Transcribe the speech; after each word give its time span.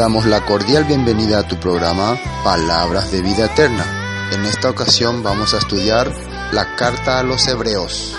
damos 0.00 0.24
la 0.24 0.46
cordial 0.46 0.84
bienvenida 0.84 1.40
a 1.40 1.46
tu 1.46 1.60
programa 1.60 2.18
Palabras 2.42 3.12
de 3.12 3.20
Vida 3.20 3.44
Eterna. 3.44 3.84
En 4.32 4.46
esta 4.46 4.70
ocasión 4.70 5.22
vamos 5.22 5.52
a 5.52 5.58
estudiar 5.58 6.10
la 6.52 6.74
carta 6.74 7.18
a 7.18 7.22
los 7.22 7.46
hebreos. 7.46 8.16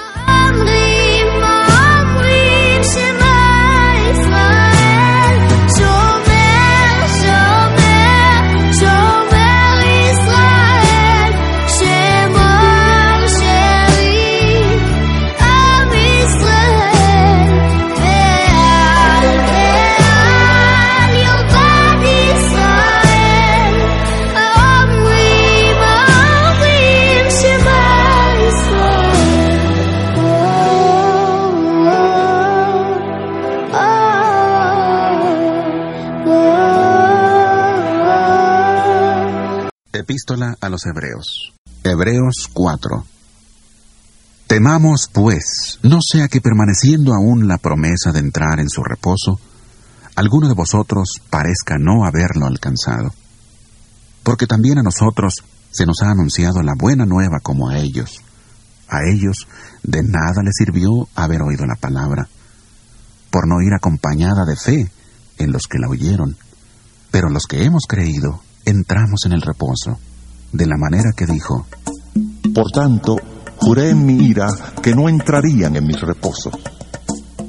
A 40.59 40.69
los 40.69 40.85
Hebreos. 40.85 41.51
Hebreos 41.83 42.47
4. 42.53 43.05
Temamos, 44.45 45.09
pues, 45.11 45.79
no 45.81 45.97
sea 45.99 46.27
que 46.27 46.41
permaneciendo 46.41 47.13
aún 47.13 47.47
la 47.47 47.57
promesa 47.57 48.11
de 48.13 48.19
entrar 48.19 48.59
en 48.59 48.69
su 48.69 48.83
reposo, 48.83 49.39
alguno 50.15 50.47
de 50.47 50.53
vosotros 50.53 51.09
parezca 51.31 51.77
no 51.79 52.05
haberlo 52.05 52.45
alcanzado. 52.45 53.13
Porque 54.21 54.45
también 54.45 54.77
a 54.77 54.83
nosotros 54.83 55.33
se 55.71 55.87
nos 55.87 56.03
ha 56.03 56.11
anunciado 56.11 56.61
la 56.61 56.73
buena 56.77 57.05
nueva 57.05 57.39
como 57.41 57.69
a 57.69 57.79
ellos. 57.79 58.21
A 58.89 58.99
ellos 59.11 59.47
de 59.81 60.03
nada 60.03 60.43
les 60.43 60.53
sirvió 60.55 61.09
haber 61.15 61.41
oído 61.41 61.65
la 61.65 61.75
palabra, 61.75 62.27
por 63.31 63.47
no 63.47 63.59
ir 63.61 63.73
acompañada 63.73 64.45
de 64.45 64.55
fe 64.55 64.91
en 65.39 65.51
los 65.51 65.63
que 65.63 65.79
la 65.79 65.89
oyeron. 65.89 66.37
Pero 67.09 67.29
los 67.29 67.47
que 67.47 67.63
hemos 67.63 67.83
creído, 67.87 68.43
entramos 68.65 69.25
en 69.25 69.31
el 69.31 69.41
reposo, 69.41 69.97
de 70.51 70.65
la 70.65 70.77
manera 70.77 71.11
que 71.15 71.25
dijo, 71.25 71.65
Por 72.53 72.71
tanto, 72.71 73.15
juré 73.57 73.89
en 73.89 74.05
mi 74.05 74.25
ira 74.25 74.47
que 74.81 74.93
no 74.95 75.07
entrarían 75.09 75.75
en 75.75 75.85
mi 75.87 75.93
reposo. 75.93 76.51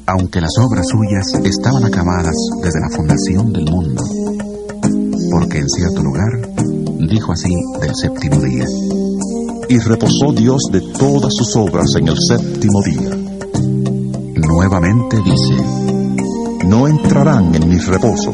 aunque 0.06 0.41
las 0.41 0.53
obras 0.58 0.84
suyas 0.89 1.27
estaban 1.45 1.84
acabadas 1.84 2.34
desde 2.62 2.80
la 2.80 2.91
fundación 2.95 3.53
del 3.53 3.64
mundo, 3.70 4.03
porque 5.30 5.58
en 5.58 5.69
cierto 5.69 6.03
lugar 6.03 6.50
dijo 7.08 7.33
así 7.33 7.55
del 7.80 7.95
séptimo 7.95 8.41
día, 8.41 8.67
Y 9.69 9.78
reposó 9.78 10.33
Dios 10.36 10.61
de 10.70 10.80
todas 10.98 11.33
sus 11.34 11.56
obras 11.56 11.86
en 11.98 12.08
el 12.08 12.17
séptimo 12.19 12.83
día. 12.83 13.11
nuevamente 14.36 15.17
dice, 15.25 15.64
No 16.67 16.86
entrarán 16.89 17.55
en 17.55 17.69
mi 17.69 17.78
reposo. 17.78 18.33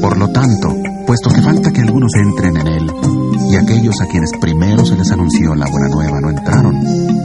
Por 0.00 0.16
lo 0.16 0.28
tanto, 0.30 0.68
puesto 1.08 1.30
que 1.30 1.40
falta 1.40 1.72
que 1.72 1.80
algunos 1.80 2.12
entren 2.16 2.54
en 2.58 2.66
él, 2.66 2.92
y 3.50 3.56
aquellos 3.56 3.98
a 4.02 4.06
quienes 4.08 4.30
primero 4.42 4.84
se 4.84 4.94
les 4.94 5.10
anunció 5.10 5.54
la 5.54 5.64
buena 5.70 5.88
nueva 5.88 6.20
no 6.20 6.28
entraron 6.28 6.74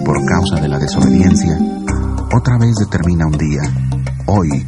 por 0.05 0.23
causa 0.25 0.61
de 0.61 0.69
la 0.69 0.79
desobediencia, 0.79 1.59
otra 2.33 2.57
vez 2.59 2.75
determina 2.79 3.25
un 3.25 3.37
día, 3.37 3.61
hoy, 4.27 4.65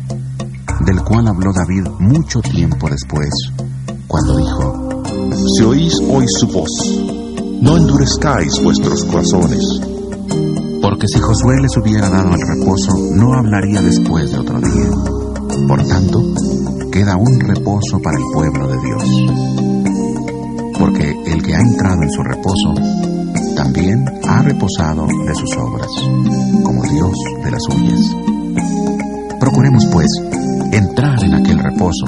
del 0.86 1.02
cual 1.06 1.30
habló 1.30 1.54
David 1.54 1.88
mucho 1.98 2.42
tiempo 2.42 2.90
después, 2.90 3.30
cuando 4.06 4.36
dijo, 4.36 5.04
Si 5.56 5.64
oís 5.64 5.94
hoy 6.10 6.26
su 6.28 6.48
voz, 6.48 6.70
no 7.62 7.78
endurezcáis 7.78 8.62
vuestros 8.62 9.06
corazones. 9.06 9.64
porque 10.82 11.08
si 11.08 11.20
Josué 11.20 11.56
les 11.62 11.78
hubiera 11.78 12.10
dado 12.10 12.36
el 12.36 12.42
reposo, 12.60 12.92
no 13.16 13.34
hablaría 13.34 13.82
después 13.82 14.30
de 14.30 14.40
otro 14.40 14.60
día. 14.60 14.90
Por 15.68 15.84
tanto, 15.88 16.22
queda 16.96 17.18
un 17.18 17.38
reposo 17.42 18.00
para 18.02 18.18
el 18.18 18.24
pueblo 18.32 18.68
de 18.70 18.78
Dios. 18.80 19.04
Porque 20.80 21.12
el 21.26 21.44
que 21.44 21.54
ha 21.54 21.60
entrado 21.60 22.02
en 22.02 22.10
su 22.10 22.24
reposo, 22.24 22.74
también 23.54 24.06
ha 24.26 24.42
reposado 24.42 25.06
de 25.06 25.36
sus 25.36 25.58
obras, 25.58 25.90
como 26.64 26.84
Dios 26.84 27.12
de 27.44 27.52
las 27.52 27.62
suyas. 27.64 28.16
Procuremos, 29.42 29.86
pues, 29.92 30.08
entrar 30.72 31.22
en 31.22 31.34
aquel 31.34 31.60
reposo, 31.60 32.06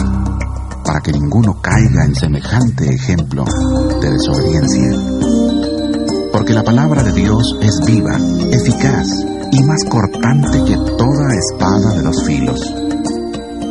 para 0.86 1.02
que 1.02 1.12
ninguno 1.12 1.62
caiga 1.62 2.06
en 2.06 2.16
semejante 2.16 2.88
ejemplo 2.88 3.44
de 4.00 4.10
desobediencia. 4.10 5.02
Porque 6.32 6.54
la 6.54 6.64
palabra 6.64 7.04
de 7.04 7.12
Dios 7.12 7.58
es 7.62 7.78
viva, 7.86 8.18
eficaz 8.54 9.06
y 9.52 9.64
más 9.64 9.84
cortante 9.90 10.64
que 10.64 10.78
toda 10.98 11.36
espada 11.36 11.94
de 11.94 12.04
los 12.04 12.24
filos. 12.24 12.87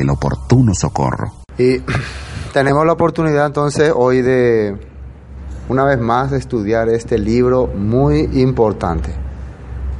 el 0.00 0.10
oportuno 0.10 0.74
socorro. 0.74 1.32
Y 1.58 1.78
tenemos 2.52 2.84
la 2.86 2.92
oportunidad 2.92 3.46
entonces 3.46 3.92
hoy 3.94 4.22
de, 4.22 4.76
una 5.68 5.84
vez 5.84 5.98
más, 5.98 6.32
estudiar 6.32 6.88
este 6.88 7.18
libro 7.18 7.66
muy 7.66 8.28
importante. 8.34 9.14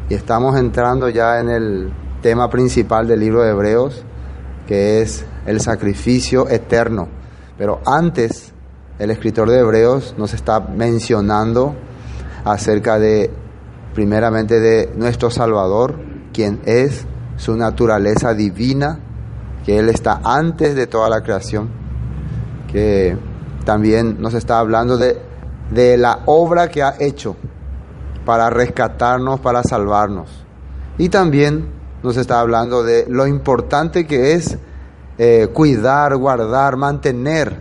Y 0.09 0.15
estamos 0.15 0.56
entrando 0.59 1.09
ya 1.09 1.41
en 1.41 1.49
el 1.49 1.93
tema 2.21 2.50
principal 2.50 3.06
del 3.06 3.21
libro 3.21 3.43
de 3.43 3.50
Hebreos, 3.50 4.05
que 4.67 5.00
es 5.00 5.25
el 5.47 5.61
sacrificio 5.61 6.49
eterno. 6.49 7.09
Pero 7.56 7.81
antes, 7.87 8.53
el 8.99 9.11
escritor 9.11 9.51
de 9.51 9.61
Hebreos 9.61 10.15
nos 10.19 10.34
está 10.34 10.61
mencionando 10.61 11.75
acerca 12.45 12.99
de, 12.99 13.31
primeramente, 13.95 14.60
de 14.60 14.92
nuestro 14.97 15.30
Salvador, 15.30 15.97
quien 16.33 16.60
es 16.65 17.07
su 17.37 17.57
naturaleza 17.57 18.34
divina, 18.34 19.01
que 19.65 19.78
Él 19.78 19.89
está 19.89 20.21
antes 20.25 20.75
de 20.75 20.87
toda 20.87 21.09
la 21.09 21.22
creación, 21.22 21.69
que 22.71 23.16
también 23.65 24.21
nos 24.21 24.34
está 24.34 24.59
hablando 24.59 24.97
de, 24.97 25.19
de 25.71 25.97
la 25.97 26.21
obra 26.27 26.69
que 26.69 26.83
ha 26.83 26.97
hecho 27.01 27.37
para 28.25 28.51
rescatarnos, 28.51 29.41
para 29.41 29.63
salvarnos. 29.63 30.28
Y 30.99 31.09
también 31.09 31.69
nos 32.03 32.16
está 32.16 32.41
hablando 32.41 32.83
de 32.83 33.07
lo 33.09 33.27
importante 33.27 34.07
que 34.07 34.34
es 34.34 34.59
eh, 35.16 35.49
cuidar, 35.53 36.16
guardar, 36.16 36.77
mantener 36.77 37.61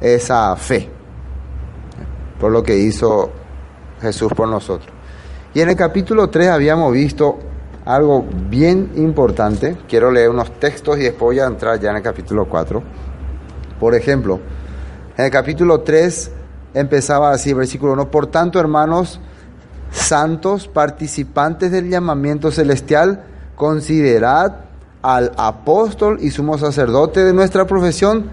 esa 0.00 0.54
fe, 0.56 0.88
por 2.40 2.52
lo 2.52 2.62
que 2.62 2.76
hizo 2.76 3.30
Jesús 4.00 4.32
por 4.32 4.48
nosotros. 4.48 4.90
Y 5.52 5.60
en 5.60 5.70
el 5.70 5.76
capítulo 5.76 6.28
3 6.28 6.48
habíamos 6.48 6.92
visto 6.92 7.38
algo 7.86 8.26
bien 8.50 8.90
importante. 8.96 9.78
Quiero 9.88 10.10
leer 10.10 10.28
unos 10.28 10.58
textos 10.58 10.98
y 10.98 11.02
después 11.02 11.36
voy 11.36 11.40
a 11.40 11.46
entrar 11.46 11.80
ya 11.80 11.90
en 11.90 11.96
el 11.96 12.02
capítulo 12.02 12.46
4. 12.46 12.82
Por 13.80 13.94
ejemplo, 13.94 14.40
en 15.16 15.24
el 15.24 15.30
capítulo 15.30 15.80
3 15.80 16.30
empezaba 16.74 17.30
así, 17.30 17.54
versículo 17.54 17.92
1, 17.94 18.10
por 18.10 18.26
tanto, 18.26 18.60
hermanos 18.60 19.20
santos, 19.92 20.68
participantes 20.68 21.70
del 21.70 21.88
llamamiento 21.88 22.50
celestial, 22.50 23.24
considerad 23.54 24.56
al 25.00 25.32
apóstol 25.36 26.18
y 26.20 26.32
sumo 26.32 26.58
sacerdote 26.58 27.24
de 27.24 27.32
nuestra 27.32 27.66
profesión, 27.66 28.28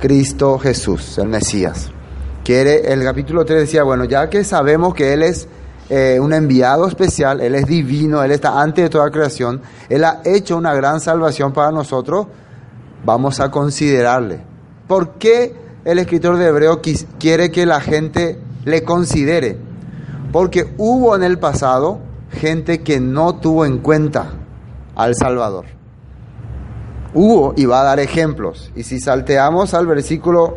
Cristo 0.00 0.58
Jesús, 0.58 1.18
el 1.18 1.28
Mesías. 1.28 1.90
quiere, 2.42 2.92
el 2.92 3.04
capítulo 3.04 3.44
3 3.44 3.60
decía, 3.60 3.82
bueno, 3.82 4.04
ya 4.04 4.30
que 4.30 4.42
sabemos 4.42 4.94
que 4.94 5.12
Él 5.12 5.22
es 5.22 5.46
eh, 5.94 6.18
un 6.18 6.32
enviado 6.32 6.88
especial, 6.88 7.42
Él 7.42 7.54
es 7.54 7.66
divino, 7.66 8.22
Él 8.22 8.30
está 8.30 8.58
antes 8.62 8.82
de 8.82 8.88
toda 8.88 9.10
creación, 9.10 9.60
Él 9.90 10.04
ha 10.04 10.22
hecho 10.24 10.56
una 10.56 10.72
gran 10.72 11.00
salvación 11.00 11.52
para 11.52 11.70
nosotros, 11.70 12.28
vamos 13.04 13.40
a 13.40 13.50
considerarle. 13.50 14.40
¿Por 14.88 15.18
qué 15.18 15.54
el 15.84 15.98
escritor 15.98 16.38
de 16.38 16.46
Hebreo 16.46 16.80
quiere 17.18 17.50
que 17.50 17.66
la 17.66 17.82
gente 17.82 18.38
le 18.64 18.84
considere? 18.84 19.58
Porque 20.32 20.72
hubo 20.78 21.14
en 21.14 21.24
el 21.24 21.38
pasado 21.38 21.98
gente 22.30 22.80
que 22.80 22.98
no 22.98 23.34
tuvo 23.34 23.66
en 23.66 23.76
cuenta 23.76 24.30
al 24.96 25.14
Salvador. 25.14 25.66
Hubo 27.12 27.52
y 27.54 27.66
va 27.66 27.82
a 27.82 27.84
dar 27.84 28.00
ejemplos. 28.00 28.72
Y 28.74 28.84
si 28.84 28.98
salteamos 28.98 29.74
al 29.74 29.86
versículo 29.86 30.56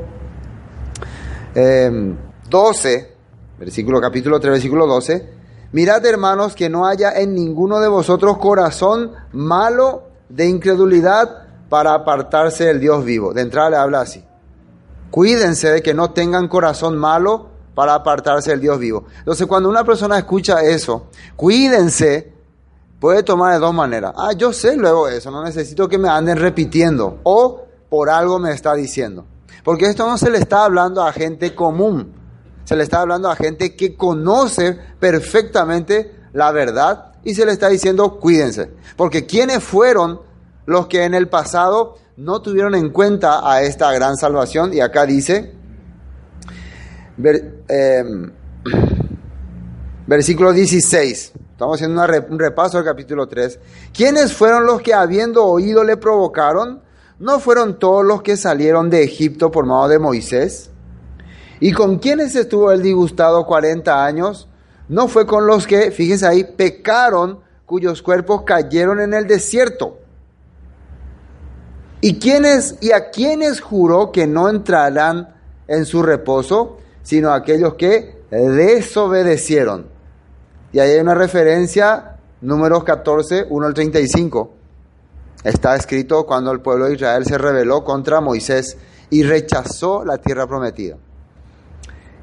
12, 1.54 2.94
em, 2.94 3.15
versículo 3.58 4.02
capítulo 4.02 4.40
3, 4.40 4.52
versículo 4.54 4.88
12, 4.88 5.30
mirad 5.72 6.06
hermanos 6.06 6.56
que 6.56 6.70
no 6.70 6.86
haya 6.86 7.12
en 7.12 7.36
ninguno 7.36 7.80
de 7.80 7.88
vosotros 7.88 8.38
corazón 8.38 9.12
malo 9.32 10.04
de 10.30 10.48
incredulidad 10.48 11.46
para 11.70 11.94
apartarse 11.94 12.66
del 12.66 12.80
Dios 12.80 13.04
vivo. 13.04 13.34
De 13.34 13.42
entrada 13.42 13.70
le 13.70 13.78
habla 13.78 14.02
así. 14.02 14.24
Cuídense 15.12 15.70
de 15.70 15.82
que 15.82 15.94
no 15.94 16.12
tengan 16.12 16.48
corazón 16.48 16.98
malo 16.98 17.48
para 17.74 17.94
apartarse 17.94 18.52
del 18.52 18.62
Dios 18.62 18.80
vivo. 18.80 19.06
Entonces, 19.20 19.48
cuando 19.48 19.70
una 19.70 19.84
persona 19.84 20.18
escucha 20.18 20.62
eso, 20.62 21.08
cuídense, 21.36 22.34
puede 23.00 23.24
tomar 23.24 23.54
de 23.54 23.60
dos 23.60 23.74
maneras. 23.74 24.14
Ah, 24.16 24.34
yo 24.34 24.54
sé 24.54 24.76
luego 24.78 25.08
eso, 25.08 25.32
no 25.32 25.44
necesito 25.44 25.88
que 25.88 25.98
me 25.98 26.10
anden 26.10 26.38
repitiendo 26.38 27.20
o 27.24 27.66
por 27.90 28.10
algo 28.10 28.40
me 28.40 28.52
está 28.52 28.74
diciendo. 28.74 29.26
Porque 29.64 29.86
esto 29.86 30.08
no 30.08 30.18
se 30.18 30.30
le 30.30 30.38
está 30.38 30.66
hablando 30.66 31.04
a 31.04 31.12
gente 31.12 31.56
común, 31.56 32.14
se 32.66 32.76
le 32.76 32.84
está 32.84 33.02
hablando 33.02 33.30
a 33.30 33.36
gente 33.38 33.76
que 33.76 33.96
conoce 33.96 34.78
perfectamente 35.00 36.14
la 36.34 36.52
verdad 36.52 37.14
y 37.24 37.34
se 37.34 37.46
le 37.46 37.54
está 37.54 37.70
diciendo 37.70 38.20
cuídense. 38.20 38.70
Porque 38.98 39.26
¿quiénes 39.26 39.64
fueron 39.64 40.20
los 40.66 40.88
que 40.88 41.06
en 41.06 41.14
el 41.14 41.30
pasado 41.30 41.96
no 42.18 42.42
tuvieron 42.42 42.76
en 42.76 42.90
cuenta 42.90 43.50
a 43.50 43.62
esta 43.62 43.92
gran 43.94 44.18
salvación? 44.18 44.74
Y 44.74 44.82
acá 44.82 45.06
dice, 45.06 45.56
Em, 47.18 48.32
versículo 50.08 50.52
16. 50.52 51.34
Estamos 51.52 51.76
haciendo 51.76 52.04
un 52.30 52.40
repaso 52.40 52.78
del 52.78 52.86
capítulo 52.86 53.28
3. 53.28 53.60
¿Quiénes 53.94 54.34
fueron 54.34 54.66
los 54.66 54.82
que 54.82 54.94
habiendo 54.94 55.46
oído 55.46 55.84
le 55.84 55.96
provocaron? 55.96 56.82
¿No 57.20 57.40
fueron 57.40 57.80
todos 57.80 58.04
los 58.04 58.22
que 58.22 58.36
salieron 58.36 58.90
de 58.90 59.04
Egipto 59.04 59.52
por 59.52 59.66
mano 59.66 59.88
de 59.88 60.00
Moisés? 60.00 60.70
¿Y 61.60 61.72
con 61.72 62.00
quiénes 62.00 62.36
estuvo 62.36 62.72
el 62.72 62.82
disgustado 62.82 63.46
40 63.46 64.06
años? 64.06 64.48
No 64.88 65.08
fue 65.08 65.26
con 65.26 65.48
los 65.48 65.66
que, 65.68 65.92
fíjense 65.92 66.28
ahí, 66.28 66.44
pecaron, 66.44 67.40
cuyos 67.66 68.02
cuerpos 68.02 68.44
cayeron 68.44 69.00
en 69.00 69.14
el 69.14 69.28
desierto. 69.28 70.00
¿Y, 72.02 72.20
quiénes, 72.20 72.76
y 72.82 72.92
a 72.92 73.10
quiénes 73.10 73.62
juró 73.62 74.12
que 74.12 74.28
no 74.28 74.50
entrarán 74.50 75.36
en 75.68 75.86
su 75.86 76.04
reposo? 76.04 76.78
sino 77.06 77.32
aquellos 77.32 77.76
que 77.76 78.24
desobedecieron. 78.32 79.86
Y 80.74 80.80
ahí 80.80 80.92
hay 80.92 81.00
una 81.00 81.14
referencia, 81.14 82.18
números 82.42 82.84
14, 82.84 83.46
1 83.48 83.68
al 83.68 83.74
35. 83.76 84.52
Está 85.44 85.76
escrito 85.76 86.26
cuando 86.26 86.52
el 86.52 86.62
pueblo 86.62 86.86
de 86.86 86.96
Israel 86.96 87.24
se 87.26 87.38
rebeló 87.38 87.84
contra 87.84 88.22
Moisés 88.22 88.76
y 89.12 89.22
rechazó 89.22 90.04
la 90.04 90.18
tierra 90.18 90.48
prometida. 90.48 90.98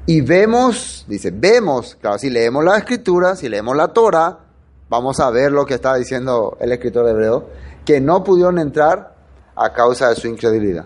Y 0.05 0.21
vemos, 0.21 1.05
dice, 1.07 1.31
vemos, 1.31 1.95
claro, 1.99 2.17
si 2.17 2.29
leemos 2.29 2.63
la 2.63 2.77
escritura, 2.77 3.35
si 3.35 3.47
leemos 3.47 3.75
la 3.75 3.87
Torah, 3.89 4.39
vamos 4.89 5.19
a 5.19 5.29
ver 5.29 5.51
lo 5.51 5.65
que 5.65 5.75
está 5.75 5.95
diciendo 5.95 6.57
el 6.59 6.71
escritor 6.71 7.07
hebreo, 7.07 7.47
que 7.85 8.01
no 8.01 8.23
pudieron 8.23 8.59
entrar 8.59 9.15
a 9.55 9.71
causa 9.71 10.09
de 10.09 10.15
su 10.15 10.27
incredulidad. 10.27 10.85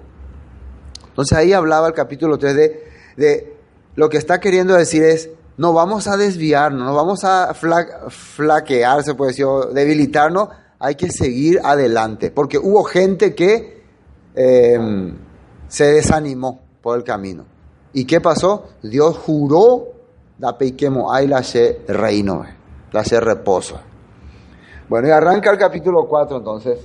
Entonces 1.07 1.37
ahí 1.37 1.53
hablaba 1.53 1.87
el 1.87 1.93
capítulo 1.93 2.37
3 2.37 2.55
de, 2.55 2.83
de 3.17 3.57
lo 3.95 4.07
que 4.09 4.17
está 4.17 4.39
queriendo 4.39 4.75
decir 4.75 5.03
es, 5.03 5.31
no 5.57 5.73
vamos 5.73 6.07
a 6.07 6.15
desviarnos, 6.15 6.85
no 6.85 6.93
vamos 6.93 7.23
a 7.23 7.55
flaquear, 7.55 9.03
se 9.03 9.15
puede 9.15 9.31
decir, 9.31 9.47
debilitarnos, 9.73 10.49
hay 10.79 10.93
que 10.93 11.09
seguir 11.09 11.59
adelante, 11.63 12.29
porque 12.29 12.59
hubo 12.59 12.83
gente 12.83 13.33
que 13.33 13.83
em, 14.35 15.17
se 15.67 15.85
desanimó 15.85 16.61
por 16.81 16.97
el 16.97 17.03
camino. 17.03 17.45
¿Y 17.93 18.05
qué 18.05 18.21
pasó? 18.21 18.69
Dios 18.83 19.17
juró, 19.17 19.87
da 20.37 20.57
pequemo 20.57 21.11
ay 21.11 21.27
la 21.27 21.43
reino, 21.87 22.45
la 22.91 23.03
reposo. 23.03 23.79
Bueno, 24.89 25.07
y 25.07 25.11
arranca 25.11 25.51
el 25.51 25.57
capítulo 25.57 26.05
4 26.07 26.37
entonces. 26.37 26.79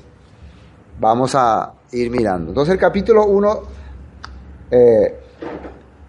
Vamos 0.99 1.35
a 1.35 1.73
ir 1.93 2.11
mirando. 2.11 2.51
Entonces 2.51 2.75
el 2.75 2.81
capítulo 2.81 3.27
1 3.27 3.63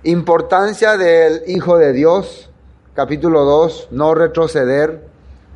Importancia 0.06 0.98
del 0.98 1.44
Hijo 1.48 1.78
de 1.78 1.94
Dios, 1.94 2.50
capítulo 2.94 3.46
2, 3.46 3.90
no 3.92 4.14
retroceder. 4.14 5.08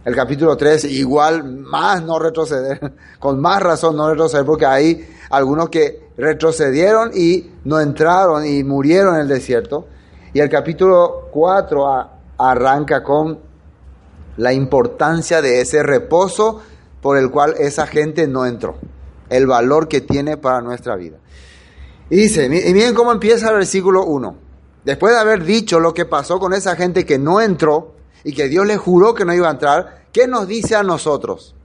El 0.06 0.16
capítulo 0.16 0.56
3, 0.56 0.86
igual 0.86 1.44
más 1.44 2.02
no 2.02 2.18
retroceder, 2.18 2.94
con 3.20 3.42
más 3.42 3.62
razón 3.62 3.98
no 3.98 4.10
retroceder, 4.10 4.46
porque 4.46 4.66
hay 4.66 5.06
algunos 5.30 5.70
que 5.70 6.07
retrocedieron 6.18 7.12
y 7.14 7.52
no 7.64 7.80
entraron 7.80 8.46
y 8.46 8.64
murieron 8.64 9.16
en 9.16 9.22
el 9.22 9.28
desierto. 9.28 9.88
Y 10.34 10.40
el 10.40 10.50
capítulo 10.50 11.30
4 11.32 12.10
arranca 12.38 13.04
con 13.04 13.40
la 14.38 14.54
importancia 14.54 15.42
de 15.42 15.62
ese 15.62 15.84
reposo 15.84 16.62
por 17.02 17.18
el 17.18 17.30
cual 17.32 17.56
esa 17.58 17.88
gente 17.88 18.28
no 18.28 18.46
entró, 18.46 18.78
el 19.30 19.48
valor 19.48 19.88
que 19.88 20.02
tiene 20.02 20.38
para 20.38 20.62
nuestra 20.62 20.96
vida. 20.96 21.18
Y 22.10 22.16
dice, 22.18 22.46
y 22.46 22.74
miren 22.74 22.96
cómo 22.96 23.12
empieza 23.12 23.50
el 23.50 23.56
versículo 23.56 24.06
1. 24.06 24.36
Después 24.86 25.14
de 25.14 25.20
haber 25.20 25.44
dicho 25.44 25.80
lo 25.80 25.94
que 25.94 26.06
pasó 26.06 26.40
con 26.40 26.54
esa 26.54 26.76
gente 26.76 27.06
que 27.06 27.20
no 27.20 27.42
entró 27.42 27.96
y 28.24 28.34
que 28.34 28.48
Dios 28.48 28.66
le 28.66 28.78
juró 28.78 29.14
que 29.14 29.26
no 29.26 29.34
iba 29.34 29.50
a 29.50 29.52
entrar, 29.52 30.06
¿qué 30.14 30.28
nos 30.28 30.48
dice 30.48 30.76
a 30.76 30.84
nosotros? 30.84 31.57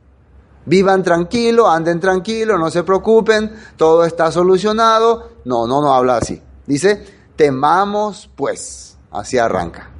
Vivan 0.65 1.03
tranquilos, 1.03 1.69
anden 1.69 1.99
tranquilos, 1.99 2.59
no 2.59 2.71
se 2.71 2.85
preocupen, 2.85 3.53
todo 3.77 4.05
está 4.05 4.31
solucionado. 4.31 5.31
No, 5.45 5.67
no, 5.67 5.81
no 5.81 5.93
habla 5.93 6.19
así. 6.19 6.41
Dice, 6.67 7.05
temamos 7.37 8.31
pues, 8.37 8.97
así 9.11 9.39
arranca. 9.39 9.91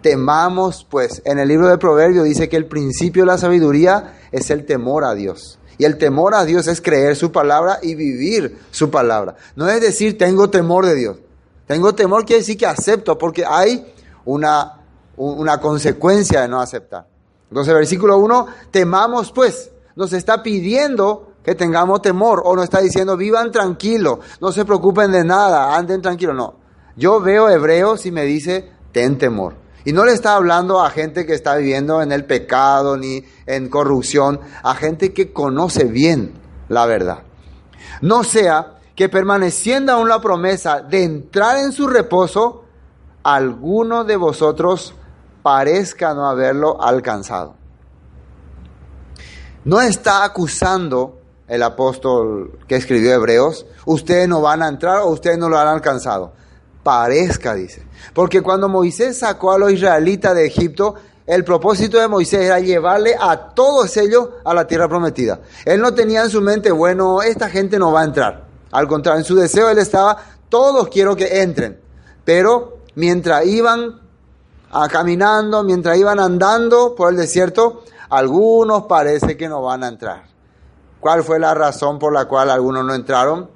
Temamos 0.00 0.86
pues. 0.88 1.22
En 1.24 1.38
el 1.38 1.48
libro 1.48 1.68
de 1.68 1.78
Proverbios 1.78 2.24
dice 2.24 2.48
que 2.48 2.56
el 2.56 2.66
principio 2.66 3.22
de 3.22 3.26
la 3.26 3.38
sabiduría 3.38 4.18
es 4.32 4.50
el 4.50 4.64
temor 4.64 5.04
a 5.04 5.14
Dios. 5.14 5.58
Y 5.78 5.84
el 5.84 5.98
temor 5.98 6.34
a 6.34 6.44
Dios 6.44 6.66
es 6.66 6.80
creer 6.80 7.16
su 7.16 7.32
palabra 7.32 7.78
y 7.82 7.94
vivir 7.94 8.58
su 8.70 8.90
palabra. 8.90 9.36
No 9.56 9.68
es 9.68 9.80
decir, 9.80 10.18
tengo 10.18 10.50
temor 10.50 10.86
de 10.86 10.94
Dios. 10.94 11.18
Tengo 11.66 11.94
temor 11.94 12.24
quiere 12.24 12.40
decir 12.40 12.56
que 12.56 12.66
acepto, 12.66 13.16
porque 13.16 13.44
hay 13.46 13.92
una, 14.24 14.80
una 15.16 15.58
consecuencia 15.58 16.42
de 16.42 16.48
no 16.48 16.60
aceptar. 16.60 17.06
Entonces, 17.52 17.74
versículo 17.74 18.16
1, 18.16 18.46
temamos 18.70 19.30
pues. 19.30 19.70
Nos 19.94 20.14
está 20.14 20.42
pidiendo 20.42 21.34
que 21.44 21.54
tengamos 21.54 22.00
temor, 22.00 22.40
o 22.46 22.56
nos 22.56 22.64
está 22.64 22.80
diciendo, 22.80 23.14
vivan 23.14 23.52
tranquilos, 23.52 24.20
no 24.40 24.52
se 24.52 24.64
preocupen 24.64 25.12
de 25.12 25.22
nada, 25.22 25.76
anden 25.76 26.00
tranquilos. 26.00 26.34
No. 26.34 26.54
Yo 26.96 27.20
veo 27.20 27.50
hebreos 27.50 28.06
y 28.06 28.10
me 28.10 28.24
dice, 28.24 28.72
ten 28.90 29.18
temor. 29.18 29.56
Y 29.84 29.92
no 29.92 30.06
le 30.06 30.12
está 30.12 30.34
hablando 30.34 30.80
a 30.80 30.88
gente 30.88 31.26
que 31.26 31.34
está 31.34 31.56
viviendo 31.56 32.00
en 32.00 32.10
el 32.10 32.24
pecado 32.24 32.96
ni 32.96 33.22
en 33.44 33.68
corrupción, 33.68 34.40
a 34.62 34.74
gente 34.74 35.12
que 35.12 35.34
conoce 35.34 35.84
bien 35.84 36.32
la 36.70 36.86
verdad. 36.86 37.18
No 38.00 38.24
sea 38.24 38.78
que 38.94 39.10
permaneciendo 39.10 39.92
aún 39.92 40.08
la 40.08 40.22
promesa 40.22 40.80
de 40.80 41.04
entrar 41.04 41.58
en 41.58 41.72
su 41.72 41.86
reposo, 41.86 42.64
alguno 43.22 44.04
de 44.04 44.16
vosotros 44.16 44.94
parezca 45.42 46.14
no 46.14 46.26
haberlo 46.28 46.80
alcanzado. 46.82 47.54
No 49.64 49.80
está 49.80 50.24
acusando 50.24 51.20
el 51.48 51.62
apóstol 51.62 52.58
que 52.66 52.76
escribió 52.76 53.12
Hebreos, 53.12 53.66
ustedes 53.84 54.28
no 54.28 54.40
van 54.40 54.62
a 54.62 54.68
entrar 54.68 55.00
o 55.00 55.08
ustedes 55.08 55.38
no 55.38 55.48
lo 55.48 55.58
han 55.58 55.68
alcanzado 55.68 56.32
parezca, 56.82 57.54
dice. 57.54 57.82
Porque 58.14 58.42
cuando 58.42 58.68
Moisés 58.68 59.18
sacó 59.18 59.52
a 59.52 59.58
los 59.58 59.72
israelitas 59.72 60.34
de 60.34 60.46
Egipto, 60.46 60.94
el 61.26 61.44
propósito 61.44 61.98
de 61.98 62.08
Moisés 62.08 62.42
era 62.42 62.58
llevarle 62.58 63.14
a 63.18 63.50
todos 63.50 63.96
ellos 63.96 64.30
a 64.44 64.54
la 64.54 64.66
tierra 64.66 64.88
prometida. 64.88 65.40
Él 65.64 65.80
no 65.80 65.94
tenía 65.94 66.22
en 66.22 66.30
su 66.30 66.40
mente, 66.40 66.72
bueno, 66.72 67.22
esta 67.22 67.48
gente 67.48 67.78
no 67.78 67.92
va 67.92 68.02
a 68.02 68.04
entrar. 68.04 68.44
Al 68.72 68.88
contrario, 68.88 69.20
en 69.20 69.24
su 69.24 69.36
deseo 69.36 69.70
él 69.70 69.78
estaba, 69.78 70.16
todos 70.48 70.88
quiero 70.88 71.14
que 71.14 71.42
entren. 71.42 71.80
Pero 72.24 72.78
mientras 72.94 73.46
iban 73.46 74.00
a 74.72 74.88
caminando, 74.88 75.62
mientras 75.62 75.98
iban 75.98 76.18
andando 76.18 76.94
por 76.94 77.10
el 77.10 77.16
desierto, 77.18 77.84
algunos 78.08 78.84
parece 78.84 79.36
que 79.36 79.48
no 79.48 79.62
van 79.62 79.84
a 79.84 79.88
entrar. 79.88 80.24
¿Cuál 80.98 81.22
fue 81.22 81.38
la 81.38 81.54
razón 81.54 81.98
por 81.98 82.12
la 82.12 82.26
cual 82.26 82.50
algunos 82.50 82.84
no 82.84 82.94
entraron? 82.94 83.50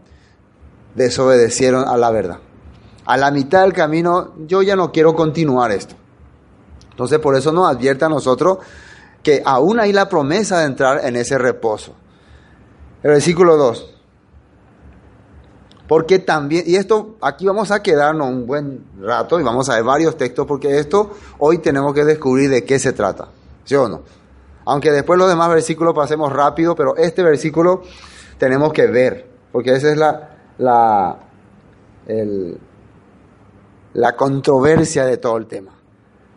Desobedecieron 0.95 1.89
a 1.89 1.97
la 1.97 2.11
verdad. 2.11 2.39
a 3.09 3.17
la 3.17 3.31
mitad 3.31 3.63
del 3.63 3.73
camino, 3.73 4.33
yo 4.49 4.63
ya 4.63 4.75
no 4.75 4.91
quiero 4.91 5.15
continuar 5.15 5.71
esto. 5.71 5.95
Entonces 6.91 7.21
por 7.21 7.37
eso 7.37 7.53
nos 7.53 7.69
advierte 7.69 8.05
a 8.05 8.09
nosotros 8.09 8.59
que 9.23 9.43
aún 9.45 9.79
hay 9.79 9.93
la 9.93 10.09
promesa 10.09 10.59
de 10.59 10.67
entrar 10.67 11.05
en 11.05 11.15
ese 11.15 11.39
reposo. 11.39 11.93
El 13.03 13.13
versículo 13.13 13.57
2. 13.57 13.96
Porque 15.89 16.19
también, 16.19 16.65
y 16.67 16.77
esto 16.77 17.17
aquí 17.21 17.47
vamos 17.47 17.71
a 17.71 17.83
quedarnos 17.83 18.29
un 18.29 18.47
buen 18.47 18.85
rato 19.01 19.39
y 19.39 19.45
vamos 19.45 19.69
a 19.69 19.77
ver 19.77 19.85
varios 19.85 20.17
textos 20.17 20.45
porque 20.47 20.79
esto 20.79 21.13
hoy 21.39 21.59
tenemos 21.59 21.95
que 21.95 22.05
descubrir 22.05 22.51
de 22.51 22.65
qué 22.65 22.79
se 22.79 22.93
trata, 22.93 23.29
¿sí 23.65 23.77
o 23.77 23.89
no? 23.89 24.03
Aunque 24.65 24.91
después 24.91 25.17
los 25.17 25.29
demás 25.29 25.49
versículos 25.49 25.95
pasemos 25.95 26.33
rápido, 26.33 26.75
pero 26.75 26.97
este 26.97 27.23
versículo 27.23 27.83
tenemos 28.37 28.73
que 28.73 28.89
ver, 28.89 29.31
porque 29.53 29.77
esa 29.77 29.93
es 29.93 29.97
la, 29.97 30.37
la, 30.59 31.19
la 33.93 34.17
controversia 34.17 35.05
de 35.05 35.19
todo 35.19 35.37
el 35.37 35.47
tema. 35.47 35.71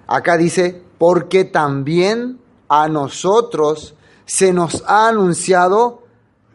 Acá 0.05 0.37
dice, 0.37 0.83
porque 0.99 1.43
también 1.45 2.39
a 2.67 2.87
nosotros 2.87 3.95
se 4.25 4.53
nos 4.53 4.83
ha 4.85 5.07
anunciado 5.07 6.03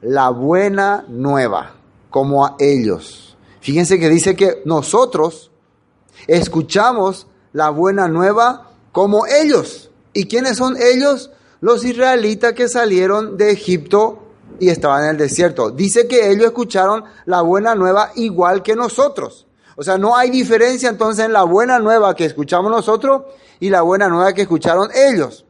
la 0.01 0.31
buena 0.31 1.05
nueva 1.09 1.73
como 2.15 2.47
a 2.47 2.55
ellos. 2.61 3.37
Fíjense 3.61 3.99
que 3.99 4.09
dice 4.09 4.37
que 4.37 4.63
nosotros 4.65 5.51
escuchamos 6.29 7.27
la 7.53 7.71
buena 7.71 8.07
nueva 8.07 8.71
como 8.93 9.27
ellos. 9.27 9.91
¿Y 10.13 10.29
quiénes 10.29 10.59
son 10.59 10.77
ellos? 10.81 11.33
Los 11.61 11.85
israelitas 11.85 12.53
que 12.53 12.69
salieron 12.69 13.37
de 13.37 13.51
Egipto 13.51 14.29
y 14.61 14.69
estaban 14.69 15.03
en 15.03 15.11
el 15.11 15.17
desierto. 15.17 15.73
Dice 15.73 16.07
que 16.07 16.31
ellos 16.31 16.45
escucharon 16.45 17.03
la 17.25 17.41
buena 17.41 17.75
nueva 17.75 18.13
igual 18.15 18.63
que 18.63 18.77
nosotros. 18.77 19.49
O 19.75 19.83
sea, 19.83 19.99
no 19.99 20.15
hay 20.15 20.31
diferencia 20.31 20.89
entonces 20.89 21.25
en 21.25 21.33
la 21.33 21.43
buena 21.43 21.81
nueva 21.81 22.15
que 22.15 22.27
escuchamos 22.27 22.71
nosotros 22.71 23.23
y 23.59 23.71
la 23.71 23.83
buena 23.83 24.07
nueva 24.07 24.33
que 24.35 24.43
escucharon 24.43 24.89
ellos. 24.95 25.45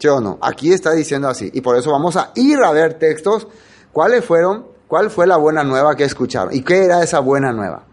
¿Sí 0.00 0.08
o 0.08 0.20
no? 0.20 0.36
Aquí 0.42 0.72
está 0.72 0.90
diciendo 0.90 1.28
así. 1.28 1.48
Y 1.54 1.60
por 1.60 1.76
eso 1.76 1.92
vamos 1.92 2.16
a 2.16 2.32
ir 2.34 2.58
a 2.58 2.72
ver 2.72 2.94
textos. 2.94 3.46
¿Cuáles 3.92 4.24
fueron 4.24 4.69
¿Cuál 4.90 5.08
fue 5.08 5.24
la 5.24 5.36
buena 5.36 5.62
nueva 5.62 5.94
que 5.94 6.02
escucharon? 6.02 6.52
¿Y 6.52 6.62
qué 6.62 6.84
era 6.84 7.00
esa 7.00 7.20
buena 7.20 7.52
nueva? 7.52 7.84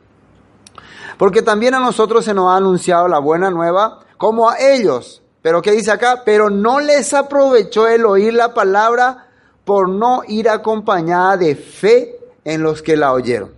Porque 1.19 1.43
también 1.43 1.75
a 1.75 1.79
nosotros 1.79 2.25
se 2.25 2.33
nos 2.33 2.51
ha 2.51 2.55
anunciado 2.55 3.07
la 3.07 3.19
buena 3.19 3.51
nueva 3.51 3.99
como 4.17 4.49
a 4.49 4.57
ellos. 4.57 5.21
Pero 5.43 5.61
¿qué 5.61 5.73
dice 5.73 5.91
acá? 5.91 6.23
Pero 6.25 6.49
no 6.49 6.79
les 6.79 7.13
aprovechó 7.13 7.87
el 7.87 8.03
oír 8.03 8.33
la 8.33 8.51
palabra 8.55 9.27
por 9.63 9.87
no 9.87 10.23
ir 10.27 10.49
acompañada 10.49 11.37
de 11.37 11.55
fe 11.55 12.17
en 12.43 12.63
los 12.63 12.81
que 12.81 12.97
la 12.97 13.13
oyeron. 13.13 13.51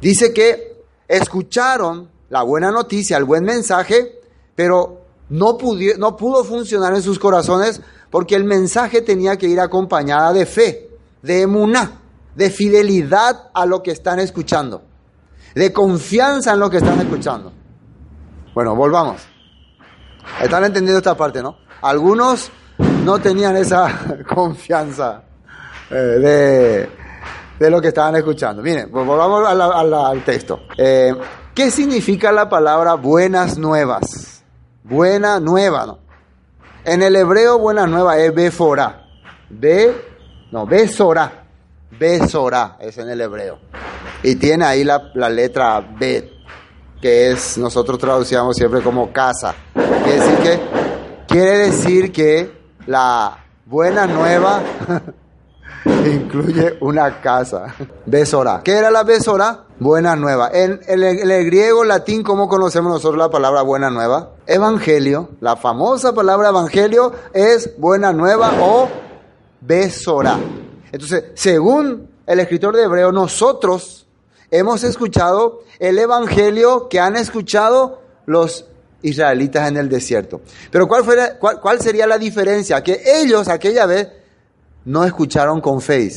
Dice 0.00 0.32
que 0.32 0.78
escucharon 1.08 2.08
la 2.30 2.42
buena 2.42 2.70
noticia, 2.70 3.18
el 3.18 3.24
buen 3.24 3.44
mensaje, 3.44 4.18
pero 4.56 5.02
no, 5.28 5.58
no 5.98 6.16
pudo 6.16 6.42
funcionar 6.42 6.94
en 6.94 7.02
sus 7.02 7.18
corazones 7.18 7.82
porque 8.08 8.34
el 8.34 8.44
mensaje 8.44 9.02
tenía 9.02 9.36
que 9.36 9.46
ir 9.46 9.60
acompañada 9.60 10.32
de 10.32 10.46
fe 10.46 10.88
de 11.22 11.42
emuná, 11.42 11.97
de 12.38 12.50
fidelidad 12.50 13.50
a 13.52 13.66
lo 13.66 13.82
que 13.82 13.90
están 13.90 14.20
escuchando, 14.20 14.82
de 15.56 15.72
confianza 15.72 16.52
en 16.52 16.60
lo 16.60 16.70
que 16.70 16.76
están 16.76 17.00
escuchando. 17.00 17.52
Bueno, 18.54 18.76
volvamos. 18.76 19.20
Están 20.40 20.62
entendiendo 20.62 20.98
esta 20.98 21.16
parte, 21.16 21.42
¿no? 21.42 21.56
Algunos 21.82 22.52
no 23.04 23.18
tenían 23.18 23.56
esa 23.56 23.88
confianza 24.28 25.24
eh, 25.90 26.88
de, 27.58 27.70
lo 27.70 27.80
que 27.80 27.88
estaban 27.88 28.14
escuchando. 28.14 28.62
Miren, 28.62 28.88
pues 28.88 29.04
volvamos 29.04 29.44
al 29.44 30.24
texto. 30.24 30.60
Eh, 30.76 31.12
¿Qué 31.52 31.72
significa 31.72 32.30
la 32.30 32.48
palabra 32.48 32.94
buenas 32.94 33.58
nuevas? 33.58 34.44
Buena 34.84 35.40
nueva, 35.40 35.86
¿no? 35.86 35.98
En 36.84 37.02
el 37.02 37.16
hebreo, 37.16 37.58
buena 37.58 37.88
nueva 37.88 38.16
es 38.16 38.32
beforá. 38.32 39.06
Be 39.50 39.92
no, 40.52 40.66
Besora. 40.66 41.47
Besora 41.90 42.76
es 42.80 42.98
en 42.98 43.08
el 43.08 43.20
hebreo. 43.20 43.58
Y 44.22 44.36
tiene 44.36 44.64
ahí 44.64 44.84
la, 44.84 45.00
letra 45.30 45.80
Bet, 45.98 46.30
que 47.00 47.30
es, 47.30 47.56
nosotros 47.58 47.98
traducíamos 47.98 48.56
siempre 48.56 48.82
como 48.82 49.12
casa. 49.12 49.54
Quiere 49.74 50.20
decir 50.20 50.38
que, 50.38 50.60
quiere 51.26 51.58
decir 51.58 52.12
que 52.12 52.58
la 52.86 53.44
buena 53.64 54.06
nueva 54.06 54.62
incluye 55.84 56.76
una 56.80 57.20
casa. 57.20 57.74
Besora. 58.06 58.60
¿Qué 58.64 58.72
era 58.72 58.90
la 58.90 59.04
besora? 59.04 59.64
Buena 59.78 60.16
nueva. 60.16 60.50
En, 60.52 60.80
el, 60.88 61.04
el 61.04 61.46
griego 61.46 61.84
latín, 61.84 62.22
¿cómo 62.22 62.48
conocemos 62.48 62.92
nosotros 62.92 63.18
la 63.18 63.30
palabra 63.30 63.62
buena 63.62 63.90
nueva? 63.90 64.32
Evangelio. 64.46 65.30
La 65.40 65.56
famosa 65.56 66.12
palabra 66.12 66.48
evangelio 66.48 67.12
es 67.32 67.78
buena 67.78 68.12
nueva 68.12 68.52
o 68.60 68.88
besora. 69.60 70.36
Entonces, 70.92 71.24
según 71.34 72.08
el 72.26 72.40
escritor 72.40 72.76
de 72.76 72.84
Hebreo, 72.84 73.12
nosotros 73.12 74.06
hemos 74.50 74.84
escuchado 74.84 75.62
el 75.78 75.98
evangelio 75.98 76.88
que 76.88 77.00
han 77.00 77.16
escuchado 77.16 78.02
los 78.26 78.66
israelitas 79.02 79.68
en 79.68 79.76
el 79.76 79.88
desierto. 79.88 80.40
Pero 80.70 80.88
¿cuál, 80.88 81.04
fue 81.04 81.38
cuál, 81.38 81.80
sería 81.80 82.06
la 82.06 82.18
diferencia? 82.18 82.82
Que 82.82 83.00
ellos 83.20 83.48
aquella 83.48 83.86
vez 83.86 84.08
no 84.84 85.04
escucharon 85.04 85.60
con 85.60 85.80
fe. 85.80 86.10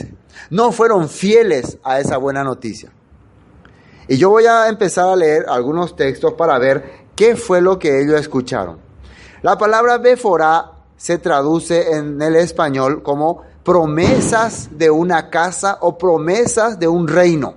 No 0.49 0.71
fueron 0.71 1.09
fieles 1.09 1.77
a 1.83 1.99
esa 1.99 2.17
buena 2.17 2.43
noticia. 2.43 2.91
Y 4.07 4.17
yo 4.17 4.29
voy 4.29 4.45
a 4.45 4.67
empezar 4.67 5.09
a 5.09 5.15
leer 5.15 5.45
algunos 5.47 5.95
textos 5.95 6.33
para 6.33 6.57
ver 6.57 7.01
qué 7.15 7.35
fue 7.35 7.61
lo 7.61 7.77
que 7.77 8.01
ellos 8.01 8.19
escucharon. 8.19 8.79
La 9.41 9.57
palabra 9.57 9.97
Beforá 9.97 10.71
se 10.97 11.17
traduce 11.17 11.93
en 11.93 12.21
el 12.21 12.35
español 12.35 13.03
como 13.03 13.43
promesas 13.63 14.69
de 14.71 14.89
una 14.89 15.29
casa 15.29 15.77
o 15.81 15.97
promesas 15.97 16.79
de 16.79 16.87
un 16.87 17.07
reino. 17.07 17.55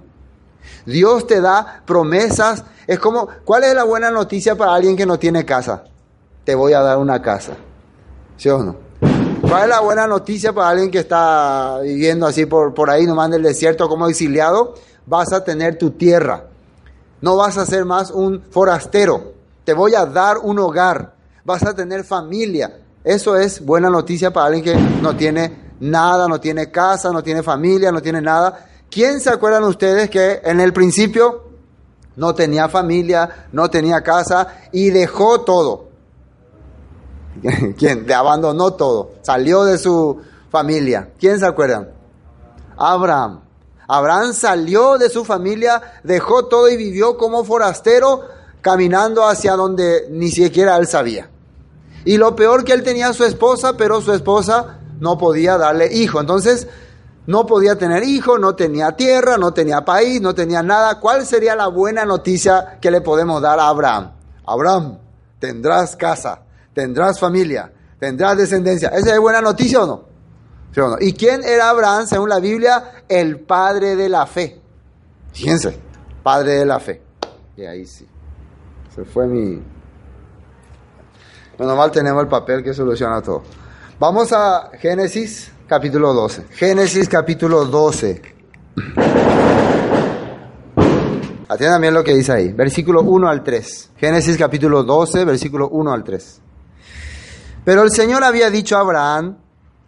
Dios 0.86 1.26
te 1.26 1.40
da 1.40 1.82
promesas. 1.84 2.64
Es 2.86 2.98
como, 2.98 3.28
¿cuál 3.44 3.64
es 3.64 3.74
la 3.74 3.84
buena 3.84 4.10
noticia 4.10 4.54
para 4.54 4.74
alguien 4.74 4.96
que 4.96 5.06
no 5.06 5.18
tiene 5.18 5.44
casa? 5.44 5.84
Te 6.44 6.54
voy 6.54 6.74
a 6.74 6.80
dar 6.80 6.98
una 6.98 7.22
casa. 7.22 7.54
¿Sí 8.36 8.48
o 8.48 8.58
no? 8.62 8.76
¿Cuál 9.40 9.64
es 9.64 9.68
la 9.68 9.80
buena 9.80 10.06
noticia 10.06 10.52
para 10.52 10.70
alguien 10.70 10.90
que 10.90 10.98
está 10.98 11.78
viviendo 11.82 12.26
así 12.26 12.46
por, 12.46 12.74
por 12.74 12.90
ahí, 12.90 13.06
nomás 13.06 13.28
en 13.28 13.34
el 13.34 13.42
desierto 13.42 13.88
como 13.88 14.08
exiliado? 14.08 14.74
Vas 15.06 15.32
a 15.32 15.44
tener 15.44 15.78
tu 15.78 15.92
tierra. 15.92 16.44
No 17.20 17.36
vas 17.36 17.56
a 17.56 17.66
ser 17.66 17.84
más 17.84 18.10
un 18.10 18.42
forastero. 18.50 19.32
Te 19.64 19.72
voy 19.72 19.94
a 19.94 20.04
dar 20.04 20.38
un 20.38 20.58
hogar. 20.58 21.14
Vas 21.44 21.62
a 21.64 21.74
tener 21.74 22.04
familia. 22.04 22.80
Eso 23.02 23.36
es 23.36 23.64
buena 23.64 23.88
noticia 23.90 24.32
para 24.32 24.46
alguien 24.46 24.64
que 24.64 25.02
no 25.02 25.14
tiene 25.16 25.63
nada, 25.90 26.28
no 26.28 26.40
tiene 26.40 26.70
casa, 26.70 27.10
no 27.10 27.22
tiene 27.22 27.42
familia, 27.42 27.92
no 27.92 28.00
tiene 28.00 28.20
nada. 28.20 28.66
¿Quién 28.90 29.20
se 29.20 29.30
acuerdan 29.30 29.64
ustedes 29.64 30.08
que 30.08 30.40
en 30.44 30.60
el 30.60 30.72
principio 30.72 31.44
no 32.16 32.34
tenía 32.34 32.68
familia, 32.68 33.48
no 33.52 33.68
tenía 33.68 34.00
casa 34.02 34.46
y 34.72 34.90
dejó 34.90 35.42
todo? 35.42 35.88
¿Quién? 37.78 38.06
De 38.06 38.14
abandonó 38.14 38.72
todo, 38.74 39.12
salió 39.22 39.64
de 39.64 39.78
su 39.78 40.20
familia. 40.50 41.10
¿Quién 41.18 41.38
se 41.38 41.46
acuerdan? 41.46 41.90
Abraham. 42.76 43.40
Abraham 43.86 44.32
salió 44.32 44.96
de 44.96 45.10
su 45.10 45.24
familia, 45.24 45.82
dejó 46.02 46.46
todo 46.46 46.70
y 46.70 46.76
vivió 46.78 47.18
como 47.18 47.44
forastero, 47.44 48.22
caminando 48.62 49.28
hacia 49.28 49.56
donde 49.56 50.06
ni 50.10 50.30
siquiera 50.30 50.76
él 50.78 50.86
sabía. 50.86 51.28
Y 52.06 52.16
lo 52.16 52.34
peor 52.34 52.64
que 52.64 52.72
él 52.72 52.82
tenía 52.82 53.08
a 53.08 53.12
su 53.12 53.24
esposa, 53.24 53.76
pero 53.76 54.00
su 54.00 54.14
esposa 54.14 54.78
no 55.00 55.18
podía 55.18 55.56
darle 55.58 55.92
hijo. 55.92 56.20
Entonces, 56.20 56.68
no 57.26 57.46
podía 57.46 57.76
tener 57.76 58.02
hijo, 58.04 58.38
no 58.38 58.54
tenía 58.54 58.92
tierra, 58.92 59.38
no 59.38 59.52
tenía 59.52 59.84
país, 59.84 60.20
no 60.20 60.34
tenía 60.34 60.62
nada. 60.62 61.00
¿Cuál 61.00 61.26
sería 61.26 61.56
la 61.56 61.68
buena 61.68 62.04
noticia 62.04 62.78
que 62.80 62.90
le 62.90 63.00
podemos 63.00 63.40
dar 63.40 63.58
a 63.58 63.68
Abraham? 63.68 64.12
Abraham, 64.46 64.98
tendrás 65.38 65.96
casa, 65.96 66.42
tendrás 66.74 67.18
familia, 67.18 67.72
tendrás 67.98 68.36
descendencia. 68.36 68.88
¿Esa 68.88 69.14
es 69.14 69.20
buena 69.20 69.40
noticia 69.40 69.82
o 69.82 69.86
no? 69.86 70.14
¿Y 71.00 71.12
quién 71.12 71.44
era 71.44 71.70
Abraham, 71.70 72.06
según 72.06 72.28
la 72.28 72.40
Biblia? 72.40 73.04
El 73.08 73.40
padre 73.40 73.94
de 73.94 74.08
la 74.08 74.26
fe. 74.26 74.60
Fíjense, 75.32 75.78
padre 76.22 76.54
de 76.54 76.66
la 76.66 76.80
fe. 76.80 77.00
Y 77.56 77.64
ahí 77.64 77.86
sí. 77.86 78.06
Se 78.92 79.04
fue 79.04 79.26
mi, 79.26 79.62
Menos 81.58 81.76
mal 81.76 81.90
tenemos 81.90 82.22
el 82.22 82.28
papel 82.28 82.62
que 82.62 82.74
soluciona 82.74 83.22
todo. 83.22 83.42
Vamos 83.96 84.32
a 84.32 84.72
Génesis 84.80 85.52
capítulo 85.68 86.12
12. 86.12 86.46
Génesis 86.50 87.08
capítulo 87.08 87.64
12. 87.64 88.22
Atiendan 91.48 91.80
bien 91.80 91.94
lo 91.94 92.02
que 92.02 92.12
dice 92.12 92.32
ahí. 92.32 92.52
Versículo 92.52 93.02
1 93.02 93.28
al 93.28 93.44
3. 93.44 93.90
Génesis 93.96 94.36
capítulo 94.36 94.82
12, 94.82 95.24
versículo 95.24 95.68
1 95.68 95.92
al 95.92 96.02
3. 96.02 96.40
Pero 97.64 97.84
el 97.84 97.92
Señor 97.92 98.24
había 98.24 98.50
dicho 98.50 98.76
a 98.76 98.80
Abraham, 98.80 99.36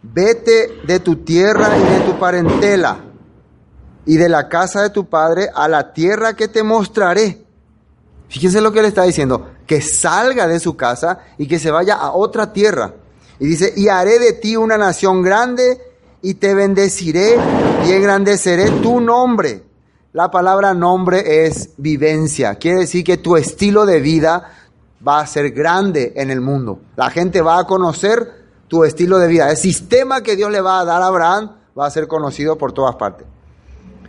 vete 0.01 0.79
de 0.87 1.01
tu 1.01 1.17
tierra 1.17 1.67
y 1.77 1.83
de 1.93 1.99
tu 2.05 2.17
parentela 2.17 2.99
y 4.05 4.15
de 4.15 4.29
la 4.29 4.47
casa 4.47 4.83
de 4.83 4.89
tu 4.89 5.09
padre 5.09 5.49
a 5.53 5.67
la 5.67 5.91
tierra 5.91 6.33
que 6.33 6.47
te 6.47 6.63
mostraré. 6.63 7.45
Fíjense 8.29 8.61
lo 8.61 8.71
que 8.71 8.81
le 8.81 8.87
está 8.87 9.03
diciendo, 9.03 9.49
que 9.65 9.81
salga 9.81 10.47
de 10.47 10.61
su 10.61 10.77
casa 10.77 11.19
y 11.37 11.45
que 11.45 11.59
se 11.59 11.71
vaya 11.71 11.95
a 11.95 12.13
otra 12.13 12.53
tierra. 12.53 12.93
Y 13.39 13.47
dice, 13.47 13.73
y 13.75 13.87
haré 13.87 14.19
de 14.19 14.33
ti 14.33 14.55
una 14.55 14.77
nación 14.77 15.21
grande 15.21 15.81
y 16.21 16.35
te 16.35 16.53
bendeciré 16.55 17.37
y 17.85 17.91
engrandeceré 17.91 18.69
tu 18.81 18.99
nombre. 18.99 19.63
La 20.13 20.31
palabra 20.31 20.73
nombre 20.73 21.45
es 21.45 21.71
vivencia. 21.77 22.55
Quiere 22.55 22.79
decir 22.79 23.03
que 23.03 23.17
tu 23.17 23.37
estilo 23.37 23.85
de 23.85 23.99
vida 23.99 24.51
va 25.07 25.19
a 25.19 25.27
ser 25.27 25.51
grande 25.51 26.13
en 26.15 26.31
el 26.31 26.41
mundo. 26.41 26.79
La 26.95 27.09
gente 27.11 27.41
va 27.41 27.59
a 27.59 27.65
conocer 27.65 28.45
tu 28.67 28.83
estilo 28.83 29.19
de 29.19 29.27
vida. 29.27 29.49
El 29.49 29.57
sistema 29.57 30.21
que 30.21 30.35
Dios 30.35 30.51
le 30.51 30.61
va 30.61 30.79
a 30.79 30.85
dar 30.85 31.01
a 31.01 31.07
Abraham 31.07 31.51
va 31.77 31.85
a 31.85 31.91
ser 31.91 32.07
conocido 32.07 32.57
por 32.57 32.71
todas 32.71 32.95
partes. 32.95 33.27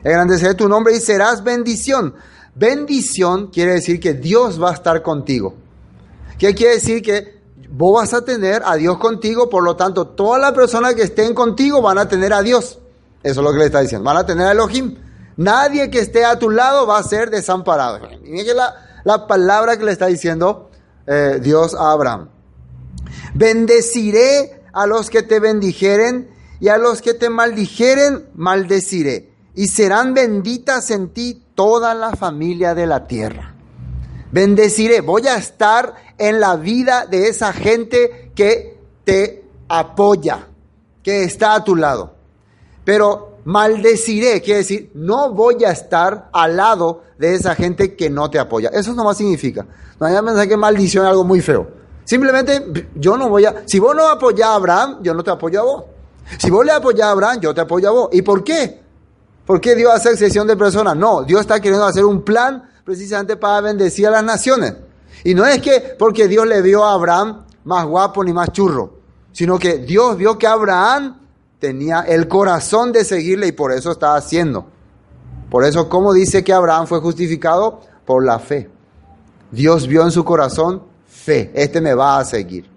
Engrandeceré 0.03 0.55
tu 0.55 0.69
nombre 0.69 0.97
y 0.97 1.01
serás 1.01 1.45
bendición. 1.45 2.15
Bendición 2.55 3.49
quiere 3.49 3.75
decir 3.75 4.01
que 4.01 4.15
Dios 4.15 4.63
va 4.63 4.71
a 4.71 4.75
estar 4.75 5.03
contigo. 5.03 5.55
¿Qué 6.39 6.55
quiere 6.55 6.75
decir? 6.75 7.03
Que 7.03 7.38
vos 7.71 8.01
vas 8.01 8.15
a 8.15 8.25
tener 8.25 8.63
a 8.65 8.77
Dios 8.77 8.99
contigo, 8.99 9.49
por 9.51 9.63
lo 9.63 9.77
tanto, 9.77 10.07
todas 10.09 10.41
las 10.41 10.53
personas 10.53 10.95
que 10.95 11.03
estén 11.03 11.35
contigo 11.35 11.83
van 11.83 11.99
a 11.99 12.09
tener 12.09 12.33
a 12.33 12.43
Dios. 12.43 12.79
Eso 13.23 13.41
es 13.41 13.45
lo 13.45 13.53
que 13.53 13.59
le 13.59 13.67
está 13.67 13.81
diciendo. 13.81 14.05
Van 14.05 14.17
a 14.17 14.27
tener 14.27 14.47
a 14.47 14.53
Elohim. 14.53 14.97
Nadie 15.37 15.91
que 15.91 16.01
esté 16.01 16.25
a 16.25 16.39
tu 16.39 16.51
lado 16.51 16.87
va 16.87 16.99
a 16.99 17.03
ser 17.03 17.31
desamparado. 17.31 18.01
Miren 18.23 18.57
la, 18.57 18.75
la 19.05 19.27
palabra 19.27 19.77
que 19.77 19.85
le 19.85 19.93
está 19.93 20.07
diciendo 20.07 20.71
eh, 21.07 21.39
Dios 21.43 21.75
a 21.75 21.93
Abraham. 21.93 22.29
Bendeciré 23.35 24.63
a 24.73 24.87
los 24.87 25.11
que 25.11 25.23
te 25.23 25.41
bendijeren 25.41 26.31
y 26.61 26.69
a 26.69 26.79
los 26.79 27.03
que 27.03 27.15
te 27.15 27.31
maldijeren, 27.31 28.29
maldeciré. 28.35 29.33
Y 29.55 29.69
serán 29.69 30.15
benditas 30.15 30.91
en 30.91 31.11
ti 31.11 31.43
toda 31.55 31.95
la 31.95 32.13
familia 32.13 32.75
de 32.75 32.87
la 32.87 33.07
tierra. 33.07 33.58
Bendeciré, 34.31 35.01
voy 35.01 35.27
a 35.27 35.37
estar 35.37 35.95
en 36.19 36.41
la 36.41 36.57
vida 36.57 37.07
de 37.07 37.29
esa 37.29 37.53
gente 37.53 38.33
que 38.35 38.79
te 39.05 39.45
apoya, 39.69 40.49
que 41.03 41.25
está 41.25 41.55
a 41.55 41.65
tu 41.65 41.75
lado. 41.75 42.15
Pero 42.85 43.39
maldeciré, 43.45 44.43
quiere 44.43 44.59
decir, 44.59 44.91
no 44.95 45.33
voy 45.33 45.65
a 45.65 45.71
estar 45.71 46.29
al 46.33 46.57
lado 46.57 47.03
de 47.19 47.35
esa 47.35 47.55
gente 47.55 47.97
que 47.97 48.11
no 48.11 48.29
te 48.31 48.39
apoya. 48.39 48.69
Eso 48.73 48.93
no 48.95 49.05
más 49.05 49.17
significa. 49.17 49.67
No 49.99 50.07
hay 50.07 50.15
que 50.15 50.23
pensar 50.23 50.49
que 50.49 50.57
maldición 50.57 51.05
es 51.05 51.11
algo 51.11 51.25
muy 51.25 51.41
feo. 51.41 51.69
Simplemente 52.05 52.89
yo 52.95 53.17
no 53.17 53.29
voy 53.29 53.45
a, 53.45 53.63
si 53.67 53.79
vos 53.79 53.95
no 53.95 54.09
apoyás 54.09 54.49
a 54.49 54.55
Abraham, 54.55 54.99
yo 55.03 55.15
no 55.15 55.23
te 55.23 55.31
apoyo 55.31 55.61
a 55.61 55.65
vos. 55.65 55.85
Si 56.39 56.51
vos 56.51 56.65
le 56.65 56.73
apoyás 56.73 57.09
a 57.09 57.11
Abraham, 57.13 57.41
yo 57.41 57.55
te 57.55 57.61
apoyo 57.63 57.89
a 57.89 57.93
vos. 57.93 58.09
¿Y 58.13 58.23
por 58.23 58.45
qué? 58.45 58.81
¿Por 59.47 59.61
qué 59.61 59.75
Dios 59.75 59.93
hace 59.95 60.11
excepción 60.11 60.47
de 60.47 60.57
personas? 60.57 60.95
No, 60.95 61.23
Dios 61.23 61.41
está 61.41 61.59
queriendo 61.61 61.87
hacer 61.87 62.05
un 62.05 62.23
plan 62.23 62.69
precisamente 62.89 63.37
para 63.37 63.61
bendecir 63.61 64.07
a 64.07 64.11
las 64.11 64.25
naciones. 64.25 64.73
Y 65.23 65.35
no 65.35 65.45
es 65.45 65.61
que 65.61 65.95
porque 65.99 66.27
Dios 66.27 66.47
le 66.47 66.63
vio 66.63 66.87
a 66.87 66.95
Abraham 66.95 67.45
más 67.65 67.85
guapo 67.85 68.25
ni 68.25 68.33
más 68.33 68.51
churro, 68.51 68.95
sino 69.31 69.59
que 69.59 69.77
Dios 69.77 70.17
vio 70.17 70.39
que 70.39 70.47
Abraham 70.47 71.21
tenía 71.59 72.01
el 72.01 72.29
corazón 72.29 72.91
de 72.91 73.05
seguirle 73.05 73.49
y 73.49 73.53
por 73.53 73.73
eso 73.73 73.93
está 73.93 74.17
haciendo. 74.17 74.69
Por 75.51 75.65
eso, 75.65 75.87
¿cómo 75.91 76.15
dice 76.15 76.43
que 76.43 76.55
Abraham 76.55 76.87
fue 76.87 77.01
justificado? 77.01 77.83
Por 78.07 78.25
la 78.25 78.39
fe. 78.39 78.71
Dios 79.51 79.87
vio 79.87 80.03
en 80.05 80.11
su 80.11 80.25
corazón 80.25 80.83
fe. 81.07 81.53
Este 81.55 81.83
me 81.83 81.93
va 81.93 82.19
a 82.19 82.25
seguir. 82.25 82.71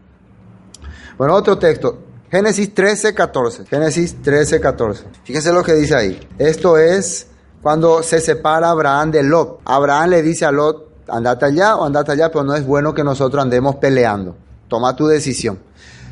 Bueno, 1.18 1.36
otro 1.36 1.58
texto. 1.58 2.00
Génesis 2.30 2.74
13, 2.74 3.14
14. 3.14 3.66
Génesis 3.66 4.22
13, 4.22 4.60
14. 4.60 5.06
Fíjense 5.24 5.54
lo 5.54 5.64
que 5.64 5.74
dice 5.74 5.96
ahí. 5.96 6.20
Esto 6.38 6.78
es 6.78 7.28
cuando 7.62 8.04
se 8.04 8.20
separa 8.20 8.70
Abraham 8.70 9.12
de 9.12 9.24
Lot. 9.24 9.60
Abraham 9.66 10.10
le 10.12 10.24
dice 10.24 10.46
a 10.46 10.52
Lot, 10.52 10.90
andate 11.08 11.46
allá 11.46 11.76
o 11.76 11.86
andate 11.86 12.12
allá, 12.14 12.32
pero 12.32 12.44
no 12.44 12.56
es 12.56 12.66
bueno 12.66 12.94
que 12.94 13.04
nosotros 13.04 13.42
andemos 13.42 13.76
peleando. 13.76 14.36
Toma 14.68 14.96
tu 14.96 15.08
decisión. 15.08 15.60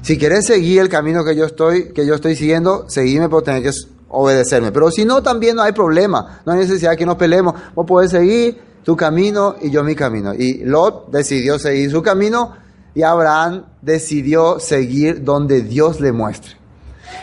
Si 0.01 0.17
quieres 0.17 0.45
seguir 0.45 0.81
el 0.81 0.89
camino 0.89 1.23
que 1.23 1.35
yo 1.35 1.45
estoy, 1.45 1.91
que 1.91 2.05
yo 2.05 2.15
estoy 2.15 2.35
siguiendo, 2.35 2.85
seguime, 2.87 3.27
pero 3.27 3.41
tener 3.41 3.63
que 3.63 3.71
obedecerme. 4.09 4.71
Pero 4.71 4.91
si 4.91 5.05
no, 5.05 5.21
también 5.21 5.55
no 5.55 5.61
hay 5.61 5.73
problema. 5.73 6.41
No 6.45 6.53
hay 6.53 6.59
necesidad 6.59 6.95
que 6.95 7.05
nos 7.05 7.15
peleemos. 7.15 7.55
Vos 7.75 7.85
podés 7.85 8.11
seguir 8.11 8.61
tu 8.83 8.95
camino 8.95 9.55
y 9.61 9.69
yo 9.69 9.83
mi 9.83 9.95
camino. 9.95 10.33
Y 10.33 10.63
Lot 10.63 11.11
decidió 11.11 11.59
seguir 11.59 11.91
su 11.91 12.01
camino 12.01 12.53
y 12.95 13.03
Abraham 13.03 13.65
decidió 13.81 14.59
seguir 14.59 15.23
donde 15.23 15.61
Dios 15.61 15.99
le 15.99 16.11
muestre. 16.11 16.53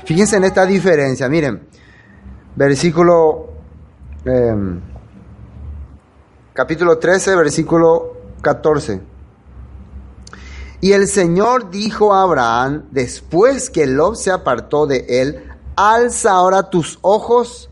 Fíjense 0.04 0.36
en 0.36 0.44
esta 0.44 0.66
diferencia. 0.66 1.28
Miren, 1.28 1.62
versículo 2.54 3.55
Em, 4.28 4.80
capítulo 6.52 6.98
13, 6.98 7.36
versículo 7.36 8.16
14. 8.42 9.00
Y 10.80 10.92
el 10.92 11.06
Señor 11.06 11.70
dijo 11.70 12.12
a 12.12 12.22
Abraham, 12.22 12.86
después 12.90 13.70
que 13.70 13.86
Lot 13.86 14.16
se 14.16 14.32
apartó 14.32 14.88
de 14.88 15.06
él, 15.08 15.44
alza 15.76 16.32
ahora 16.32 16.70
tus 16.70 16.98
ojos 17.02 17.70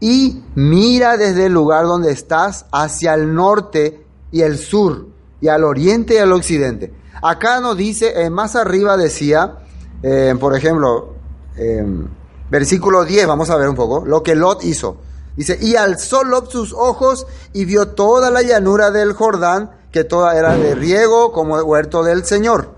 y 0.00 0.42
mira 0.56 1.16
desde 1.16 1.46
el 1.46 1.52
lugar 1.52 1.84
donde 1.84 2.10
estás 2.10 2.66
hacia 2.72 3.14
el 3.14 3.32
norte 3.32 4.04
y 4.32 4.40
el 4.42 4.58
sur, 4.58 5.06
y 5.40 5.46
al 5.46 5.62
oriente 5.62 6.14
y 6.14 6.18
al 6.18 6.32
occidente. 6.32 6.92
Acá 7.22 7.60
nos 7.60 7.76
dice, 7.76 8.24
eh, 8.24 8.28
más 8.28 8.56
arriba 8.56 8.96
decía, 8.96 9.58
eh, 10.02 10.34
por 10.40 10.56
ejemplo, 10.56 11.14
em, 11.56 12.08
versículo 12.50 13.04
10, 13.04 13.28
vamos 13.28 13.50
a 13.50 13.56
ver 13.56 13.68
un 13.68 13.76
poco, 13.76 14.04
lo 14.04 14.24
que 14.24 14.34
Lot 14.34 14.64
hizo. 14.64 14.96
Dice, 15.36 15.58
y 15.60 15.76
alzó 15.76 16.24
Lot 16.24 16.50
sus 16.50 16.72
ojos 16.72 17.26
y 17.52 17.64
vio 17.64 17.88
toda 17.88 18.30
la 18.30 18.42
llanura 18.42 18.90
del 18.90 19.12
Jordán, 19.12 19.70
que 19.90 20.04
toda 20.04 20.36
era 20.36 20.56
de 20.56 20.74
riego 20.74 21.32
como 21.32 21.56
huerto 21.56 22.02
del 22.02 22.24
Señor. 22.24 22.70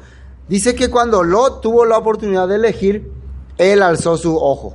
Dice 0.48 0.74
que 0.74 0.90
cuando 0.90 1.22
Lot 1.22 1.60
tuvo 1.60 1.84
la 1.84 1.98
oportunidad 1.98 2.48
de 2.48 2.56
elegir, 2.56 3.10
él 3.58 3.82
alzó 3.82 4.16
su 4.16 4.36
ojo. 4.36 4.74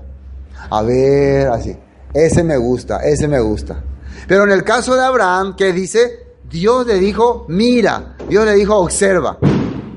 A 0.70 0.82
ver, 0.82 1.48
así. 1.48 1.78
Ese 2.13 2.44
me 2.44 2.58
gusta, 2.58 2.98
ese 3.04 3.28
me 3.28 3.39
gusta. 3.39 3.84
Pero 4.28 4.44
en 4.44 4.52
el 4.52 4.63
caso 4.63 4.96
de 4.96 5.02
Abraham, 5.02 5.56
que 5.56 5.72
dice, 5.72 6.28
Dios 6.50 6.86
le 6.88 6.96
dijo, 6.96 7.46
mira, 7.48 8.15
Dios 8.28 8.46
le 8.46 8.54
dijo, 8.56 8.76
observa. 8.78 9.38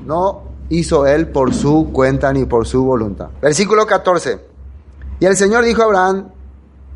No 0.05 0.43
hizo 0.69 1.05
él 1.07 1.27
por 1.29 1.53
su 1.53 1.89
cuenta 1.91 2.31
ni 2.31 2.45
por 2.45 2.67
su 2.67 2.83
voluntad. 2.83 3.29
Versículo 3.41 3.85
14. 3.85 4.39
Y 5.19 5.25
el 5.25 5.35
Señor 5.35 5.63
dijo 5.63 5.81
a 5.81 5.85
Abraham, 5.85 6.29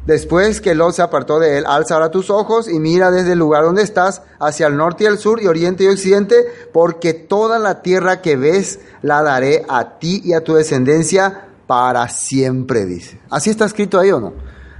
Después 0.08 0.62
que 0.62 0.74
Lot 0.74 0.94
se 0.94 1.02
apartó 1.02 1.38
de 1.38 1.58
él, 1.58 1.66
alza 1.68 1.96
ahora 1.96 2.12
tus 2.12 2.30
ojos 2.30 2.70
y 2.70 2.80
mira 2.80 3.12
desde 3.12 3.34
el 3.34 3.40
lugar 3.40 3.64
donde 3.64 3.82
estás 3.84 4.22
hacia 4.40 4.68
el 4.68 4.78
norte 4.78 5.04
y 5.04 5.08
el 5.08 5.18
sur 5.18 5.44
y 5.44 5.48
oriente 5.48 5.84
y 5.84 5.88
occidente, 5.88 6.48
porque 6.72 7.14
toda 7.14 7.60
la 7.60 7.82
tierra 7.82 8.22
que 8.22 8.38
ves 8.38 8.80
la 9.02 9.22
daré 9.22 9.66
a 9.68 10.00
ti 10.00 10.22
y 10.24 10.32
a 10.32 10.46
tu 10.46 10.54
descendencia 10.54 11.50
para 11.68 12.08
siempre, 12.08 12.86
dice. 12.86 13.20
¿Así 13.30 13.50
está 13.50 13.66
escrito 13.66 14.00
ahí 14.00 14.10
o 14.12 14.22
no? 14.22 14.34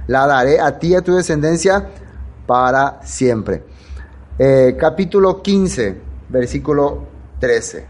La 0.06 0.26
daré 0.26 0.60
a 0.60 0.78
ti 0.78 0.88
y 0.88 0.94
a 0.94 1.02
tu 1.02 1.14
descendencia 1.14 1.90
para 2.46 3.02
siempre. 3.04 3.64
Eh, 4.38 4.78
capítulo 4.80 5.42
15, 5.42 6.00
versículo 6.30 7.06
13. 7.38 7.86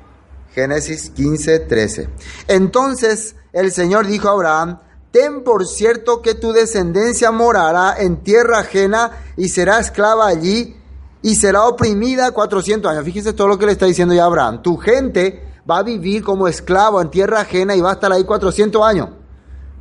Génesis 0.52 1.10
15, 1.10 1.60
13. 1.60 2.08
Entonces 2.48 3.36
el 3.52 3.70
Señor 3.70 4.08
dijo 4.08 4.26
a 4.26 4.32
Abraham, 4.32 4.78
Ten 5.10 5.42
por 5.42 5.66
cierto 5.66 6.20
que 6.20 6.34
tu 6.34 6.52
descendencia 6.52 7.30
morará 7.30 7.96
en 7.98 8.18
tierra 8.18 8.60
ajena 8.60 9.10
y 9.36 9.48
será 9.48 9.78
esclava 9.78 10.26
allí 10.26 10.76
y 11.22 11.34
será 11.34 11.64
oprimida 11.66 12.30
400 12.30 12.90
años. 12.90 13.04
Fíjese 13.04 13.32
todo 13.32 13.48
lo 13.48 13.58
que 13.58 13.66
le 13.66 13.72
está 13.72 13.86
diciendo 13.86 14.14
ya 14.14 14.24
Abraham. 14.24 14.62
Tu 14.62 14.76
gente 14.76 15.42
va 15.68 15.78
a 15.78 15.82
vivir 15.82 16.22
como 16.22 16.46
esclavo 16.46 17.00
en 17.00 17.10
tierra 17.10 17.40
ajena 17.40 17.74
y 17.74 17.80
va 17.80 17.90
a 17.90 17.94
estar 17.94 18.12
ahí 18.12 18.24
400 18.24 18.82
años. 18.82 19.08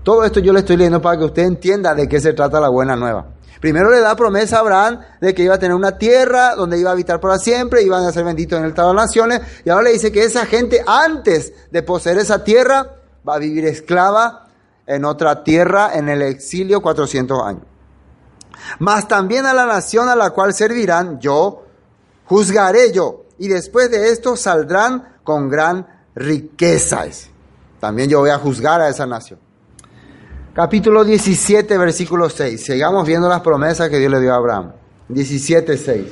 Todo 0.04 0.24
esto 0.24 0.40
yo 0.40 0.54
le 0.54 0.60
estoy 0.60 0.78
leyendo 0.78 1.02
para 1.02 1.18
que 1.18 1.26
usted 1.26 1.44
entienda 1.44 1.94
de 1.94 2.08
qué 2.08 2.22
se 2.22 2.32
trata 2.32 2.62
la 2.62 2.70
buena 2.70 2.96
nueva. 2.96 3.26
Primero 3.60 3.90
le 3.90 4.00
da 4.00 4.16
promesa 4.16 4.58
a 4.58 4.60
Abraham 4.60 5.02
de 5.20 5.34
que 5.34 5.44
iba 5.44 5.56
a 5.56 5.60
tener 5.60 5.76
una 5.76 5.98
tierra 5.98 6.56
donde 6.56 6.80
iba 6.80 6.90
a 6.90 6.94
habitar 6.94 7.20
para 7.20 7.38
siempre, 7.40 7.82
iban 7.82 8.06
a 8.06 8.12
ser 8.12 8.24
benditos 8.24 8.58
en 8.58 8.66
el 8.66 8.70
Estado 8.70 8.90
de 8.90 8.96
las 8.96 9.08
Naciones, 9.08 9.42
y 9.66 9.70
ahora 9.70 9.86
le 9.86 9.94
dice 9.94 10.12
que 10.12 10.24
esa 10.24 10.46
gente 10.46 10.82
antes 10.86 11.54
de 11.72 11.84
poseer 11.84 12.20
esa 12.20 12.44
tierra 12.44 12.96
va 13.28 13.36
a 13.36 13.40
vivir 13.40 13.66
esclava 13.66 14.47
en 14.88 15.06
otra 15.06 15.44
tierra 15.44 15.92
en 15.94 16.10
el 16.10 16.22
exilio 16.22 16.82
400 16.82 17.44
años. 17.44 17.64
Mas 18.80 19.08
también 19.08 19.46
a 19.46 19.54
la 19.54 19.66
nación 19.66 20.10
a 20.10 20.16
la 20.16 20.32
cual 20.32 20.54
servirán 20.54 21.20
yo, 21.20 21.66
juzgaré 22.26 22.92
yo, 22.92 23.26
y 23.38 23.50
después 23.50 23.92
de 23.92 24.10
esto 24.10 24.36
saldrán 24.36 25.18
con 25.24 25.50
gran 25.50 25.86
riquezas. 26.16 27.30
También 27.80 28.10
yo 28.10 28.20
voy 28.20 28.32
a 28.32 28.40
juzgar 28.40 28.82
a 28.82 28.90
esa 28.90 29.06
nación. 29.06 29.40
Capítulo 30.54 31.04
17, 31.04 31.78
versículo 31.78 32.30
6. 32.30 32.64
Sigamos 32.64 33.06
viendo 33.06 33.30
las 33.30 33.42
promesas 33.42 33.90
que 33.90 34.00
Dios 34.00 34.12
le 34.12 34.20
dio 34.20 34.34
a 34.34 34.38
Abraham. 34.38 34.72
17, 35.10 35.78
6. 35.78 36.06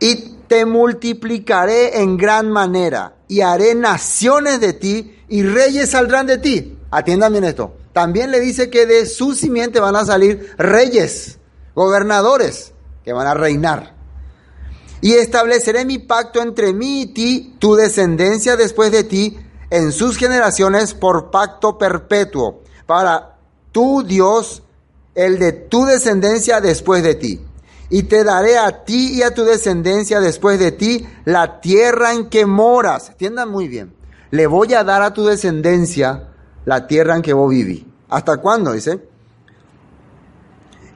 Y 0.00 0.36
te 0.48 0.64
multiplicaré 0.64 2.00
en 2.00 2.16
gran 2.16 2.50
manera 2.50 3.16
y 3.28 3.40
haré 3.40 3.74
naciones 3.74 4.60
de 4.60 4.72
ti 4.72 5.15
y 5.28 5.42
reyes 5.42 5.90
saldrán 5.90 6.26
de 6.26 6.38
ti. 6.38 6.78
Atiendan 6.90 7.32
bien 7.32 7.44
esto. 7.44 7.74
también 7.92 8.30
le 8.30 8.40
dice 8.40 8.68
que 8.70 8.86
de 8.86 9.06
su 9.06 9.34
simiente 9.34 9.80
van 9.80 9.96
a 9.96 10.04
salir 10.04 10.54
reyes, 10.58 11.38
gobernadores, 11.74 12.72
que 13.04 13.12
van 13.12 13.26
a 13.26 13.34
reinar. 13.34 13.94
Y 15.00 15.14
estableceré 15.14 15.84
mi 15.84 15.98
pacto 15.98 16.42
entre 16.42 16.72
mí 16.72 17.02
y 17.02 17.06
ti, 17.06 17.56
tu 17.58 17.74
descendencia 17.74 18.56
después 18.56 18.92
de 18.92 19.04
ti, 19.04 19.38
en 19.70 19.92
sus 19.92 20.16
generaciones 20.16 20.94
por 20.94 21.30
pacto 21.30 21.78
perpetuo, 21.78 22.62
para 22.86 23.38
tu 23.72 24.02
Dios, 24.02 24.62
el 25.14 25.38
de 25.38 25.52
tu 25.52 25.84
descendencia 25.86 26.60
después 26.60 27.02
de 27.02 27.14
ti. 27.14 27.40
Y 27.88 28.04
te 28.04 28.24
daré 28.24 28.58
a 28.58 28.84
ti 28.84 29.12
y 29.14 29.22
a 29.22 29.32
tu 29.32 29.44
descendencia 29.44 30.20
después 30.20 30.58
de 30.58 30.72
ti 30.72 31.06
la 31.24 31.60
tierra 31.60 32.12
en 32.12 32.28
que 32.28 32.44
moras. 32.44 33.10
Entiendan 33.10 33.50
muy 33.50 33.68
bien. 33.68 33.94
Le 34.36 34.46
voy 34.46 34.74
a 34.74 34.84
dar 34.84 35.00
a 35.00 35.14
tu 35.14 35.24
descendencia 35.24 36.24
la 36.66 36.86
tierra 36.86 37.16
en 37.16 37.22
que 37.22 37.32
vos 37.32 37.48
viví. 37.48 37.90
¿Hasta 38.10 38.36
cuándo? 38.36 38.72
Dice. 38.72 39.00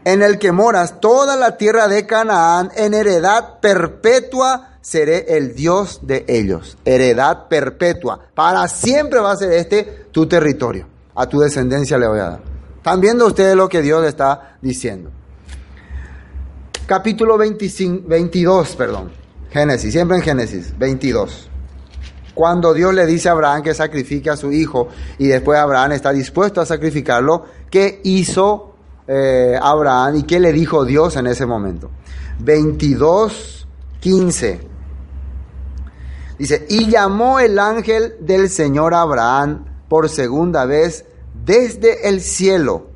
En 0.04 0.20
el 0.20 0.38
que 0.38 0.52
moras 0.52 1.00
toda 1.00 1.36
la 1.36 1.56
tierra 1.56 1.88
de 1.88 2.04
Canaán 2.04 2.70
en 2.76 2.92
heredad 2.92 3.58
perpetua 3.60 4.76
seré 4.82 5.38
el 5.38 5.54
Dios 5.54 6.00
de 6.02 6.26
ellos. 6.28 6.76
Heredad 6.84 7.48
perpetua. 7.48 8.20
Para 8.34 8.68
siempre 8.68 9.20
va 9.20 9.32
a 9.32 9.36
ser 9.36 9.52
este 9.52 9.84
tu 10.12 10.26
territorio. 10.26 10.86
A 11.14 11.26
tu 11.26 11.40
descendencia 11.40 11.96
le 11.96 12.08
voy 12.08 12.18
a 12.18 12.24
dar. 12.24 12.42
¿Están 12.76 13.00
viendo 13.00 13.26
ustedes 13.26 13.56
lo 13.56 13.70
que 13.70 13.80
Dios 13.80 14.04
está 14.04 14.58
diciendo? 14.60 15.10
Capítulo 16.84 17.38
25, 17.38 18.06
22, 18.06 18.76
perdón. 18.76 19.12
Génesis, 19.50 19.92
siempre 19.92 20.18
en 20.18 20.22
Génesis, 20.22 20.78
22. 20.78 21.49
Cuando 22.34 22.72
Dios 22.72 22.94
le 22.94 23.06
dice 23.06 23.28
a 23.28 23.32
Abraham 23.32 23.62
que 23.62 23.74
sacrifique 23.74 24.30
a 24.30 24.36
su 24.36 24.52
hijo 24.52 24.88
y 25.18 25.26
después 25.26 25.58
Abraham 25.58 25.92
está 25.92 26.12
dispuesto 26.12 26.60
a 26.60 26.66
sacrificarlo, 26.66 27.44
¿qué 27.70 28.00
hizo 28.04 28.74
eh, 29.06 29.58
Abraham 29.60 30.16
y 30.16 30.22
qué 30.22 30.38
le 30.38 30.52
dijo 30.52 30.84
Dios 30.84 31.16
en 31.16 31.26
ese 31.26 31.46
momento? 31.46 31.90
22, 32.38 33.66
15. 34.00 34.60
Dice, 36.38 36.66
y 36.70 36.88
llamó 36.88 37.38
el 37.40 37.58
ángel 37.58 38.14
del 38.20 38.48
Señor 38.48 38.94
Abraham 38.94 39.66
por 39.88 40.08
segunda 40.08 40.64
vez 40.64 41.04
desde 41.44 42.08
el 42.08 42.20
cielo 42.22 42.86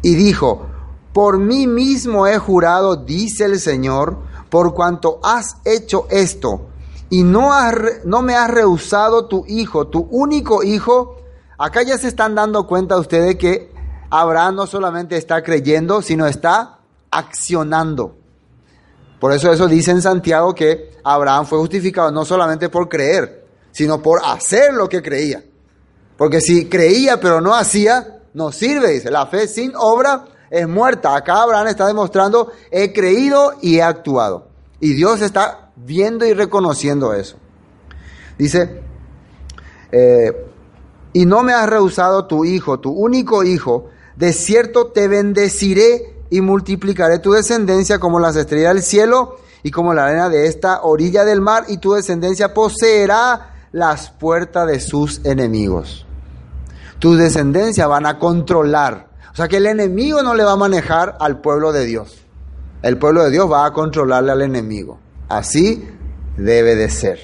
y 0.00 0.14
dijo, 0.14 0.66
por 1.12 1.38
mí 1.38 1.66
mismo 1.66 2.26
he 2.26 2.38
jurado, 2.38 2.96
dice 2.96 3.44
el 3.44 3.58
Señor, 3.58 4.16
por 4.48 4.72
cuanto 4.72 5.20
has 5.22 5.56
hecho 5.64 6.06
esto 6.10 6.67
y 7.10 7.22
no, 7.22 7.50
no 8.04 8.22
me 8.22 8.34
has 8.34 8.50
rehusado 8.50 9.26
tu 9.26 9.44
hijo, 9.46 9.86
tu 9.88 10.06
único 10.10 10.62
hijo. 10.62 11.16
Acá 11.56 11.82
ya 11.82 11.96
se 11.98 12.08
están 12.08 12.34
dando 12.34 12.66
cuenta 12.66 12.98
ustedes 12.98 13.36
que 13.36 13.72
Abraham 14.10 14.56
no 14.56 14.66
solamente 14.66 15.16
está 15.16 15.42
creyendo, 15.42 16.02
sino 16.02 16.26
está 16.26 16.78
accionando. 17.10 18.16
Por 19.18 19.32
eso 19.32 19.52
eso 19.52 19.66
dice 19.66 19.90
en 19.90 20.02
Santiago 20.02 20.54
que 20.54 20.92
Abraham 21.02 21.46
fue 21.46 21.58
justificado 21.58 22.12
no 22.12 22.24
solamente 22.24 22.68
por 22.68 22.88
creer, 22.88 23.46
sino 23.72 24.00
por 24.00 24.20
hacer 24.24 24.74
lo 24.74 24.88
que 24.88 25.02
creía. 25.02 25.42
Porque 26.16 26.40
si 26.40 26.68
creía 26.68 27.18
pero 27.20 27.40
no 27.40 27.54
hacía, 27.54 28.20
no 28.34 28.52
sirve, 28.52 28.92
dice. 28.92 29.10
La 29.10 29.26
fe 29.26 29.48
sin 29.48 29.72
obra 29.74 30.26
es 30.50 30.68
muerta. 30.68 31.16
Acá 31.16 31.42
Abraham 31.42 31.68
está 31.68 31.86
demostrando, 31.86 32.52
he 32.70 32.92
creído 32.92 33.54
y 33.60 33.76
he 33.76 33.82
actuado. 33.82 34.48
Y 34.80 34.92
Dios 34.92 35.20
está 35.22 35.67
viendo 35.84 36.26
y 36.26 36.34
reconociendo 36.34 37.14
eso. 37.14 37.36
Dice, 38.38 38.82
eh, 39.92 40.46
y 41.12 41.26
no 41.26 41.42
me 41.42 41.52
has 41.52 41.68
rehusado 41.68 42.26
tu 42.26 42.44
hijo, 42.44 42.80
tu 42.80 42.92
único 42.92 43.44
hijo, 43.44 43.88
de 44.16 44.32
cierto 44.32 44.88
te 44.88 45.08
bendeciré 45.08 46.16
y 46.30 46.40
multiplicaré 46.40 47.18
tu 47.18 47.32
descendencia 47.32 47.98
como 47.98 48.20
las 48.20 48.36
estrellas 48.36 48.74
del 48.74 48.82
cielo 48.82 49.36
y 49.62 49.70
como 49.70 49.94
la 49.94 50.06
arena 50.06 50.28
de 50.28 50.46
esta 50.46 50.82
orilla 50.82 51.24
del 51.24 51.40
mar, 51.40 51.64
y 51.68 51.78
tu 51.78 51.94
descendencia 51.94 52.54
poseerá 52.54 53.54
las 53.72 54.10
puertas 54.10 54.66
de 54.68 54.80
sus 54.80 55.24
enemigos. 55.24 56.06
Tu 56.98 57.14
descendencia 57.16 57.86
van 57.86 58.06
a 58.06 58.18
controlar. 58.18 59.08
O 59.32 59.36
sea 59.36 59.48
que 59.48 59.58
el 59.58 59.66
enemigo 59.66 60.22
no 60.22 60.34
le 60.34 60.44
va 60.44 60.52
a 60.52 60.56
manejar 60.56 61.16
al 61.20 61.40
pueblo 61.40 61.72
de 61.72 61.84
Dios. 61.86 62.24
El 62.82 62.98
pueblo 62.98 63.24
de 63.24 63.30
Dios 63.30 63.50
va 63.50 63.66
a 63.66 63.72
controlarle 63.72 64.32
al 64.32 64.42
enemigo. 64.42 64.98
Así 65.28 65.88
debe 66.36 66.74
de 66.74 66.88
ser. 66.88 67.18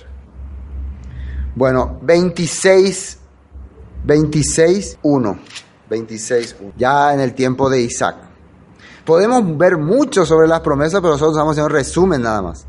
Bueno, 1.55 1.99
26, 2.03 3.19
26, 4.05 4.99
1. 5.03 5.39
26, 5.89 6.57
1. 6.61 6.73
Ya 6.77 7.15
en 7.15 7.21
el 7.21 7.35
tiempo 7.35 7.71
de 7.71 7.81
Isaac. 7.81 8.17
Podemos 9.05 9.57
ver 9.59 9.77
mucho 9.77 10.25
sobre 10.25 10.49
las 10.49 10.61
promesas, 10.61 11.01
pero 11.01 11.13
nosotros 11.13 11.37
vamos 11.37 11.51
a 11.51 11.53
hacer 11.53 11.65
un 11.65 11.77
resumen 11.77 12.23
nada 12.23 12.43
más. 12.43 12.67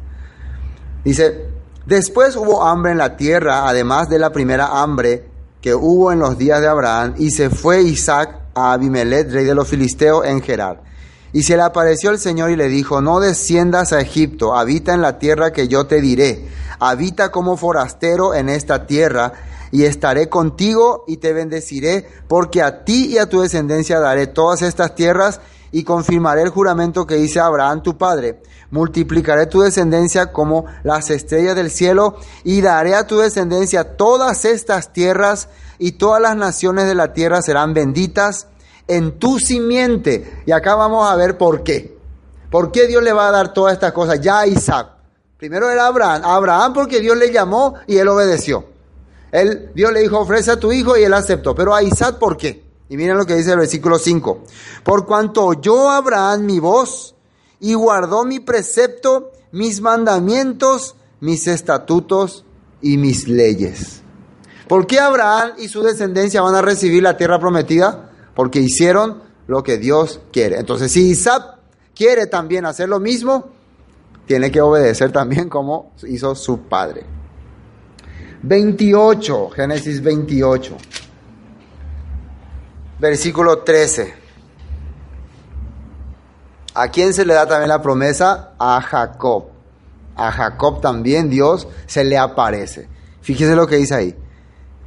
Dice, 1.04 1.50
después 1.86 2.36
hubo 2.36 2.64
hambre 2.64 2.92
en 2.92 2.98
la 2.98 3.16
tierra, 3.16 3.68
además 3.68 4.10
de 4.10 4.20
la 4.20 4.32
primera 4.32 4.82
hambre 4.82 5.30
que 5.62 5.74
hubo 5.74 6.12
en 6.12 6.20
los 6.20 6.38
días 6.38 6.62
de 6.62 6.68
Abraham, 6.68 7.16
y 7.18 7.32
se 7.32 7.50
fue 7.50 7.82
Isaac 7.82 8.40
a 8.54 8.74
Abimelech, 8.74 9.32
rey 9.32 9.46
de 9.46 9.56
los 9.56 9.68
filisteos, 9.68 10.26
en 10.26 10.42
Gerar. 10.42 10.84
Y 11.36 11.44
se 11.44 11.58
le 11.58 11.64
apareció 11.64 12.12
el 12.12 12.18
Señor 12.18 12.50
y 12.52 12.56
le 12.56 12.70
dijo, 12.70 13.02
no 13.02 13.20
desciendas 13.20 13.92
a 13.92 14.00
Egipto, 14.00 14.56
habita 14.56 14.94
en 14.94 15.02
la 15.02 15.20
tierra 15.20 15.52
que 15.52 15.68
yo 15.68 15.86
te 15.86 16.00
diré, 16.00 16.48
habita 16.80 17.30
como 17.30 17.58
forastero 17.58 18.34
en 18.34 18.48
esta 18.48 18.88
tierra, 18.88 19.34
y 19.70 19.84
estaré 19.84 20.30
contigo 20.30 21.04
y 21.08 21.18
te 21.18 21.34
bendeciré, 21.34 22.08
porque 22.30 22.62
a 22.62 22.86
ti 22.86 23.08
y 23.08 23.18
a 23.18 23.28
tu 23.28 23.42
descendencia 23.42 24.00
daré 24.00 24.28
todas 24.28 24.62
estas 24.62 24.96
tierras, 24.96 25.42
y 25.74 25.84
confirmaré 25.84 26.42
el 26.42 26.52
juramento 26.52 27.06
que 27.06 27.18
hice 27.18 27.42
a 27.42 27.48
Abraham 27.48 27.84
tu 27.84 27.98
padre. 27.98 28.42
Multiplicaré 28.72 29.48
tu 29.48 29.60
descendencia 29.60 30.32
como 30.32 30.68
las 30.86 31.10
estrellas 31.10 31.58
del 31.58 31.70
cielo 31.70 32.16
y 32.46 32.62
daré 32.62 32.96
a 32.96 33.08
tu 33.08 33.18
descendencia 33.18 33.98
todas 33.98 34.46
estas 34.46 34.94
tierras 34.94 35.50
y 35.80 35.94
todas 35.94 36.22
las 36.22 36.38
naciones 36.38 36.88
de 36.88 36.96
la 36.96 37.12
tierra 37.12 37.42
serán 37.42 37.74
benditas 37.74 38.48
en 38.88 39.20
tu 39.20 39.40
simiente. 39.40 40.44
Y 40.46 40.52
acá 40.52 40.76
vamos 40.76 41.10
a 41.10 41.16
ver 41.16 41.38
por 41.38 41.64
qué. 41.64 41.98
¿Por 42.50 42.72
qué 42.72 42.88
Dios 42.88 43.04
le 43.04 43.14
va 43.14 43.28
a 43.28 43.32
dar 43.32 43.54
todas 43.54 43.74
estas 43.74 43.92
cosas 43.92 44.22
ya 44.22 44.40
a 44.40 44.48
Isaac? 44.48 44.90
Primero 45.38 45.70
era 45.70 45.88
Abraham. 45.88 46.22
Abraham 46.24 46.74
porque 46.74 47.02
Dios 47.02 47.18
le 47.18 47.32
llamó 47.32 47.76
y 47.88 47.98
él 47.98 48.08
obedeció. 48.08 48.66
Él, 49.32 49.72
Dios 49.76 49.92
le 49.92 50.02
dijo, 50.02 50.20
ofrece 50.20 50.52
a 50.52 50.60
tu 50.60 50.72
hijo 50.72 50.96
y 50.96 51.04
él 51.04 51.14
aceptó. 51.14 51.54
Pero 51.54 51.76
a 51.76 51.84
Isaac, 51.84 52.18
¿por 52.18 52.38
qué? 52.38 52.64
Y 52.88 52.98
miren 52.98 53.18
lo 53.18 53.26
que 53.26 53.36
dice 53.36 53.52
el 53.52 53.60
versículo 53.60 54.00
5. 54.00 54.44
Por 54.84 55.06
cuanto 55.06 55.46
oyó 55.46 55.90
Abraham 55.90 56.46
mi 56.46 56.60
voz 56.60 57.16
y 57.60 57.74
guardó 57.74 58.24
mi 58.24 58.40
precepto, 58.40 59.32
mis 59.52 59.82
mandamientos, 59.82 60.96
mis 61.20 61.48
estatutos 61.48 62.46
y 62.82 62.98
mis 62.98 63.28
leyes. 63.28 64.02
¿Por 64.68 64.88
qué 64.88 65.00
Abraham 65.00 65.54
y 65.58 65.68
su 65.68 65.82
descendencia 65.82 66.42
van 66.42 66.56
a 66.56 66.62
recibir 66.62 67.04
la 67.04 67.18
tierra 67.18 67.40
prometida? 67.40 68.12
Porque 68.36 68.60
hicieron 68.60 69.24
lo 69.48 69.64
que 69.64 69.78
Dios 69.78 70.22
quiere. 70.32 70.60
Entonces, 70.60 70.92
si 70.92 71.10
Isaac 71.10 71.60
quiere 71.96 72.28
también 72.28 72.66
hacer 72.66 72.90
lo 72.90 73.00
mismo, 73.00 73.52
tiene 74.26 74.52
que 74.52 74.62
obedecer 74.62 75.12
también 75.12 75.50
como 75.50 75.94
hizo 76.08 76.36
su 76.36 76.62
padre. 76.62 77.06
28, 78.44 79.50
Génesis 79.52 80.02
28 80.04 80.78
versículo 83.00 83.60
13. 83.60 84.14
¿A 86.74 86.90
quién 86.90 87.14
se 87.14 87.26
le 87.26 87.34
da 87.34 87.48
también 87.48 87.70
la 87.70 87.82
promesa? 87.82 88.54
A 88.60 88.82
Jacob. 88.82 89.46
A 90.16 90.32
Jacob 90.32 90.82
también 90.82 91.30
Dios 91.30 91.68
se 91.86 92.04
le 92.04 92.18
aparece. 92.18 92.88
Fíjese 93.22 93.56
lo 93.56 93.68
que 93.68 93.78
dice 93.78 93.96
ahí. 93.96 94.16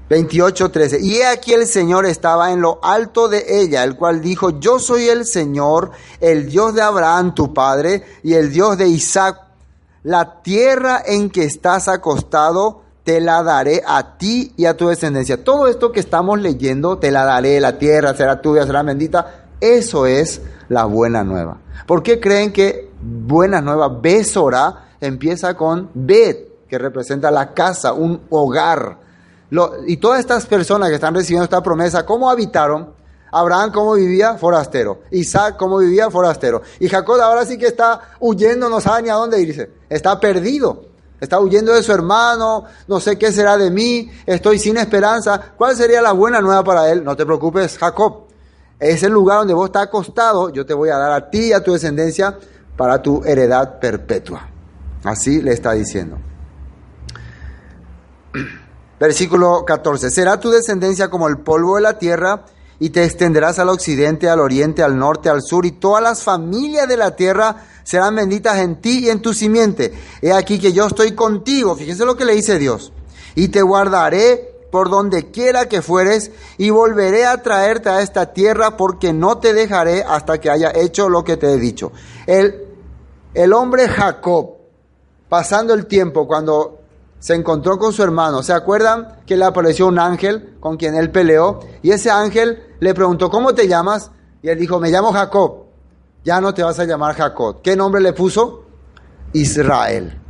28, 0.09 0.71
13. 0.71 1.01
Y 1.01 1.23
aquí 1.23 1.53
el 1.53 1.66
Señor 1.66 2.07
estaba 2.07 2.53
en 2.53 2.61
lo 2.61 2.79
alto 2.83 3.29
de 3.29 3.44
ella, 3.61 3.85
el 3.85 3.97
cual 3.97 4.21
dijo, 4.21 4.59
yo 4.59 4.79
soy 4.79 5.09
el 5.09 5.27
Señor, 5.27 5.90
el 6.21 6.49
Dios 6.49 6.75
de 6.75 6.83
Abraham, 6.83 7.35
tu 7.35 7.53
padre, 7.53 8.05
y 8.23 8.35
el 8.35 8.51
Dios 8.51 8.79
de 8.79 8.88
Isaac. 8.88 9.40
La 10.03 10.42
tierra 10.42 11.03
en 11.05 11.29
que 11.29 11.44
estás 11.44 11.88
acostado, 11.88 12.83
te 13.05 13.21
la 13.23 13.42
daré 13.42 13.83
a 13.87 14.18
ti 14.18 14.53
y 14.57 14.66
a 14.66 14.77
tu 14.77 14.88
descendencia. 14.88 15.42
Todo 15.42 15.66
esto 15.66 15.92
que 15.92 16.01
estamos 16.01 16.38
leyendo, 16.40 16.99
te 16.99 17.11
la 17.11 17.25
daré, 17.25 17.59
la 17.59 17.79
tierra 17.79 18.14
será 18.14 18.42
tuya, 18.42 18.66
será 18.66 18.83
bendita, 18.83 19.47
eso 19.61 20.07
es 20.07 20.42
la 20.68 20.85
buena 20.85 21.25
nueva. 21.25 21.57
¿Por 21.87 22.03
qué 22.03 22.21
creen 22.21 22.53
que 22.53 22.90
buena 23.01 23.62
nueva, 23.62 23.88
Besora, 23.88 24.90
empieza 25.01 25.55
con 25.55 25.90
Bet, 25.94 26.66
que 26.68 26.77
representa 26.77 27.31
la 27.31 27.55
casa, 27.55 27.94
un 27.94 28.21
hogar? 28.29 29.08
Y 29.87 29.96
todas 29.96 30.20
estas 30.20 30.46
personas 30.46 30.88
que 30.88 30.96
están 30.96 31.14
recibiendo 31.14 31.44
esta 31.44 31.62
promesa, 31.62 32.04
¿cómo 32.04 32.30
habitaron? 32.30 32.92
Abraham, 33.30 33.72
¿cómo 33.72 33.94
vivía? 33.94 34.37
Forastero. 34.37 35.02
Isaac, 35.11 35.56
¿cómo 35.58 35.78
vivía? 35.78 36.11
Forastero. 36.11 36.62
Y 36.80 36.88
Jacob 36.88 37.20
ahora 37.20 37.44
sí 37.44 37.58
que 37.58 37.66
está 37.66 38.00
huyendo, 38.20 38.68
no 38.68 38.80
sabe 38.80 39.02
ni 39.02 39.08
a 39.11 39.14
dónde 39.14 39.40
irse. 39.40 39.70
Está 39.88 40.18
perdido. 40.18 40.84
Está 41.20 41.40
huyendo 41.40 41.74
de 41.74 41.82
su 41.82 41.92
hermano, 41.92 42.64
no 42.87 43.00
sé 43.00 43.18
qué 43.18 43.32
será 43.32 43.56
de 43.56 43.72
mí, 43.72 44.08
estoy 44.24 44.58
sin 44.58 44.76
esperanza. 44.76 45.52
¿Cuál 45.56 45.74
sería 45.74 46.00
la 46.00 46.12
buena 46.12 46.40
nueva 46.40 46.62
para 46.62 46.90
él? 46.90 47.02
No 47.02 47.16
te 47.16 47.26
preocupes, 47.26 47.76
Jacob. 47.76 48.28
ese 48.78 49.08
lugar 49.08 49.38
donde 49.38 49.54
vos 49.54 49.66
estás 49.66 49.84
acostado, 49.84 50.50
yo 50.50 50.64
te 50.64 50.74
voy 50.74 50.90
a 50.90 50.96
dar 50.96 51.11
a 51.11 51.28
ti 51.28 51.46
y 51.46 51.52
a 51.52 51.62
tu 51.62 51.72
descendencia 51.72 52.38
para 52.76 53.02
tu 53.02 53.24
heredad 53.24 53.80
perpetua. 53.80 54.48
Así 55.02 55.42
le 55.42 55.52
está 55.52 55.72
diciendo. 55.72 56.18
Versículo 58.98 59.64
14. 59.64 60.11
Será 60.11 60.40
tu 60.40 60.50
descendencia 60.50 61.08
como 61.08 61.28
el 61.28 61.38
polvo 61.38 61.76
de 61.76 61.82
la 61.82 61.98
tierra 61.98 62.44
y 62.80 62.90
te 62.90 63.04
extenderás 63.04 63.58
al 63.58 63.68
occidente, 63.68 64.28
al 64.28 64.40
oriente, 64.40 64.82
al 64.82 64.98
norte, 64.98 65.28
al 65.28 65.42
sur 65.42 65.66
y 65.66 65.72
todas 65.72 66.02
las 66.02 66.22
familias 66.22 66.88
de 66.88 66.96
la 66.96 67.16
tierra 67.16 67.64
serán 67.84 68.16
benditas 68.16 68.58
en 68.58 68.80
ti 68.80 69.00
y 69.00 69.08
en 69.08 69.22
tu 69.22 69.32
simiente. 69.32 69.92
He 70.20 70.32
aquí 70.32 70.58
que 70.58 70.72
yo 70.72 70.87
estoy 70.87 71.12
contigo. 71.12 71.74
Fíjense 71.76 72.04
lo 72.04 72.16
que 72.16 72.24
le 72.24 72.34
dice 72.34 72.58
Dios. 72.58 72.92
Y 73.34 73.48
te 73.48 73.62
guardaré 73.62 74.58
por 74.70 74.90
donde 74.90 75.30
quiera 75.30 75.68
que 75.68 75.80
fueres 75.80 76.30
y 76.58 76.70
volveré 76.70 77.24
a 77.24 77.42
traerte 77.42 77.88
a 77.88 78.02
esta 78.02 78.32
tierra 78.32 78.76
porque 78.76 79.12
no 79.12 79.38
te 79.38 79.54
dejaré 79.54 80.02
hasta 80.02 80.38
que 80.38 80.50
haya 80.50 80.70
hecho 80.74 81.08
lo 81.08 81.24
que 81.24 81.37
te 81.37 81.52
he 81.52 81.56
dicho. 81.56 81.92
El, 82.26 82.66
el 83.34 83.52
hombre 83.52 83.88
Jacob, 83.88 84.56
pasando 85.28 85.72
el 85.72 85.87
tiempo 85.87 86.26
cuando 86.26 86.78
se 87.18 87.35
encontró 87.35 87.78
con 87.78 87.92
su 87.92 88.02
hermano. 88.02 88.42
¿Se 88.42 88.52
acuerdan 88.52 89.20
que 89.26 89.37
le 89.37 89.44
apareció 89.44 89.87
un 89.87 89.98
ángel 89.98 90.57
con 90.61 90.76
quien 90.76 90.94
él 90.94 91.11
peleó? 91.11 91.61
Y 91.83 91.90
ese 91.90 92.11
ángel 92.11 92.62
le 92.81 92.94
preguntó, 92.94 93.31
¿cómo 93.31 93.54
te 93.54 93.66
llamas? 93.66 94.11
Y 94.42 94.48
él 94.48 94.59
dijo, 94.59 94.78
me 94.78 94.90
llamo 94.90 95.12
Jacob. 95.12 95.64
Ya 96.24 96.40
no 96.40 96.54
te 96.54 96.62
vas 96.62 96.78
a 96.78 96.85
llamar 96.85 97.14
Jacob. 97.14 97.61
¿Qué 97.62 97.76
nombre 97.76 98.00
le 98.00 98.12
puso? 98.12 98.64
Israel. 99.33 100.20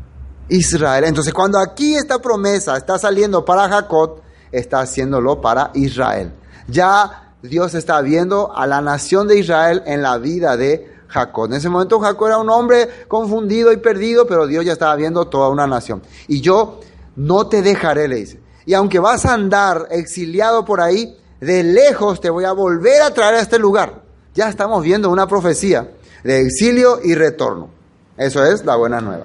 Israel. 0.48 1.04
Entonces, 1.04 1.34
cuando 1.34 1.58
aquí 1.58 1.94
esta 1.94 2.20
promesa 2.20 2.76
está 2.76 2.98
saliendo 2.98 3.44
para 3.44 3.68
Jacob, 3.68 4.20
está 4.50 4.80
haciéndolo 4.80 5.40
para 5.40 5.70
Israel. 5.74 6.32
Ya 6.68 7.34
Dios 7.42 7.74
está 7.74 8.00
viendo 8.00 8.54
a 8.54 8.66
la 8.66 8.80
nación 8.80 9.28
de 9.28 9.38
Israel 9.38 9.82
en 9.86 10.02
la 10.02 10.18
vida 10.18 10.56
de 10.56 10.97
Jacob. 11.08 11.46
En 11.46 11.54
ese 11.54 11.68
momento 11.68 11.98
Jacob 11.98 12.28
era 12.28 12.38
un 12.38 12.50
hombre 12.50 12.88
confundido 13.08 13.72
y 13.72 13.78
perdido, 13.78 14.26
pero 14.26 14.46
Dios 14.46 14.64
ya 14.64 14.72
estaba 14.72 14.94
viendo 14.96 15.26
toda 15.26 15.48
una 15.48 15.66
nación. 15.66 16.02
Y 16.28 16.40
yo 16.40 16.80
no 17.16 17.48
te 17.48 17.62
dejaré, 17.62 18.06
le 18.08 18.16
dice. 18.16 18.40
Y 18.66 18.74
aunque 18.74 18.98
vas 18.98 19.24
a 19.24 19.34
andar 19.34 19.88
exiliado 19.90 20.64
por 20.64 20.80
ahí, 20.80 21.16
de 21.40 21.62
lejos 21.62 22.20
te 22.20 22.30
voy 22.30 22.44
a 22.44 22.52
volver 22.52 23.02
a 23.02 23.12
traer 23.12 23.36
a 23.36 23.40
este 23.40 23.58
lugar. 23.58 24.02
Ya 24.34 24.48
estamos 24.48 24.82
viendo 24.82 25.10
una 25.10 25.26
profecía 25.26 25.90
de 26.22 26.42
exilio 26.42 27.00
y 27.02 27.14
retorno. 27.14 27.70
Eso 28.16 28.44
es 28.44 28.64
la 28.64 28.76
buena 28.76 29.00
nueva. 29.00 29.24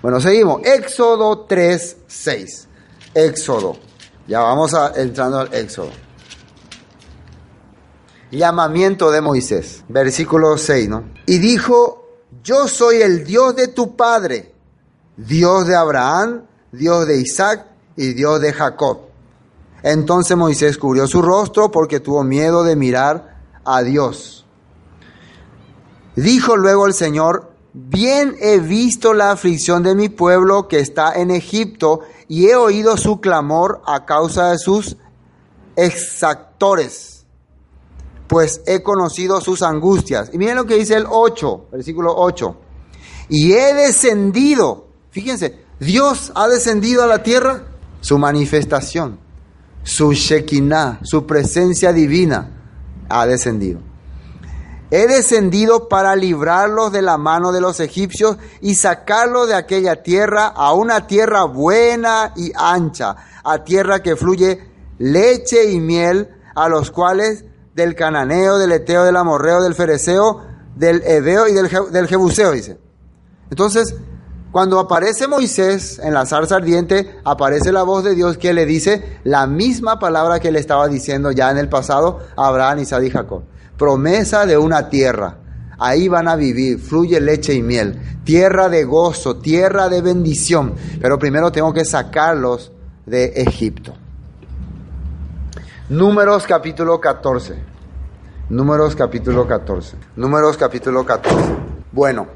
Bueno, 0.00 0.20
seguimos. 0.20 0.62
Éxodo 0.64 1.40
3, 1.40 1.96
6. 2.06 2.68
Éxodo. 3.14 3.76
Ya 4.28 4.40
vamos 4.40 4.74
a, 4.74 4.92
entrando 4.96 5.40
al 5.40 5.52
Éxodo 5.52 6.03
llamamiento 8.34 9.10
de 9.10 9.20
Moisés. 9.20 9.84
Versículo 9.88 10.58
6, 10.58 10.88
¿no? 10.88 11.04
Y 11.26 11.38
dijo, 11.38 12.06
yo 12.42 12.68
soy 12.68 13.02
el 13.02 13.24
Dios 13.24 13.56
de 13.56 13.68
tu 13.68 13.96
padre, 13.96 14.54
Dios 15.16 15.66
de 15.66 15.76
Abraham, 15.76 16.42
Dios 16.72 17.06
de 17.06 17.20
Isaac 17.20 17.66
y 17.96 18.12
Dios 18.12 18.40
de 18.40 18.52
Jacob. 18.52 18.98
Entonces 19.82 20.36
Moisés 20.36 20.78
cubrió 20.78 21.06
su 21.06 21.22
rostro 21.22 21.70
porque 21.70 22.00
tuvo 22.00 22.24
miedo 22.24 22.64
de 22.64 22.76
mirar 22.76 23.38
a 23.64 23.82
Dios. 23.82 24.46
Dijo 26.16 26.56
luego 26.56 26.86
el 26.86 26.94
Señor, 26.94 27.52
bien 27.72 28.36
he 28.40 28.58
visto 28.60 29.14
la 29.14 29.30
aflicción 29.30 29.82
de 29.82 29.94
mi 29.94 30.08
pueblo 30.08 30.68
que 30.68 30.78
está 30.78 31.14
en 31.14 31.30
Egipto 31.30 32.00
y 32.28 32.46
he 32.46 32.56
oído 32.56 32.96
su 32.96 33.20
clamor 33.20 33.82
a 33.86 34.04
causa 34.04 34.50
de 34.50 34.58
sus 34.58 34.96
exactores 35.76 37.13
pues 38.26 38.62
he 38.66 38.82
conocido 38.82 39.40
sus 39.40 39.62
angustias. 39.62 40.30
Y 40.32 40.38
miren 40.38 40.56
lo 40.56 40.66
que 40.66 40.76
dice 40.76 40.94
el 40.94 41.06
8, 41.08 41.68
versículo 41.72 42.14
8. 42.16 42.56
Y 43.28 43.52
he 43.52 43.74
descendido, 43.74 44.88
fíjense, 45.10 45.64
Dios 45.80 46.32
ha 46.34 46.48
descendido 46.48 47.02
a 47.02 47.06
la 47.06 47.22
tierra, 47.22 47.64
su 48.00 48.18
manifestación, 48.18 49.18
su 49.82 50.12
Shekinah, 50.12 51.00
su 51.02 51.26
presencia 51.26 51.92
divina 51.92 52.50
ha 53.08 53.26
descendido. 53.26 53.80
He 54.90 55.06
descendido 55.06 55.88
para 55.88 56.14
librarlos 56.14 56.92
de 56.92 57.02
la 57.02 57.18
mano 57.18 57.52
de 57.52 57.60
los 57.60 57.80
egipcios 57.80 58.36
y 58.60 58.74
sacarlos 58.74 59.48
de 59.48 59.54
aquella 59.54 60.02
tierra 60.02 60.46
a 60.46 60.72
una 60.72 61.06
tierra 61.06 61.44
buena 61.44 62.32
y 62.36 62.52
ancha, 62.54 63.16
a 63.42 63.64
tierra 63.64 64.02
que 64.02 64.14
fluye 64.14 64.68
leche 64.98 65.70
y 65.72 65.80
miel, 65.80 66.28
a 66.54 66.68
los 66.68 66.90
cuales 66.90 67.44
del 67.74 67.94
cananeo, 67.94 68.58
del 68.58 68.72
eteo, 68.72 69.04
del 69.04 69.16
amorreo, 69.16 69.62
del 69.62 69.74
fereceo, 69.74 70.42
del 70.74 71.02
ebeo 71.04 71.48
y 71.48 71.52
del, 71.52 71.68
del 71.90 72.06
jebuseo, 72.06 72.52
dice. 72.52 72.78
Entonces, 73.50 73.94
cuando 74.54 74.78
aparece 74.78 75.26
Moisés 75.26 75.98
en 75.98 76.14
la 76.14 76.26
zarza 76.26 76.56
ardiente, 76.56 77.18
aparece 77.24 77.72
la 77.72 77.82
voz 77.82 78.04
de 78.04 78.14
Dios 78.14 78.38
que 78.38 78.54
le 78.54 78.66
dice 78.66 79.18
la 79.24 79.48
misma 79.48 79.98
palabra 79.98 80.38
que 80.38 80.52
le 80.52 80.60
estaba 80.60 80.86
diciendo 80.86 81.32
ya 81.32 81.50
en 81.50 81.58
el 81.58 81.68
pasado 81.68 82.20
a 82.36 82.46
Abraham, 82.46 82.78
Isaac 82.78 83.02
y 83.02 83.10
Jacob. 83.10 83.42
Promesa 83.76 84.46
de 84.46 84.56
una 84.56 84.88
tierra. 84.88 85.38
Ahí 85.76 86.06
van 86.06 86.28
a 86.28 86.36
vivir, 86.36 86.78
fluye 86.78 87.20
leche 87.20 87.52
y 87.52 87.62
miel. 87.62 88.00
Tierra 88.22 88.68
de 88.68 88.84
gozo, 88.84 89.38
tierra 89.38 89.88
de 89.88 90.00
bendición. 90.00 90.74
Pero 91.00 91.18
primero 91.18 91.50
tengo 91.50 91.72
que 91.72 91.84
sacarlos 91.84 92.70
de 93.06 93.32
Egipto. 93.34 93.94
Números 95.90 96.46
capítulo 96.46 96.98
14. 96.98 97.54
Números 98.48 98.96
capítulo 98.96 99.46
14. 99.46 99.98
Números 100.16 100.56
capítulo 100.56 101.04
14. 101.04 101.36
Bueno, 101.92 102.26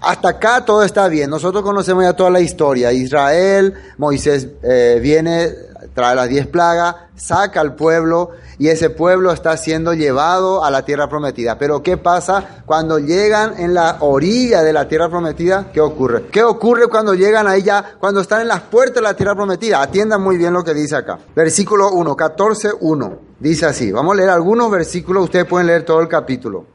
hasta 0.00 0.30
acá 0.30 0.64
todo 0.64 0.82
está 0.82 1.06
bien. 1.06 1.28
Nosotros 1.28 1.62
conocemos 1.62 2.04
ya 2.04 2.14
toda 2.14 2.30
la 2.30 2.40
historia. 2.40 2.92
Israel, 2.92 3.74
Moisés 3.98 4.48
eh, 4.62 4.98
viene, 5.02 5.52
trae 5.96 6.14
las 6.14 6.28
diez 6.28 6.46
plagas, 6.46 6.94
saca 7.16 7.62
al 7.62 7.74
pueblo 7.74 8.32
y 8.58 8.68
ese 8.68 8.90
pueblo 8.90 9.32
está 9.32 9.56
siendo 9.56 9.94
llevado 9.94 10.62
a 10.62 10.70
la 10.70 10.84
tierra 10.84 11.08
prometida. 11.08 11.58
Pero 11.58 11.82
¿qué 11.82 11.96
pasa 11.96 12.62
cuando 12.66 12.98
llegan 12.98 13.58
en 13.58 13.72
la 13.72 13.96
orilla 14.00 14.62
de 14.62 14.74
la 14.74 14.86
tierra 14.86 15.08
prometida? 15.08 15.70
¿Qué 15.72 15.80
ocurre? 15.80 16.26
¿Qué 16.30 16.44
ocurre 16.44 16.88
cuando 16.88 17.14
llegan 17.14 17.48
ahí 17.48 17.62
ya, 17.62 17.96
cuando 17.98 18.20
están 18.20 18.42
en 18.42 18.48
las 18.48 18.60
puertas 18.60 18.96
de 18.96 19.00
la 19.00 19.14
tierra 19.14 19.34
prometida? 19.34 19.80
Atiendan 19.80 20.22
muy 20.22 20.36
bien 20.36 20.52
lo 20.52 20.62
que 20.62 20.74
dice 20.74 20.96
acá. 20.96 21.18
Versículo 21.34 21.90
1, 21.90 22.14
14, 22.14 22.72
1. 22.78 23.18
Dice 23.40 23.64
así. 23.64 23.90
Vamos 23.90 24.12
a 24.12 24.16
leer 24.18 24.28
algunos 24.28 24.70
versículos, 24.70 25.24
ustedes 25.24 25.46
pueden 25.46 25.66
leer 25.66 25.86
todo 25.86 26.00
el 26.02 26.08
capítulo. 26.08 26.66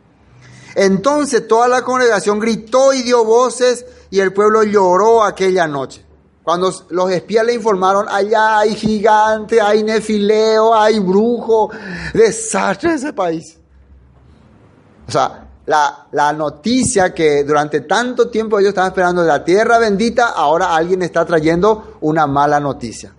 Entonces 0.74 1.48
toda 1.48 1.68
la 1.68 1.84
congregación 1.84 2.40
gritó 2.40 2.92
y 2.92 3.04
dio 3.04 3.24
voces 3.24 3.86
y 4.10 4.20
el 4.20 4.34
pueblo 4.34 4.64
lloró 4.64 5.24
aquella 5.24 5.68
noche. 5.68 6.04
Cuando 6.52 6.70
los 6.90 7.10
espías 7.12 7.46
le 7.46 7.54
informaron, 7.54 8.08
allá 8.10 8.60
hay 8.60 8.76
gigante, 8.76 9.62
hay 9.62 9.84
nefileo, 9.84 10.76
hay 10.76 11.00
brujo, 11.00 11.72
desastre 12.14 12.96
ese 12.96 13.14
país. 13.14 13.58
O 15.08 15.12
sea, 15.14 15.48
la, 15.66 16.08
la, 16.12 16.34
noticia 16.34 17.14
que 17.14 17.46
durante 17.46 17.80
tanto 17.80 18.28
tiempo 18.28 18.60
ellos 18.60 18.72
estaban 18.72 18.90
esperando 18.90 19.22
de 19.22 19.30
la 19.30 19.46
tierra 19.46 19.78
bendita, 19.80 20.28
ahora 20.28 20.76
alguien 20.76 21.04
está 21.04 21.24
trayendo 21.24 21.96
una 22.02 22.28
mala 22.28 22.60
noticia. 22.60 23.14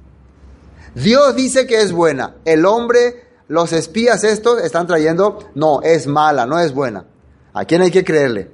Dios 0.95 1.35
dice 1.35 1.67
que 1.67 1.81
es 1.81 1.91
buena. 1.91 2.35
El 2.45 2.67
hombre, 2.67 3.29
los 3.49 3.73
espías 3.73 4.25
estos 4.25 4.61
están 4.61 4.87
trayendo, 4.87 5.39
no, 5.55 5.81
es 5.81 6.07
mala, 6.07 6.45
no 6.45 6.59
es 6.59 6.75
buena. 6.75 7.07
¿A 7.55 7.65
quién 7.65 7.81
hay 7.81 7.91
que 7.91 8.05
creerle? 8.05 8.51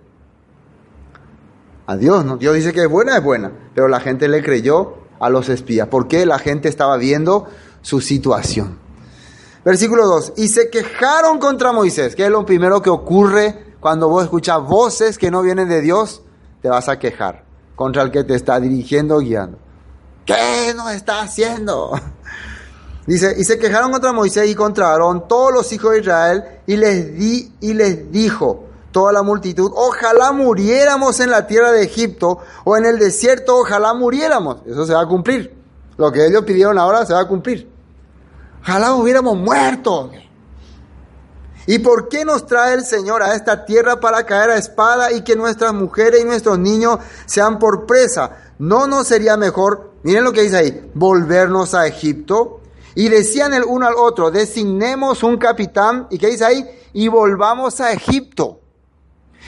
A 1.89 1.97
Dios, 1.97 2.23
¿no? 2.23 2.37
Dios 2.37 2.55
dice 2.55 2.75
que 2.75 2.83
es 2.83 2.89
buena, 2.91 3.17
es 3.17 3.25
buena. 3.25 3.51
Pero 3.75 3.89
la 3.89 3.99
gente 3.99 4.29
le 4.29 4.43
creyó 4.43 4.99
a 5.19 5.31
los 5.31 5.49
espías. 5.49 5.89
porque 5.89 6.27
La 6.27 6.39
gente 6.39 6.69
estaba 6.69 6.99
viendo 6.99 7.49
su 7.81 8.03
situación. 8.03 8.79
Versículo 9.65 10.07
2. 10.07 10.35
Y 10.37 10.49
se 10.49 10.69
quejaron 10.69 11.39
contra 11.39 11.73
Moisés, 11.73 12.15
que 12.15 12.27
es 12.27 12.31
lo 12.31 12.45
primero 12.45 12.83
que 12.83 12.91
ocurre 12.91 13.75
cuando 13.81 14.11
vos 14.11 14.25
escuchas 14.25 14.63
voces 14.63 15.17
que 15.17 15.31
no 15.31 15.41
vienen 15.41 15.71
de 15.71 15.81
Dios, 15.81 16.21
te 16.61 16.69
vas 16.69 16.91
a 16.91 16.99
quejar 16.99 17.45
contra 17.75 18.03
el 18.03 18.11
que 18.11 18.23
te 18.23 18.35
está 18.35 18.61
dirigiendo, 18.61 19.21
guiando. 19.21 19.57
¿Qué 20.27 20.75
nos 20.77 20.93
está 20.93 21.23
haciendo? 21.23 21.99
Dice, 23.07 23.35
y 23.39 23.45
se 23.45 23.59
quejaron 23.59 23.91
contra 23.93 24.13
Moisés 24.13 24.51
y 24.51 24.55
contra 24.55 24.91
Aarón 24.91 25.27
todos 25.27 25.55
los 25.55 25.73
hijos 25.73 25.93
de 25.93 26.01
Israel 26.01 26.45
y 26.67 26.77
les 26.77 27.19
di 27.19 27.51
y 27.63 27.73
les 27.73 28.13
dijo, 28.13 28.68
toda 28.99 29.13
la 29.13 29.23
multitud, 29.23 29.71
ojalá 29.77 30.33
muriéramos 30.33 31.21
en 31.21 31.31
la 31.31 31.47
tierra 31.47 31.71
de 31.71 31.85
Egipto 31.85 32.41
o 32.65 32.77
en 32.77 32.85
el 32.85 32.99
desierto, 32.99 33.59
ojalá 33.59 33.95
muriéramos. 33.95 34.57
Eso 34.67 34.85
se 34.85 34.93
va 34.93 35.03
a 35.03 35.07
cumplir. 35.07 35.57
Lo 35.97 36.11
que 36.11 36.27
ellos 36.27 36.43
pidieron 36.43 36.77
ahora 36.77 37.07
se 37.07 37.15
va 37.15 37.21
a 37.21 37.29
cumplir. 37.29 37.71
Ojalá 38.61 38.95
hubiéramos 38.95 39.37
muerto. 39.37 40.11
¿Y 41.69 41.79
por 41.79 42.09
qué 42.09 42.25
nos 42.25 42.45
trae 42.45 42.75
el 42.75 42.85
Señor 42.85 43.23
a 43.23 43.37
esta 43.37 43.65
tierra 43.65 44.01
para 44.01 44.27
caer 44.27 44.51
a 44.51 44.57
espada 44.57 45.13
y 45.13 45.23
que 45.23 45.37
nuestras 45.37 45.73
mujeres 45.73 46.23
y 46.23 46.25
nuestros 46.25 46.59
niños 46.59 46.99
sean 47.25 47.61
por 47.61 47.87
presa? 47.87 48.33
¿No 48.59 48.89
nos 48.89 49.07
sería 49.07 49.37
mejor, 49.37 49.93
miren 50.03 50.25
lo 50.25 50.33
que 50.33 50.43
dice 50.43 50.57
ahí, 50.57 50.91
volvernos 50.95 51.73
a 51.73 51.87
Egipto? 51.87 52.63
Y 52.97 53.11
decían 53.11 53.55
el 53.55 53.63
uno 53.63 53.87
al 53.87 53.95
otro, 53.95 54.33
designemos 54.33 55.23
un 55.23 55.37
capitán, 55.37 56.09
¿y 56.11 56.19
qué 56.19 56.27
dice 56.27 56.45
ahí? 56.45 56.69
Y 56.95 57.07
volvamos 57.07 57.81
a 57.81 57.93
Egipto. 57.93 58.59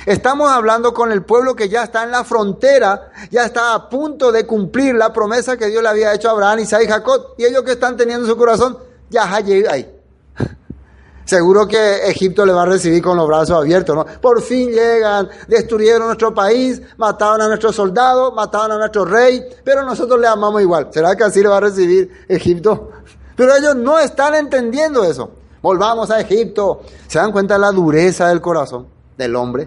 Estamos 0.06 0.50
hablando 0.50 0.94
con 0.94 1.12
el 1.12 1.22
pueblo 1.22 1.54
que 1.54 1.68
ya 1.68 1.84
está 1.84 2.04
en 2.04 2.10
la 2.10 2.24
frontera, 2.24 3.12
ya 3.30 3.44
está 3.44 3.74
a 3.74 3.88
punto 3.88 4.32
de 4.32 4.46
cumplir 4.46 4.94
la 4.94 5.12
promesa 5.12 5.58
que 5.58 5.66
Dios 5.66 5.82
le 5.82 5.88
había 5.90 6.14
hecho 6.14 6.28
a 6.28 6.32
Abraham, 6.32 6.60
Isaac 6.60 6.82
y 6.84 6.88
Jacob, 6.88 7.34
y 7.36 7.44
ellos 7.44 7.62
que 7.64 7.72
están 7.72 7.96
teniendo 7.96 8.24
en 8.24 8.30
su 8.30 8.36
corazón, 8.36 8.78
ya 9.10 9.30
ahí. 9.34 9.94
Seguro 11.24 11.68
que 11.68 12.08
Egipto 12.08 12.46
le 12.46 12.52
va 12.52 12.62
a 12.62 12.66
recibir 12.66 13.02
con 13.02 13.16
los 13.16 13.28
brazos 13.28 13.58
abiertos, 13.58 13.94
¿no? 13.94 14.06
Por 14.20 14.40
fin 14.40 14.70
llegan, 14.70 15.28
destruyeron 15.46 16.06
nuestro 16.06 16.32
país, 16.32 16.80
mataron 16.96 17.42
a 17.42 17.48
nuestros 17.48 17.76
soldados, 17.76 18.32
mataron 18.34 18.72
a 18.72 18.78
nuestro 18.78 19.04
rey, 19.04 19.44
pero 19.62 19.84
nosotros 19.84 20.18
le 20.18 20.26
amamos 20.26 20.62
igual. 20.62 20.88
¿Será 20.90 21.14
que 21.14 21.24
así 21.24 21.42
le 21.42 21.48
va 21.48 21.58
a 21.58 21.60
recibir 21.60 22.24
Egipto? 22.26 22.90
Pero 23.36 23.54
ellos 23.56 23.74
no 23.74 23.98
están 23.98 24.34
entendiendo 24.34 25.02
eso. 25.02 25.30
Volvamos 25.62 26.10
a 26.10 26.20
Egipto. 26.20 26.82
¿Se 27.06 27.18
dan 27.18 27.32
cuenta 27.32 27.54
de 27.54 27.60
la 27.60 27.70
dureza 27.70 28.28
del 28.28 28.42
corazón 28.42 28.86
del 29.16 29.34
hombre? 29.34 29.66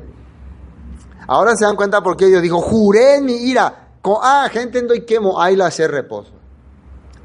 Ahora 1.27 1.55
se 1.55 1.65
dan 1.65 1.75
cuenta 1.75 2.01
porque 2.01 2.27
Dios 2.27 2.41
dijo, 2.41 2.61
juré 2.61 3.15
en 3.15 3.25
mi 3.25 3.33
ira, 3.33 3.89
con, 4.01 4.17
ah, 4.21 4.47
gente 4.51 4.79
en 4.79 4.87
doy 4.87 5.05
quemo, 5.05 5.41
ahí 5.41 5.55
la 5.55 5.67
hacer 5.67 5.91
reposo. 5.91 6.31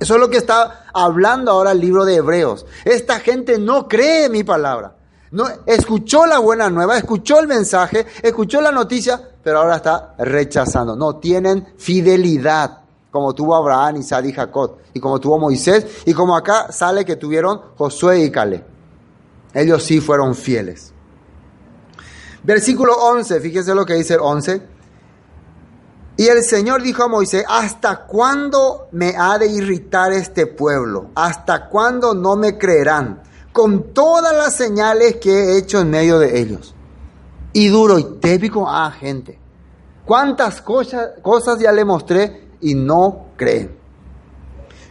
Eso 0.01 0.15
es 0.15 0.21
lo 0.21 0.31
que 0.31 0.37
está 0.37 0.85
hablando 0.93 1.51
ahora 1.51 1.73
el 1.73 1.81
libro 1.81 2.05
de 2.05 2.17
Hebreos. 2.17 2.67
Esta 2.85 3.19
gente 3.19 3.59
no 3.59 3.89
cree 3.89 4.29
mi 4.29 4.45
palabra. 4.45 4.95
No, 5.31 5.45
escuchó 5.67 6.25
la 6.25 6.39
buena 6.39 6.71
nueva, 6.71 6.97
escuchó 6.97 7.39
el 7.39 7.49
mensaje, 7.49 8.07
escuchó 8.23 8.61
la 8.61 8.73
noticia, 8.73 9.21
pero 9.43 9.59
ahora 9.59 9.77
está 9.77 10.15
rechazando. 10.19 10.97
No, 10.97 11.17
tienen 11.17 11.75
fidelidad, 11.77 12.81
como 13.11 13.35
tuvo 13.35 13.57
Abraham, 13.57 13.97
Isaac 13.97 14.25
y 14.27 14.33
Jacob, 14.33 14.77
y 14.95 15.01
como 15.01 15.21
tuvo 15.21 15.39
Moisés, 15.39 16.03
y 16.07 16.15
como 16.15 16.37
acá 16.37 16.73
sale 16.73 17.05
que 17.05 17.17
tuvieron 17.17 17.61
Josué 17.77 18.21
y 18.25 18.31
Caleb. 18.31 18.65
Ellos 19.53 19.83
sí 19.83 20.01
fueron 20.01 20.35
fieles. 20.35 20.95
Versículo 22.49 22.95
11, 22.95 23.43
fíjese 23.43 23.75
lo 23.75 23.85
que 23.85 23.93
dice 23.93 24.15
el 24.15 24.21
11. 24.21 24.63
Y 26.17 26.29
el 26.29 26.43
Señor 26.43 26.81
dijo 26.81 27.03
a 27.03 27.07
Moisés, 27.07 27.45
¿hasta 27.47 28.07
cuándo 28.07 28.89
me 28.91 29.15
ha 29.19 29.37
de 29.37 29.49
irritar 29.49 30.15
este 30.15 30.47
pueblo? 30.47 31.11
¿Hasta 31.15 31.69
cuándo 31.69 32.15
no 32.15 32.37
me 32.37 32.57
creerán? 32.57 33.23
Con 33.53 33.93
todas 33.93 34.35
las 34.35 34.55
señales 34.55 35.17
que 35.17 35.31
he 35.31 35.59
hecho 35.59 35.81
en 35.81 35.91
medio 35.91 36.19
de 36.19 36.41
ellos. 36.41 36.75
Y 37.53 37.69
duro 37.69 37.99
y 37.99 38.05
típico 38.19 38.67
a 38.67 38.91
gente. 38.93 39.39
¿Cuántas 40.07 40.63
cosas, 40.63 41.21
cosas 41.21 41.59
ya 41.59 41.71
le 41.71 41.85
mostré 41.85 42.49
y 42.63 42.75
no 42.75 43.27
creen? 43.37 43.77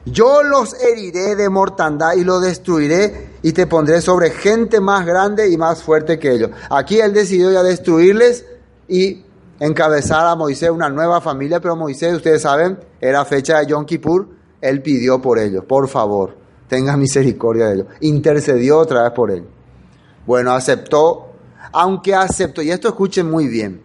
Yo 0.06 0.44
los 0.44 0.76
heriré 0.76 1.36
de 1.36 1.50
mortandad 1.50 2.14
y 2.14 2.24
los 2.24 2.40
destruiré 2.40 3.27
y 3.42 3.52
te 3.54 3.68
pondré 3.68 4.02
sobre 4.02 4.32
gente 4.32 4.80
más 4.80 5.06
grande 5.06 5.50
y 5.50 5.58
más 5.58 5.84
fuerte 5.84 6.20
que 6.20 6.32
ellos. 6.32 6.52
Aquí 6.70 7.00
él 7.00 7.14
decidió 7.14 7.52
ya 7.52 7.64
destruirles 7.64 8.46
y 8.88 9.24
encabezar 9.60 10.26
a 10.28 10.36
Moisés 10.36 10.70
una 10.70 10.90
nueva 10.90 11.22
familia, 11.22 11.60
pero 11.60 11.76
Moisés, 11.76 12.14
ustedes 12.14 12.42
saben, 12.42 12.80
era 13.00 13.26
fecha 13.26 13.60
de 13.60 13.68
Yom 13.68 13.86
Kippur, 13.86 14.28
él 14.62 14.82
pidió 14.82 15.22
por 15.22 15.40
ellos, 15.40 15.64
por 15.66 15.88
favor, 15.88 16.36
tenga 16.68 16.98
misericordia 16.98 17.68
de 17.68 17.74
ellos. 17.76 17.88
Intercedió 18.02 18.80
otra 18.80 19.04
vez 19.04 19.12
por 19.12 19.32
él. 19.32 19.46
Bueno, 20.26 20.52
aceptó, 20.54 21.32
aunque 21.72 22.16
aceptó, 22.16 22.62
y 22.62 22.72
esto 22.72 22.88
escuchen 22.88 23.30
muy 23.30 23.48
bien, 23.48 23.82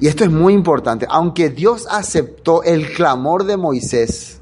y 0.00 0.06
esto 0.06 0.24
es 0.24 0.30
muy 0.30 0.54
importante, 0.54 1.06
aunque 1.10 1.50
Dios 1.50 1.86
aceptó 1.90 2.62
el 2.62 2.92
clamor 2.92 3.44
de 3.44 3.56
Moisés, 3.56 4.38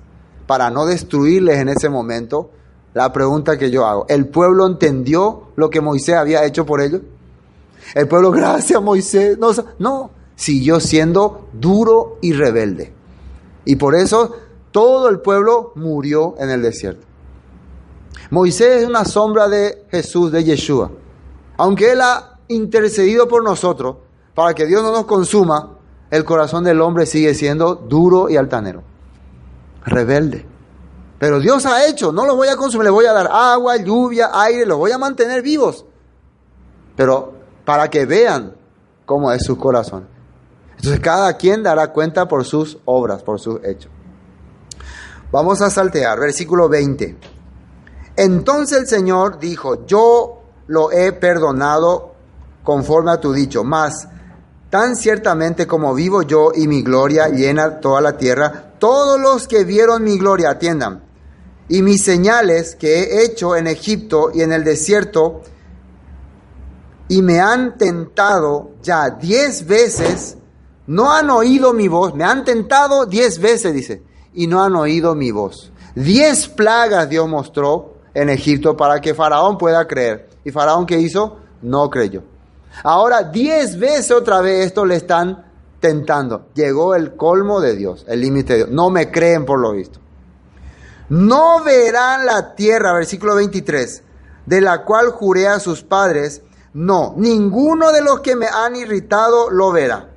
para 0.47 0.71
no 0.71 0.87
destruirles 0.87 1.59
en 1.59 1.69
ese 1.69 1.89
momento, 1.89 2.51
la 2.97 3.13
pregunta 3.13 3.59
que 3.59 3.71
yo 3.71 3.85
hago, 3.85 4.07
¿el 4.09 4.27
pueblo 4.27 4.67
entendió 4.67 5.49
lo 5.57 5.69
que 5.69 5.83
Moisés 5.83 6.15
había 6.15 6.47
hecho 6.47 6.65
por 6.65 6.81
ellos? 6.81 7.03
El 7.95 8.09
pueblo, 8.09 8.31
gracias 8.33 8.81
Moisés, 8.81 9.37
no, 9.37 9.51
no, 9.79 10.11
siguió 10.35 10.81
siendo 10.81 11.47
duro 11.53 12.17
y 12.23 12.33
rebelde. 12.33 12.95
Y 13.67 13.77
por 13.77 13.95
eso 13.95 14.35
todo 14.71 15.11
el 15.11 15.21
pueblo 15.21 15.73
murió 15.75 16.37
en 16.39 16.49
el 16.49 16.63
desierto. 16.63 17.07
Moisés 18.31 18.83
es 18.83 18.89
una 18.89 19.05
sombra 19.05 19.47
de 19.47 19.85
Jesús, 19.91 20.33
de 20.33 20.45
Yeshua. 20.45 20.91
Aunque 21.59 21.93
Él 21.93 22.01
ha 22.01 22.39
intercedido 22.49 23.29
por 23.29 23.45
nosotros 23.45 23.97
para 24.35 24.55
que 24.55 24.65
Dios 24.65 24.83
no 24.83 24.93
nos 24.93 25.05
consuma, 25.05 25.77
el 26.11 26.25
corazón 26.25 26.65
del 26.65 26.81
hombre 26.81 27.05
sigue 27.05 27.35
siendo 27.35 27.75
duro 27.75 28.31
y 28.31 28.39
altanero 28.39 28.83
rebelde. 29.85 30.56
Pero 31.19 31.41
Dios 31.41 31.65
ha 31.65 31.87
hecho, 31.87 32.13
no 32.13 32.27
los 32.27 32.37
voy 32.37 32.49
a 32.49 32.57
consumir, 32.57 32.85
les 32.85 32.93
voy 32.93 33.07
a 33.07 33.13
dar 33.13 33.29
agua, 33.33 33.77
lluvia, 33.77 34.31
aire, 34.33 34.67
los 34.67 34.79
voy 34.79 34.93
a 34.93 34.99
mantener 34.99 35.43
vivos. 35.43 35.85
Pero 36.95 37.33
para 37.65 37.89
que 37.89 38.05
vean 38.05 38.55
cómo 39.07 39.33
es 39.33 39.45
su 39.45 39.57
corazón. 39.57 40.07
Entonces 40.77 41.01
cada 41.01 41.37
quien 41.37 41.63
dará 41.63 41.93
cuenta 41.93 42.29
por 42.29 42.45
sus 42.45 42.79
obras, 42.85 43.23
por 43.23 43.41
sus 43.41 43.65
hechos. 43.65 43.91
Vamos 45.33 45.63
a 45.63 45.71
saltear, 45.71 46.19
versículo 46.21 46.69
20. 46.69 47.17
Entonces 48.17 48.79
el 48.79 48.87
Señor 48.87 49.39
dijo, 49.39 49.87
yo 49.87 50.43
lo 50.67 50.93
he 50.93 51.13
perdonado 51.13 52.15
conforme 52.63 53.13
a 53.13 53.21
tu 53.21 53.33
dicho, 53.33 53.65
mas 53.65 54.09
tan 54.71 54.97
ciertamente 54.97 55.67
como 55.67 55.95
vivo 55.95 56.23
yo 56.23 56.51
y 56.55 56.69
mi 56.69 56.83
gloria 56.83 57.29
llena 57.29 57.81
toda 57.81 58.01
la 58.01 58.17
tierra, 58.17 58.75
todos 58.79 59.21
los 59.21 59.49
que 59.49 59.65
vieron 59.65 60.03
mi 60.03 60.19
gloria, 60.19 60.51
atiendan, 60.51 61.03
y 61.69 61.83
mis 61.83 62.03
señales 62.05 62.77
que 62.77 63.03
he 63.03 63.25
hecho 63.25 63.57
en 63.57 63.67
Egipto 63.67 64.31
y 64.33 64.43
en 64.43 64.53
el 64.53 64.65
desierto, 64.65 65.43
y 67.09 67.23
me 67.23 67.41
han 67.41 67.79
tentado 67.79 68.73
ya 68.83 69.11
diez 69.11 69.67
veces, 69.67 70.37
no 70.87 71.13
han 71.13 71.31
oído 71.31 71.73
mi 71.73 71.89
voz, 71.89 72.15
me 72.15 72.25
han 72.25 72.45
tentado 72.45 73.07
diez 73.07 73.41
veces, 73.41 73.75
dice, 73.75 74.03
y 74.35 74.47
no 74.47 74.63
han 74.63 74.77
oído 74.77 75.15
mi 75.15 75.31
voz. 75.31 75.73
Diez 75.95 76.49
plagas 76.49 77.09
Dios 77.09 77.29
mostró 77.29 77.95
en 78.15 78.29
Egipto 78.29 78.77
para 78.77 79.01
que 79.01 79.15
Faraón 79.15 79.59
pueda 79.59 79.87
creer. 79.87 80.29
¿Y 80.45 80.51
Faraón 80.51 80.87
qué 80.87 80.99
hizo? 81.01 81.39
No 81.63 81.91
creyó. 81.91 82.23
Ahora, 82.83 83.23
diez 83.23 83.79
veces 83.79 84.11
otra 84.13 84.41
vez 84.41 84.67
esto 84.67 84.85
le 84.85 84.97
están 84.97 85.47
tentando. 85.81 86.49
Llegó 86.55 86.95
el 86.95 87.17
colmo 87.17 87.61
de 87.61 87.75
Dios, 87.75 88.05
el 88.09 88.21
límite 88.21 88.53
de 88.53 88.59
Dios. 88.59 88.71
No 88.71 88.91
me 88.91 89.11
creen 89.11 89.45
por 89.45 89.59
lo 89.59 89.73
visto. 89.73 90.01
No 91.09 91.63
verán 91.63 92.27
la 92.27 92.55
tierra, 92.55 92.93
versículo 92.93 93.35
23, 93.37 94.03
de 94.47 94.61
la 94.61 94.85
cual 94.85 95.11
juré 95.11 95.49
a 95.49 95.61
sus 95.61 95.83
padres. 95.83 96.43
No, 96.75 97.15
ninguno 97.17 97.93
de 97.93 98.03
los 98.03 98.21
que 98.21 98.37
me 98.37 98.47
han 98.47 98.77
irritado 98.77 99.51
lo 99.51 99.73
verá. 99.73 100.11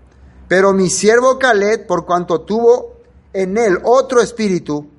Pero 0.47 0.73
mi 0.73 0.89
siervo 0.89 1.37
Caleb, 1.37 1.85
por 1.85 2.05
cuanto 2.05 2.41
tuvo 2.41 2.97
en 3.33 3.57
él 3.57 3.79
otro 3.83 4.21
espíritu 4.21 4.89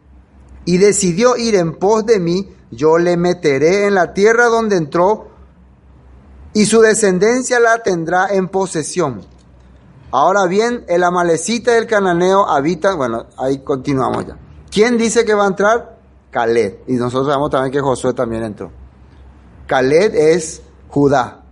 y 0.65 0.79
decidió 0.79 1.37
ir 1.37 1.57
en 1.57 1.77
pos 1.77 2.07
de 2.07 2.21
mí, 2.21 2.55
yo 2.71 2.99
le 2.99 3.17
meteré 3.17 3.87
en 3.87 3.95
la 3.95 4.15
tierra 4.15 4.47
donde 4.47 4.77
entró 4.77 5.29
y 6.53 6.67
su 6.67 6.81
descendencia 6.81 7.59
la 7.59 7.83
tendrá 7.83 8.29
en 8.29 8.49
posesión 8.49 9.27
Ahora 10.13 10.47
bien, 10.47 10.85
el 10.89 11.05
amalecita 11.05 11.73
y 11.73 11.79
el 11.79 11.87
cananeo 11.87 12.49
habitan, 12.49 12.97
bueno, 12.97 13.27
ahí 13.37 13.61
continuamos 13.61 14.27
ya. 14.27 14.37
¿Quién 14.71 14.97
dice 14.99 15.25
que 15.25 15.35
va 15.35 15.45
a 15.45 15.49
entrar? 15.49 15.99
Caled. 16.31 16.79
Y 16.87 16.95
nosotros 16.95 17.27
sabemos 17.27 17.51
también 17.51 17.73
que 17.73 17.81
Josué 17.81 18.15
también 18.15 18.45
entró. 18.45 18.71
Caled 19.67 20.15
es 20.15 20.63
Judá. 20.89 21.43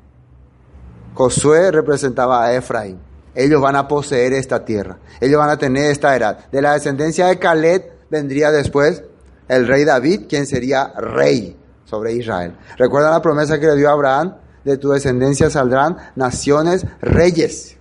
Josué 1.15 1.73
representaba 1.73 2.45
a 2.45 2.55
Efraín. 2.55 3.01
Ellos 3.35 3.61
van 3.61 3.77
a 3.77 3.89
poseer 3.89 4.33
esta 4.33 4.65
tierra. 4.65 4.99
Ellos 5.21 5.39
van 5.39 5.51
a 5.51 5.57
tener 5.57 5.91
esta 5.91 6.17
edad. 6.17 6.49
De 6.51 6.63
la 6.63 6.75
descendencia 6.75 7.27
de 7.27 7.39
Caled 7.39 7.83
vendría 8.11 8.51
después 8.51 9.03
el 9.49 9.67
rey 9.67 9.85
David, 9.85 10.27
quien 10.29 10.47
sería 10.47 10.93
rey 10.97 11.57
sobre 11.85 12.13
Israel. 12.13 12.57
¿Recuerdan 12.77 13.13
la 13.13 13.23
promesa 13.23 13.59
que 13.59 13.67
le 13.67 13.77
dio 13.77 13.89
a 13.89 13.93
Abraham? 13.93 14.37
De 14.65 14.77
tu 14.77 14.91
descendencia 14.91 15.51
saldrán 15.51 15.97
naciones 16.17 16.85
reyes. 17.01 17.77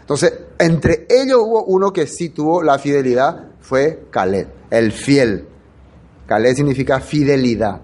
Entonces, 0.00 0.34
entre 0.58 1.06
ellos 1.08 1.38
hubo 1.40 1.64
uno 1.64 1.92
que 1.92 2.06
sí 2.06 2.28
tuvo 2.28 2.62
la 2.62 2.78
fidelidad, 2.78 3.48
fue 3.64 4.06
Caleb, 4.10 4.46
el 4.68 4.92
fiel. 4.92 5.48
Caleb 6.26 6.54
significa 6.54 7.00
fidelidad. 7.00 7.80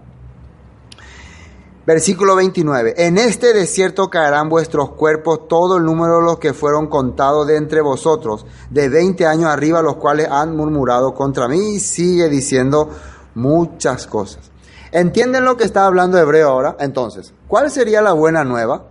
Versículo 1.87 2.37
29. 2.37 2.95
En 2.99 3.17
este 3.17 3.55
desierto 3.55 4.11
caerán 4.11 4.51
vuestros 4.51 4.91
cuerpos 4.91 5.49
todo 5.49 5.79
el 5.79 5.85
número 5.85 6.19
de 6.19 6.25
los 6.25 6.39
que 6.39 6.53
fueron 6.53 6.89
contados 6.89 7.47
de 7.47 7.57
entre 7.57 7.81
vosotros, 7.81 8.45
de 8.69 8.91
20 8.91 9.27
años 9.27 9.47
arriba, 9.47 9.81
los 9.81 9.97
cuales 9.97 10.29
han 10.31 10.55
murmurado 10.55 11.15
contra 11.15 11.49
mí. 11.49 11.77
Y 11.77 11.81
sigue 11.81 12.29
diciendo 12.29 12.91
muchas 13.35 14.07
cosas. 14.07 14.51
¿Entienden 14.93 15.47
lo 15.47 15.57
que 15.57 15.65
está 15.65 15.87
hablando 15.87 16.19
Hebreo 16.19 16.51
ahora? 16.51 16.77
Entonces, 16.79 17.33
¿cuál 17.49 17.71
sería 17.71 18.03
la 18.03 18.13
buena 18.13 18.45
nueva? 18.45 18.85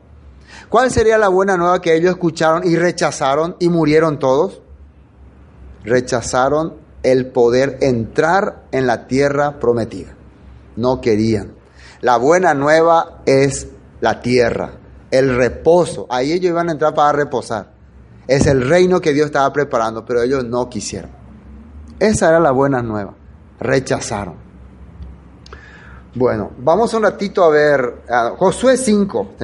¿Cuál 0.70 0.90
sería 0.90 1.20
la 1.20 1.28
buena 1.28 1.56
nueva 1.56 1.82
que 1.82 1.96
ellos 1.96 2.12
escucharon 2.12 2.68
y 2.68 2.76
rechazaron 2.76 3.56
y 3.60 3.70
murieron 3.70 4.18
todos? 4.18 4.62
Rechazaron 5.84 6.79
el 7.04 7.28
poder 7.28 7.78
entrar 7.82 8.64
en 8.72 8.88
la 8.88 9.08
tierra 9.08 9.60
prometida. 9.60 10.16
no 10.76 11.02
querían. 11.02 11.54
La 12.02 12.18
buena 12.18 12.54
nueva 12.54 13.22
es 13.26 13.68
la 14.00 14.22
tierra, 14.22 14.72
el 15.12 15.36
reposo. 15.36 16.08
Ahí 16.10 16.32
ellos 16.32 16.52
iban 16.52 16.70
a 16.70 16.72
entrar 16.72 16.94
para 16.94 17.12
reposar. 17.12 17.74
Es 18.28 18.46
el 18.48 18.68
reino 18.70 19.02
que 19.02 19.12
Dios 19.12 19.26
estaba 19.26 19.52
preparando, 19.52 20.06
pero 20.06 20.22
ellos 20.22 20.46
no 20.46 20.70
quisieron. 20.70 21.12
Esa 22.00 22.30
era 22.30 22.40
la 22.40 22.52
buena 22.52 22.82
nueva. 22.82 23.14
Rechazaron. 23.60 24.36
Bueno, 26.16 26.52
vamos 26.58 26.94
un 26.94 27.04
ratito 27.04 27.44
a 27.44 27.50
ver 27.50 28.04
Josué 28.38 28.78
5. 28.78 29.36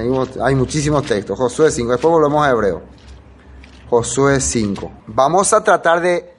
hay 0.42 0.56
muchísimos 0.56 1.06
textos. 1.06 1.38
Josué 1.38 1.70
5. 1.70 1.92
Después 1.92 2.12
volvemos 2.12 2.46
a 2.46 2.52
Hebreo. 2.52 2.82
Josué 3.90 4.40
5. 4.40 4.92
Vamos 5.08 5.52
a 5.54 5.64
tratar 5.64 6.02
de 6.02 6.35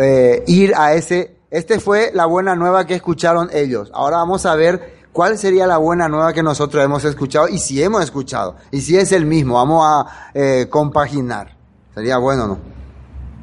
eh, 0.00 0.44
ir 0.46 0.74
a 0.76 0.94
ese. 0.94 1.36
Este 1.50 1.80
fue 1.80 2.10
la 2.14 2.26
buena 2.26 2.54
nueva 2.54 2.86
que 2.86 2.94
escucharon 2.94 3.50
ellos. 3.52 3.90
Ahora 3.94 4.18
vamos 4.18 4.46
a 4.46 4.54
ver 4.54 4.94
cuál 5.12 5.36
sería 5.38 5.66
la 5.66 5.76
buena 5.76 6.08
nueva 6.08 6.32
que 6.32 6.42
nosotros 6.42 6.82
hemos 6.82 7.04
escuchado 7.04 7.48
y 7.48 7.58
si 7.58 7.82
hemos 7.82 8.02
escuchado. 8.02 8.56
Y 8.70 8.80
si 8.80 8.96
es 8.96 9.12
el 9.12 9.26
mismo. 9.26 9.54
Vamos 9.54 9.84
a 9.86 10.30
eh, 10.34 10.66
compaginar. 10.70 11.56
Sería 11.94 12.18
bueno, 12.18 12.46
¿no? 12.46 12.58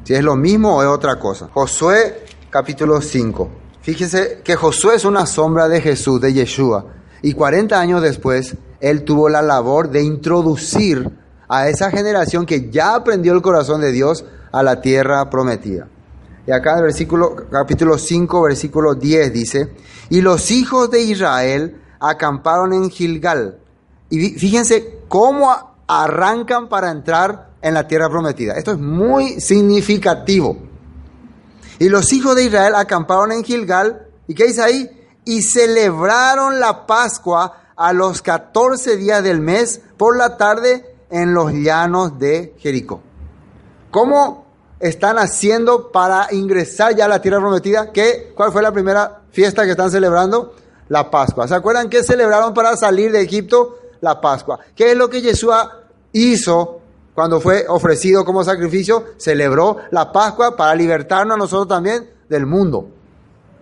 Si 0.04 0.14
es 0.14 0.24
lo 0.24 0.34
mismo 0.34 0.76
o 0.76 0.82
es 0.82 0.88
otra 0.88 1.18
cosa. 1.18 1.48
Josué 1.52 2.24
capítulo 2.50 3.00
5. 3.00 3.48
Fíjese 3.82 4.40
que 4.42 4.56
Josué 4.56 4.96
es 4.96 5.04
una 5.04 5.24
sombra 5.26 5.68
de 5.68 5.80
Jesús, 5.80 6.20
de 6.20 6.32
Yeshua. 6.32 6.86
Y 7.22 7.34
40 7.34 7.78
años 7.78 8.02
después, 8.02 8.56
él 8.80 9.04
tuvo 9.04 9.28
la 9.28 9.42
labor 9.42 9.90
de 9.90 10.02
introducir 10.02 11.10
a 11.48 11.68
esa 11.68 11.90
generación 11.90 12.46
que 12.46 12.70
ya 12.70 12.94
aprendió 12.94 13.32
el 13.32 13.42
corazón 13.42 13.80
de 13.80 13.92
Dios 13.92 14.24
a 14.52 14.62
la 14.62 14.80
tierra 14.80 15.28
prometida. 15.30 15.88
Y 16.46 16.52
acá 16.52 16.72
en 16.72 16.78
el 16.78 16.84
versículo, 16.84 17.36
capítulo 17.50 17.98
5, 17.98 18.42
versículo 18.42 18.94
10 18.94 19.32
dice, 19.32 19.74
y 20.08 20.20
los 20.20 20.50
hijos 20.50 20.90
de 20.90 21.02
Israel 21.02 21.80
acamparon 22.00 22.72
en 22.72 22.90
Gilgal. 22.90 23.58
Y 24.08 24.30
fíjense 24.30 25.00
cómo 25.08 25.54
arrancan 25.86 26.68
para 26.68 26.90
entrar 26.90 27.50
en 27.62 27.74
la 27.74 27.86
tierra 27.86 28.08
prometida. 28.08 28.54
Esto 28.54 28.72
es 28.72 28.78
muy 28.78 29.40
significativo. 29.40 30.56
Y 31.78 31.88
los 31.88 32.12
hijos 32.12 32.34
de 32.36 32.44
Israel 32.44 32.74
acamparon 32.74 33.32
en 33.32 33.44
Gilgal. 33.44 34.06
¿Y 34.26 34.34
qué 34.34 34.46
dice 34.46 34.62
ahí? 34.62 34.90
Y 35.24 35.42
celebraron 35.42 36.58
la 36.58 36.86
Pascua 36.86 37.72
a 37.76 37.92
los 37.92 38.22
14 38.22 38.96
días 38.96 39.22
del 39.22 39.40
mes 39.40 39.80
por 39.96 40.16
la 40.16 40.36
tarde 40.36 40.96
en 41.10 41.34
los 41.34 41.52
llanos 41.52 42.18
de 42.18 42.54
Jericó. 42.58 43.00
¿Cómo 43.90 44.49
están 44.80 45.18
haciendo 45.18 45.92
para 45.92 46.28
ingresar 46.32 46.96
ya 46.96 47.04
a 47.04 47.08
la 47.08 47.20
tierra 47.20 47.38
prometida? 47.38 47.92
¿Qué, 47.92 48.32
¿Cuál 48.34 48.50
fue 48.50 48.62
la 48.62 48.72
primera 48.72 49.20
fiesta 49.30 49.64
que 49.64 49.72
están 49.72 49.90
celebrando? 49.90 50.54
La 50.88 51.10
Pascua. 51.10 51.46
¿Se 51.46 51.54
acuerdan 51.54 51.88
qué 51.88 52.02
celebraron 52.02 52.52
para 52.52 52.76
salir 52.76 53.12
de 53.12 53.20
Egipto? 53.20 53.78
La 54.00 54.20
Pascua. 54.20 54.58
¿Qué 54.74 54.92
es 54.92 54.96
lo 54.96 55.08
que 55.08 55.20
Yeshua 55.20 55.82
hizo 56.12 56.80
cuando 57.14 57.40
fue 57.40 57.66
ofrecido 57.68 58.24
como 58.24 58.42
sacrificio? 58.42 59.04
Celebró 59.18 59.76
la 59.90 60.10
Pascua 60.10 60.56
para 60.56 60.74
libertarnos 60.74 61.34
a 61.34 61.38
nosotros 61.38 61.68
también 61.68 62.10
del 62.28 62.46
mundo. 62.46 62.88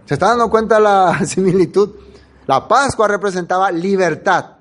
¿Se 0.06 0.14
está 0.14 0.28
dando 0.28 0.48
cuenta 0.48 0.80
la 0.80 1.20
similitud? 1.26 1.90
La 2.46 2.66
Pascua 2.66 3.08
representaba 3.08 3.70
libertad 3.70 4.57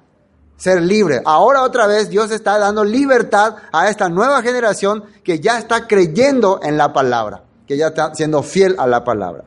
ser 0.57 0.81
libre. 0.81 1.21
Ahora 1.23 1.61
otra 1.61 1.87
vez 1.87 2.09
Dios 2.09 2.31
está 2.31 2.57
dando 2.57 2.83
libertad 2.83 3.55
a 3.71 3.89
esta 3.89 4.09
nueva 4.09 4.41
generación 4.41 5.05
que 5.23 5.39
ya 5.39 5.57
está 5.57 5.87
creyendo 5.87 6.59
en 6.63 6.77
la 6.77 6.91
palabra, 6.91 7.43
que 7.67 7.77
ya 7.77 7.87
está 7.87 8.13
siendo 8.15 8.43
fiel 8.43 8.75
a 8.79 8.87
la 8.87 9.03
palabra. 9.03 9.45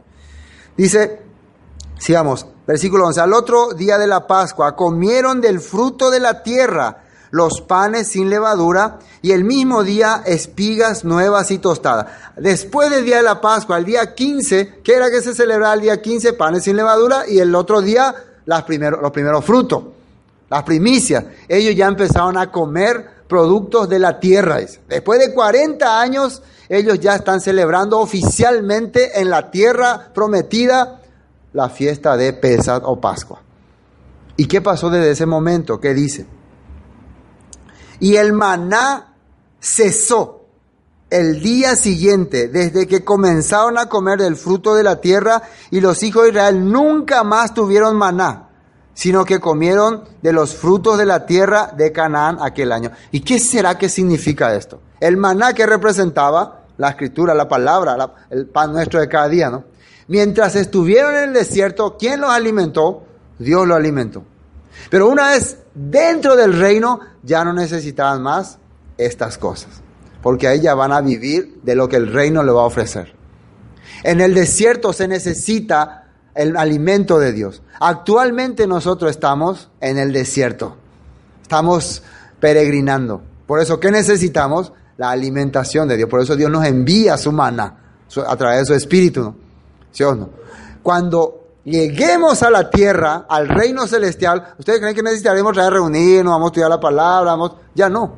Dice, 0.76 1.20
sigamos, 1.98 2.46
versículo 2.66 3.06
11, 3.08 3.20
al 3.20 3.34
otro 3.34 3.74
día 3.74 3.98
de 3.98 4.06
la 4.06 4.26
Pascua 4.26 4.76
comieron 4.76 5.40
del 5.40 5.60
fruto 5.60 6.10
de 6.10 6.20
la 6.20 6.42
tierra 6.42 7.04
los 7.32 7.60
panes 7.60 8.08
sin 8.08 8.28
levadura 8.28 8.98
y 9.22 9.32
el 9.32 9.44
mismo 9.44 9.84
día 9.84 10.22
espigas 10.26 11.04
nuevas 11.04 11.50
y 11.50 11.58
tostadas. 11.58 12.06
Después 12.36 12.90
del 12.90 13.04
día 13.04 13.18
de 13.18 13.22
la 13.22 13.40
Pascua, 13.40 13.78
el 13.78 13.84
día 13.84 14.14
15, 14.14 14.80
¿qué 14.82 14.94
era 14.94 15.10
que 15.10 15.22
se 15.22 15.34
celebraba 15.34 15.74
el 15.74 15.80
día 15.80 16.02
15? 16.02 16.32
Panes 16.32 16.64
sin 16.64 16.76
levadura 16.76 17.28
y 17.28 17.38
el 17.38 17.54
otro 17.54 17.82
día 17.82 18.14
los 18.46 18.62
primeros 18.62 19.44
frutos 19.44 19.84
las 20.50 20.64
primicias. 20.64 21.24
Ellos 21.48 21.74
ya 21.74 21.86
empezaron 21.86 22.36
a 22.36 22.50
comer 22.50 23.24
productos 23.26 23.88
de 23.88 24.00
la 24.00 24.18
tierra. 24.18 24.58
Después 24.88 25.20
de 25.20 25.32
40 25.32 26.00
años, 26.00 26.42
ellos 26.68 26.98
ya 27.00 27.14
están 27.14 27.40
celebrando 27.40 28.00
oficialmente 28.00 29.20
en 29.20 29.30
la 29.30 29.50
tierra 29.50 30.10
prometida 30.12 31.00
la 31.52 31.70
fiesta 31.70 32.16
de 32.16 32.32
Pesach 32.32 32.82
o 32.84 33.00
Pascua. 33.00 33.40
¿Y 34.36 34.46
qué 34.46 34.60
pasó 34.60 34.90
desde 34.90 35.12
ese 35.12 35.26
momento? 35.26 35.80
¿Qué 35.80 35.94
dice? 35.94 36.26
Y 38.00 38.16
el 38.16 38.32
maná 38.32 39.14
cesó 39.60 40.46
el 41.10 41.40
día 41.40 41.76
siguiente, 41.76 42.48
desde 42.48 42.86
que 42.86 43.04
comenzaron 43.04 43.78
a 43.78 43.86
comer 43.86 44.20
del 44.20 44.36
fruto 44.36 44.74
de 44.74 44.84
la 44.84 45.00
tierra, 45.00 45.42
y 45.70 45.80
los 45.80 46.02
hijos 46.02 46.22
de 46.22 46.28
Israel 46.30 46.70
nunca 46.70 47.24
más 47.24 47.52
tuvieron 47.52 47.96
maná 47.96 48.49
sino 49.00 49.24
que 49.24 49.40
comieron 49.40 50.04
de 50.20 50.30
los 50.30 50.54
frutos 50.54 50.98
de 50.98 51.06
la 51.06 51.24
tierra 51.24 51.72
de 51.74 51.90
Canaán 51.90 52.36
aquel 52.38 52.70
año. 52.70 52.90
¿Y 53.10 53.20
qué 53.20 53.38
será 53.38 53.78
que 53.78 53.88
significa 53.88 54.54
esto? 54.54 54.82
El 55.00 55.16
maná 55.16 55.54
que 55.54 55.64
representaba 55.64 56.64
la 56.76 56.90
escritura, 56.90 57.32
la 57.32 57.48
palabra, 57.48 57.96
el 58.28 58.46
pan 58.48 58.74
nuestro 58.74 59.00
de 59.00 59.08
cada 59.08 59.30
día, 59.30 59.48
¿no? 59.48 59.64
Mientras 60.08 60.54
estuvieron 60.54 61.16
en 61.16 61.30
el 61.30 61.32
desierto, 61.32 61.96
¿quién 61.98 62.20
los 62.20 62.28
alimentó? 62.28 63.04
Dios 63.38 63.66
los 63.66 63.78
alimentó. 63.78 64.22
Pero 64.90 65.08
una 65.08 65.30
vez 65.30 65.56
dentro 65.74 66.36
del 66.36 66.52
reino, 66.52 67.00
ya 67.22 67.42
no 67.42 67.54
necesitaban 67.54 68.20
más 68.20 68.58
estas 68.98 69.38
cosas, 69.38 69.80
porque 70.20 70.46
ahí 70.46 70.60
ya 70.60 70.74
van 70.74 70.92
a 70.92 71.00
vivir 71.00 71.58
de 71.62 71.74
lo 71.74 71.88
que 71.88 71.96
el 71.96 72.12
reino 72.12 72.42
le 72.42 72.52
va 72.52 72.64
a 72.64 72.66
ofrecer. 72.66 73.14
En 74.04 74.20
el 74.20 74.34
desierto 74.34 74.92
se 74.92 75.08
necesita 75.08 76.09
el 76.34 76.56
alimento 76.56 77.18
de 77.18 77.32
Dios. 77.32 77.62
Actualmente 77.80 78.66
nosotros 78.66 79.10
estamos 79.10 79.68
en 79.80 79.98
el 79.98 80.12
desierto, 80.12 80.76
estamos 81.42 82.02
peregrinando. 82.40 83.22
Por 83.46 83.60
eso, 83.60 83.80
¿qué 83.80 83.90
necesitamos? 83.90 84.72
La 84.96 85.10
alimentación 85.10 85.88
de 85.88 85.96
Dios. 85.96 86.08
Por 86.08 86.20
eso 86.20 86.36
Dios 86.36 86.50
nos 86.50 86.64
envía 86.64 87.16
su 87.16 87.32
mana 87.32 87.78
a 88.26 88.36
través 88.36 88.60
de 88.60 88.66
su 88.66 88.74
espíritu. 88.74 89.22
¿no? 89.22 89.36
¿Sí 89.90 90.02
o 90.02 90.14
no? 90.14 90.30
Cuando 90.82 91.40
lleguemos 91.64 92.42
a 92.42 92.50
la 92.50 92.70
tierra, 92.70 93.26
al 93.28 93.48
reino 93.48 93.86
celestial, 93.86 94.54
¿ustedes 94.58 94.80
creen 94.80 94.94
que 94.94 95.02
necesitaremos 95.02 95.56
reunirnos, 95.56 96.32
vamos 96.32 96.46
a 96.46 96.50
estudiar 96.50 96.70
la 96.70 96.80
palabra? 96.80 97.32
Vamos? 97.32 97.52
Ya 97.74 97.88
no, 97.88 98.14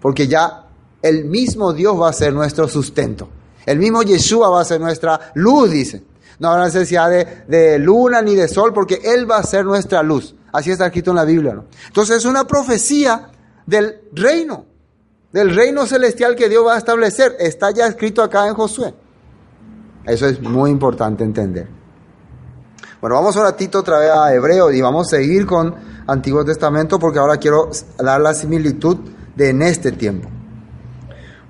porque 0.00 0.26
ya 0.26 0.66
el 1.02 1.24
mismo 1.24 1.72
Dios 1.72 2.00
va 2.00 2.10
a 2.10 2.12
ser 2.12 2.32
nuestro 2.32 2.68
sustento. 2.68 3.28
El 3.66 3.78
mismo 3.78 4.02
Yeshua 4.02 4.48
va 4.48 4.60
a 4.60 4.64
ser 4.64 4.80
nuestra 4.80 5.32
luz, 5.34 5.70
dice. 5.70 6.09
No 6.40 6.48
habrá 6.48 6.64
necesidad 6.64 7.08
de, 7.10 7.78
luna 7.78 8.22
ni 8.22 8.34
de 8.34 8.48
sol 8.48 8.72
porque 8.72 9.00
Él 9.04 9.30
va 9.30 9.36
a 9.36 9.42
ser 9.42 9.64
nuestra 9.64 10.02
luz. 10.02 10.34
Así 10.52 10.70
está 10.70 10.86
escrito 10.86 11.10
en 11.10 11.16
la 11.16 11.24
Biblia. 11.24 11.54
¿no? 11.54 11.66
Entonces 11.86 12.16
es 12.16 12.24
una 12.24 12.46
profecía 12.46 13.30
del 13.66 14.00
reino, 14.12 14.64
del 15.32 15.54
reino 15.54 15.86
celestial 15.86 16.34
que 16.34 16.48
Dios 16.48 16.66
va 16.66 16.74
a 16.74 16.78
establecer. 16.78 17.36
Está 17.38 17.70
ya 17.70 17.86
escrito 17.86 18.22
acá 18.22 18.48
en 18.48 18.54
Josué. 18.54 18.94
Eso 20.06 20.26
es 20.26 20.40
muy 20.40 20.70
importante 20.70 21.22
entender. 21.22 21.68
Bueno, 23.02 23.16
vamos 23.16 23.36
un 23.36 23.42
ratito 23.42 23.78
otra 23.78 23.98
vez 23.98 24.10
a 24.10 24.34
Hebreo 24.34 24.72
y 24.72 24.80
vamos 24.80 25.06
a 25.06 25.16
seguir 25.16 25.46
con 25.46 25.74
Antiguo 26.06 26.44
Testamento 26.44 26.98
porque 26.98 27.18
ahora 27.18 27.36
quiero 27.36 27.70
dar 27.98 28.20
la 28.20 28.34
similitud 28.34 28.96
de 29.36 29.50
en 29.50 29.62
este 29.62 29.92
tiempo. 29.92 30.28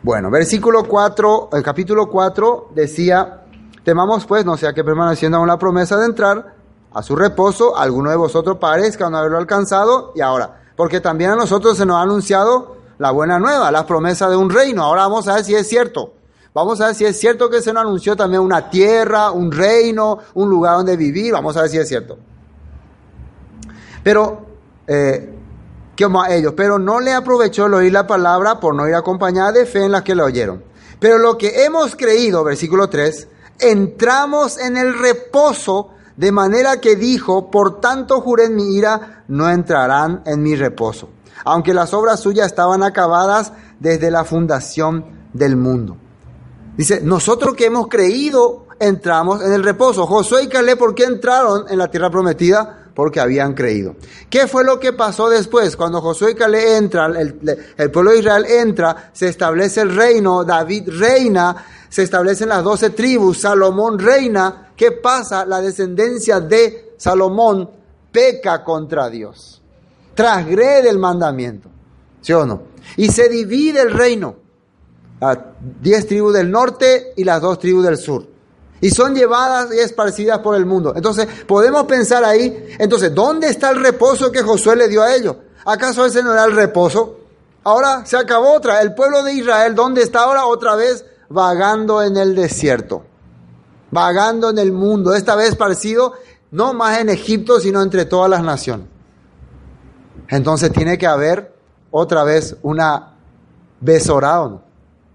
Bueno, 0.03 0.31
versículo 0.31 0.85
4, 0.85 1.51
el 1.53 1.63
capítulo 1.63 2.09
4 2.09 2.71
decía, 2.75 3.45
Temamos 3.85 4.27
pues 4.27 4.45
no 4.45 4.57
sea 4.57 4.73
que 4.73 4.85
permaneciendo 4.85 5.39
aún 5.39 5.49
la 5.49 5.59
promesa 5.59 5.97
de 5.97 6.07
entrar 6.07 6.55
a 6.93 7.03
su 7.03 7.17
reposo, 7.17 7.77
alguno 7.77 8.11
de 8.11 8.17
vosotros 8.17 8.59
parezca 8.59 9.09
no 9.09 9.19
haberlo 9.19 9.39
alcanzado 9.39 10.13
y 10.15 10.21
ahora, 10.21 10.63
porque 10.77 11.01
también 11.01 11.31
a 11.31 11.37
nosotros 11.37 11.77
se 11.77 11.87
nos 11.87 11.97
ha 11.97 12.03
anunciado 12.03 12.77
la 12.99 13.11
buena 13.13 13.39
nueva, 13.39 13.71
la 13.71 13.87
promesa 13.87 14.29
de 14.29 14.37
un 14.37 14.51
reino. 14.51 14.83
Ahora 14.83 15.03
vamos 15.03 15.27
a 15.27 15.37
ver 15.37 15.45
si 15.45 15.55
es 15.55 15.67
cierto. 15.67 16.13
Vamos 16.53 16.81
a 16.81 16.87
ver 16.87 16.95
si 16.95 17.05
es 17.07 17.19
cierto 17.19 17.49
que 17.49 17.63
se 17.63 17.73
nos 17.73 17.83
anunció 17.83 18.15
también 18.17 18.43
una 18.43 18.69
tierra, 18.69 19.31
un 19.31 19.53
reino, 19.53 20.19
un 20.35 20.51
lugar 20.51 20.77
donde 20.77 20.97
vivir. 20.97 21.33
Vamos 21.33 21.57
a 21.57 21.63
ver 21.63 21.71
si 21.71 21.79
es 21.79 21.89
cierto. 21.89 22.19
Pero, 24.03 24.47
eh, 24.87 25.35
¿qué 25.97 26.05
a 26.05 26.35
ellos? 26.35 26.55
Pero 26.57 26.79
no 26.79 27.01
le 27.01 27.15
aprovechó 27.15 27.67
el 27.67 27.75
oír 27.75 27.93
la 27.93 28.07
palabra 28.07 28.61
por 28.61 28.75
no 28.75 28.89
ir 28.89 28.95
acompañada 28.95 29.53
de 29.53 29.65
fe 29.65 29.85
en 29.85 29.93
las 29.93 30.03
que 30.03 30.15
la 30.15 30.25
oyeron. 30.25 30.63
Pero 30.99 31.19
lo 31.19 31.39
que 31.39 31.65
hemos 31.65 31.97
creído, 31.97 32.45
versículo 32.45 32.91
3, 32.91 33.29
entramos 33.61 34.59
en 34.59 34.77
el 34.77 34.99
reposo, 34.99 35.91
de 36.17 36.33
manera 36.33 36.81
que 36.81 36.97
dijo, 36.97 37.51
por 37.51 37.81
tanto 37.81 38.21
juré 38.21 38.47
en 38.47 38.57
mi 38.57 38.77
ira, 38.77 39.25
no 39.29 39.49
entrarán 39.49 40.23
en 40.27 40.43
mi 40.43 40.57
reposo, 40.57 41.09
aunque 41.45 41.75
las 41.75 41.95
obras 41.95 42.21
suyas 42.21 42.47
estaban 42.47 42.83
acabadas 42.83 43.53
desde 43.79 44.11
la 44.11 44.25
fundación 44.25 45.05
del 45.33 45.57
mundo. 45.57 45.97
Dice, 46.77 47.01
nosotros 47.03 47.55
que 47.55 47.67
hemos 47.67 47.89
creído, 47.89 48.67
entramos 48.79 49.43
en 49.43 49.53
el 49.53 49.63
reposo. 49.63 50.07
Josué 50.07 50.45
y 50.45 50.49
Caleb, 50.49 50.79
¿por 50.79 50.95
qué 50.95 51.05
entraron 51.05 51.67
en 51.69 51.79
la 51.79 51.91
tierra 51.91 52.11
prometida? 52.11 52.80
Porque 53.01 53.19
habían 53.19 53.55
creído. 53.55 53.97
¿Qué 54.29 54.47
fue 54.47 54.63
lo 54.63 54.79
que 54.79 54.93
pasó 54.93 55.31
después? 55.31 55.75
Cuando 55.75 56.03
Josué 56.03 56.33
y 56.33 56.35
Caleb 56.35 56.77
entran, 56.77 57.17
el, 57.17 57.41
el, 57.79 57.91
pueblo 57.91 58.11
de 58.11 58.19
Israel 58.19 58.45
entra, 58.45 59.11
se 59.15 59.29
establece 59.29 59.81
el 59.81 59.97
reino, 59.97 60.45
David 60.45 60.87
reina, 60.99 61.65
se 61.89 62.03
establecen 62.03 62.51
las 62.51 62.63
doce 62.63 62.91
tribus, 62.91 63.39
Salomón 63.39 63.99
reina. 63.99 64.73
¿Qué 64.77 64.93
pasa? 64.93 65.47
La 65.47 65.63
descendencia 65.63 66.41
de 66.41 66.93
Salomón 66.99 67.71
peca 68.13 68.63
contra 68.63 69.09
Dios, 69.09 69.63
transgrede 70.15 70.91
el 70.91 70.99
mandamiento, 70.99 71.71
¿sí 72.21 72.35
o 72.35 72.45
no? 72.45 72.65
Y 72.99 73.09
se 73.09 73.31
divide 73.31 73.81
el 73.81 73.93
reino 73.93 74.37
a 75.23 75.39
diez 75.81 76.07
tribus 76.07 76.35
del 76.35 76.51
norte 76.51 77.15
y 77.17 77.25
las 77.25 77.41
dos 77.41 77.59
tribus 77.59 77.83
del 77.83 77.97
sur. 77.97 78.30
Y 78.81 78.91
son 78.91 79.15
llevadas 79.15 79.75
y 79.75 79.79
esparcidas 79.79 80.39
por 80.39 80.57
el 80.57 80.65
mundo. 80.65 80.93
Entonces, 80.97 81.27
podemos 81.47 81.85
pensar 81.85 82.25
ahí, 82.25 82.75
entonces, 82.79 83.15
¿dónde 83.15 83.49
está 83.49 83.71
el 83.71 83.83
reposo 83.83 84.33
que 84.33 84.43
Josué 84.43 84.77
le 84.77 84.89
dio 84.89 85.03
a 85.03 85.15
ellos? 85.15 85.37
¿Acaso 85.65 86.07
ese 86.07 86.23
no 86.23 86.33
era 86.33 86.45
el 86.45 86.53
reposo? 86.53 87.19
Ahora 87.65 88.07
se 88.07 88.17
acabó 88.17 88.55
otra. 88.55 88.81
El 88.81 88.95
pueblo 88.95 89.23
de 89.23 89.35
Israel, 89.35 89.75
¿dónde 89.75 90.03
está 90.03 90.21
ahora? 90.21 90.47
Otra 90.47 90.75
vez 90.77 91.05
vagando 91.29 92.03
en 92.03 92.17
el 92.17 92.35
desierto. 92.35 93.05
Vagando 93.91 94.51
en 94.51 94.59
el 94.59 94.73
mundo. 94.73 95.15
Esta 95.15 95.37
vez 95.37 95.51
esparcido 95.51 96.15
no 96.51 96.73
más 96.73 96.99
en 96.99 97.11
Egipto, 97.11 97.61
sino 97.61 97.83
entre 97.83 98.05
todas 98.05 98.31
las 98.31 98.43
naciones. 98.43 98.87
Entonces 100.29 100.73
tiene 100.73 100.97
que 100.97 101.07
haber 101.07 101.55
otra 101.91 102.25
vez 102.25 102.57
una 102.63 103.15
besorado, 103.81 104.63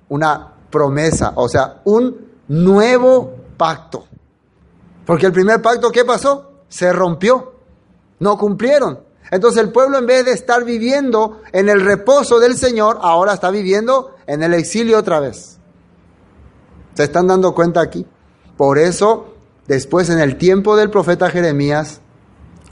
una 0.10 0.54
promesa, 0.70 1.34
o 1.36 1.48
sea, 1.48 1.82
un 1.86 2.34
nuevo 2.48 3.35
pacto. 3.58 4.06
Porque 5.06 5.26
el 5.28 5.32
primer 5.32 5.62
pacto, 5.62 5.92
¿qué 5.92 6.04
pasó? 6.04 6.52
Se 6.68 6.92
rompió. 6.92 7.54
No 8.20 8.38
cumplieron. 8.38 9.00
Entonces 9.32 9.62
el 9.62 9.72
pueblo 9.72 9.98
en 9.98 10.06
vez 10.06 10.26
de 10.26 10.32
estar 10.32 10.64
viviendo 10.64 11.42
en 11.52 11.70
el 11.70 11.82
reposo 11.82 12.40
del 12.40 12.56
Señor, 12.56 13.00
ahora 13.02 13.34
está 13.34 13.50
viviendo 13.50 14.16
en 14.28 14.44
el 14.44 14.54
exilio 14.54 15.00
otra 15.00 15.20
vez. 15.20 15.58
¿Se 16.94 17.04
están 17.04 17.28
dando 17.28 17.54
cuenta 17.54 17.82
aquí? 17.82 18.06
Por 18.56 18.78
eso, 18.78 19.34
después 19.68 20.10
en 20.10 20.20
el 20.20 20.38
tiempo 20.38 20.76
del 20.78 20.90
profeta 20.90 21.30
Jeremías, 21.30 22.02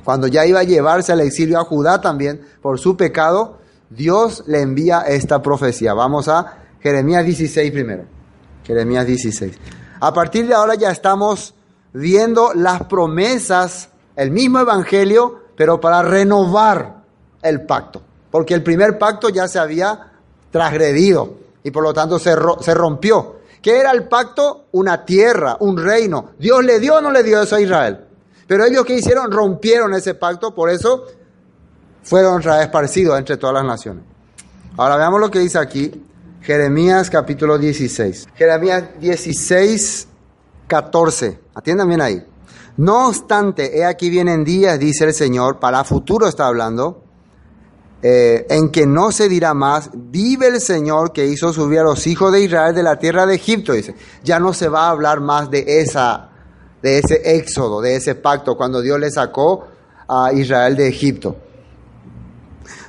cuando 0.03 0.27
ya 0.27 0.45
iba 0.45 0.59
a 0.59 0.63
llevarse 0.63 1.11
al 1.11 1.21
exilio 1.21 1.59
a 1.59 1.65
Judá 1.65 2.01
también 2.01 2.41
por 2.61 2.79
su 2.79 2.95
pecado, 2.95 3.59
Dios 3.89 4.43
le 4.47 4.61
envía 4.61 5.01
esta 5.01 5.41
profecía. 5.41 5.93
Vamos 5.93 6.27
a 6.27 6.59
Jeremías 6.79 7.25
16 7.25 7.71
primero. 7.71 8.05
Jeremías 8.63 9.05
16. 9.05 9.53
A 10.03 10.11
partir 10.11 10.45
de 10.45 10.53
ahora 10.53 10.75
ya 10.75 10.91
estamos 10.91 11.53
viendo 11.93 12.53
las 12.53 12.83
promesas, 12.87 13.87
el 14.17 14.31
mismo 14.31 14.59
evangelio, 14.59 15.39
pero 15.55 15.79
para 15.79 16.01
renovar 16.01 17.03
el 17.41 17.61
pacto. 17.61 18.01
Porque 18.29 18.53
el 18.53 18.63
primer 18.63 18.97
pacto 18.99 19.29
ya 19.29 19.47
se 19.47 19.59
había 19.59 20.11
transgredido 20.51 21.35
y 21.63 21.71
por 21.71 21.83
lo 21.83 21.93
tanto 21.93 22.19
se, 22.19 22.35
se 22.59 22.73
rompió. 22.73 23.37
¿Qué 23.61 23.79
era 23.79 23.91
el 23.91 24.09
pacto? 24.09 24.65
Una 24.73 25.05
tierra, 25.05 25.55
un 25.61 25.77
reino. 25.77 26.31
Dios 26.37 26.65
le 26.65 26.81
dio 26.81 26.95
o 26.95 27.01
no 27.01 27.09
le 27.09 27.23
dio 27.23 27.41
eso 27.41 27.55
a 27.55 27.61
Israel. 27.61 28.01
Pero 28.45 28.65
ellos 28.65 28.83
que 28.83 28.97
hicieron 28.97 29.31
rompieron 29.31 29.93
ese 29.93 30.15
pacto, 30.15 30.53
por 30.53 30.69
eso 30.69 31.05
fueron 32.03 32.41
esparcidos 32.59 33.17
entre 33.17 33.37
todas 33.37 33.53
las 33.53 33.63
naciones. 33.63 34.03
Ahora 34.75 34.97
veamos 34.97 35.21
lo 35.21 35.31
que 35.31 35.39
dice 35.39 35.59
aquí 35.59 35.93
Jeremías 36.43 37.09
capítulo 37.09 37.57
16. 37.57 38.27
Jeremías 38.35 38.99
16, 38.99 40.07
14. 40.67 41.39
Atiendan 41.55 41.87
bien 41.87 42.01
ahí. 42.01 42.21
No 42.75 43.07
obstante, 43.07 43.77
he 43.77 43.85
aquí 43.85 44.09
vienen 44.09 44.43
días, 44.43 44.77
dice 44.77 45.05
el 45.05 45.13
Señor, 45.13 45.59
para 45.59 45.85
futuro 45.85 46.27
está 46.27 46.47
hablando, 46.47 47.01
eh, 48.01 48.45
en 48.49 48.71
que 48.71 48.85
no 48.85 49.13
se 49.13 49.29
dirá 49.29 49.53
más, 49.53 49.89
vive 49.93 50.47
el 50.47 50.59
Señor 50.59 51.13
que 51.13 51.27
hizo 51.27 51.53
subir 51.53 51.79
a 51.79 51.83
los 51.83 52.05
hijos 52.07 52.33
de 52.33 52.41
Israel 52.41 52.75
de 52.75 52.83
la 52.83 52.99
tierra 52.99 53.25
de 53.25 53.35
Egipto, 53.35 53.71
dice. 53.71 53.95
Ya 54.25 54.37
no 54.39 54.51
se 54.51 54.67
va 54.67 54.87
a 54.87 54.89
hablar 54.89 55.21
más 55.21 55.49
de 55.49 55.63
esa, 55.79 56.29
de 56.81 56.99
ese 56.99 57.21
éxodo, 57.37 57.79
de 57.79 57.95
ese 57.95 58.15
pacto, 58.15 58.57
cuando 58.57 58.81
Dios 58.81 58.99
le 58.99 59.11
sacó 59.11 59.67
a 60.09 60.33
Israel 60.33 60.75
de 60.75 60.89
Egipto 60.89 61.37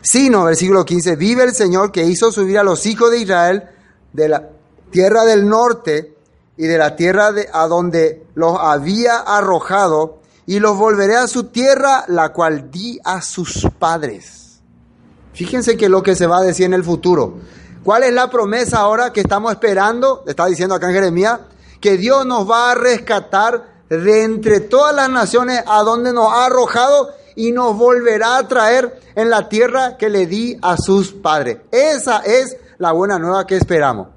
sino, 0.05 0.44
versículo 0.44 0.84
15, 0.84 1.16
vive 1.16 1.44
el 1.44 1.55
Señor 1.55 1.90
que 1.90 2.05
hizo 2.05 2.30
subir 2.30 2.59
a 2.59 2.62
los 2.62 2.84
hijos 2.84 3.11
de 3.11 3.20
Israel 3.20 3.64
de 4.12 4.28
la 4.28 4.50
tierra 4.90 5.24
del 5.24 5.48
norte 5.48 6.14
y 6.59 6.66
de 6.66 6.76
la 6.76 6.94
tierra 6.94 7.32
de, 7.32 7.48
a 7.52 7.66
donde 7.66 8.26
los 8.34 8.57
había 8.61 9.16
arrojado, 9.16 10.20
y 10.46 10.61
los 10.61 10.76
volveré 10.76 11.16
a 11.16 11.26
su 11.26 11.44
tierra, 11.44 12.05
la 12.09 12.34
cual 12.34 12.70
di 12.70 13.00
a 13.02 13.22
sus 13.22 13.66
padres. 13.78 14.61
Fíjense 15.32 15.76
que 15.78 15.88
lo 15.88 16.02
que 16.02 16.14
se 16.14 16.26
va 16.26 16.38
a 16.38 16.42
decir 16.42 16.66
en 16.66 16.74
el 16.74 16.84
futuro. 16.84 17.38
¿Cuál 17.82 18.02
es 18.02 18.12
la 18.12 18.28
promesa 18.28 18.80
ahora 18.80 19.11
que 19.11 19.20
estamos 19.20 19.52
esperando? 19.52 20.22
Está 20.26 20.44
diciendo 20.46 20.74
acá 20.74 20.88
en 20.88 20.94
Jeremías, 20.94 21.40
que 21.80 21.96
Dios 21.96 22.26
nos 22.26 22.48
va 22.48 22.72
a 22.72 22.74
rescatar 22.74 23.82
de 23.88 24.22
entre 24.22 24.61
todas 24.61 24.94
las 24.94 25.09
naciones 25.09 25.62
a 25.66 25.82
donde 25.82 26.12
nos 26.12 26.30
ha 26.30 26.44
arrojado 26.44 27.11
y 27.37 27.53
nos 27.53 27.76
volverá 27.76 28.39
a 28.39 28.49
traer 28.49 29.01
en 29.14 29.30
la 29.30 29.49
tierra 29.49 29.97
que 29.97 30.09
le 30.09 30.26
di 30.26 30.59
a 30.62 30.76
sus 30.76 31.12
padres. 31.12 31.59
Esa 31.70 32.18
es 32.18 32.57
la 32.78 32.93
buena 32.93 33.18
nueva 33.18 33.47
que 33.47 33.57
esperamos. 33.57 34.09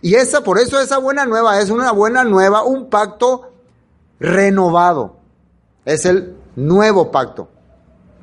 Y 0.00 0.14
esa, 0.14 0.42
por 0.42 0.58
eso 0.58 0.80
esa 0.80 0.98
buena 0.98 1.24
nueva 1.24 1.60
es 1.60 1.70
una 1.70 1.92
buena 1.92 2.24
nueva, 2.24 2.64
un 2.64 2.90
pacto 2.90 3.52
renovado. 4.18 5.16
Es 5.84 6.04
el 6.04 6.36
nuevo 6.56 7.10
pacto. 7.10 7.48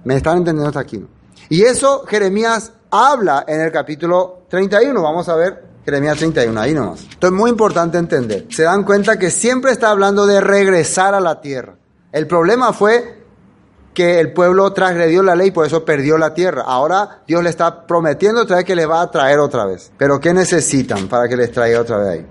¿Me 0.04 0.16
están 0.16 0.38
entendiendo 0.38 0.68
hasta 0.68 0.82
aquí? 0.82 1.06
Y 1.50 1.64
eso 1.64 2.06
Jeremías 2.06 2.74
habla 2.92 3.46
en 3.48 3.62
el 3.62 3.72
capítulo 3.72 4.44
31. 4.50 5.02
Vamos 5.02 5.30
a 5.30 5.36
ver 5.36 5.70
Jeremías 5.86 6.18
31, 6.18 6.60
ahí 6.60 6.74
nomás. 6.74 7.02
Esto 7.10 7.28
es 7.28 7.34
muy 7.34 7.50
importante 7.50 7.98
entender. 7.98 8.48
Se 8.50 8.64
dan 8.64 8.84
cuenta 8.84 9.18
que 9.18 9.32
siempre 9.32 9.72
está 9.72 9.90
hablando 9.90 10.26
de 10.26 10.42
regresar 10.42 11.16
a 11.16 11.20
la 11.20 11.42
tierra. 11.42 11.76
El 12.12 12.28
problema 12.28 12.74
fue 12.74 13.19
que 13.94 14.20
el 14.20 14.34
pueblo 14.34 14.72
transgredió 14.72 15.24
la 15.24 15.36
ley, 15.36 15.52
por 15.52 15.66
eso 15.66 15.84
perdió 15.84 16.18
la 16.18 16.34
tierra. 16.34 16.64
Ahora 16.66 17.22
Dios 17.28 17.44
le 17.44 17.50
está 17.50 17.86
prometiendo 17.86 18.42
otra 18.42 18.58
vez 18.58 18.66
que 18.66 18.76
le 18.76 18.86
va 18.86 19.02
a 19.02 19.12
traer 19.12 19.40
otra 19.40 19.66
vez. 19.66 19.92
Pero 19.98 20.20
¿qué 20.20 20.34
necesitan 20.34 21.08
para 21.08 21.28
que 21.28 21.36
les 21.36 21.52
traiga 21.52 21.82
otra 21.82 21.98
vez 21.98 22.08
ahí? 22.08 22.28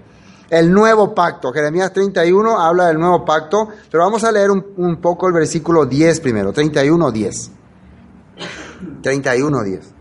El 0.51 0.73
nuevo 0.73 1.15
pacto. 1.15 1.53
Jeremías 1.53 1.93
31 1.93 2.59
habla 2.59 2.87
del 2.87 2.99
nuevo 2.99 3.25
pacto, 3.25 3.69
pero 3.91 4.05
vamos 4.05 4.25
a 4.25 4.33
leer 4.33 4.51
un, 4.51 4.97
poco 4.97 5.27
el 5.27 5.35
versículo 5.35 5.85
10 5.85 6.21
primero, 6.21 6.53
31, 6.53 7.11
10. 7.11 7.51
31, 9.03 9.63
10. 9.63 9.95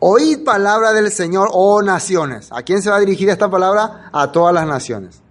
Oíd 0.00 0.44
palabra 0.44 0.92
del 0.92 1.10
Señor, 1.10 1.48
oh 1.52 1.82
naciones. 1.82 2.48
¿A 2.52 2.62
quién 2.62 2.82
se 2.82 2.90
va 2.90 2.96
a 2.96 3.00
dirigir 3.00 3.30
esta 3.30 3.50
palabra? 3.50 4.10
A 4.12 4.30
todas 4.30 4.54
las 4.54 4.66
naciones. 4.66 5.22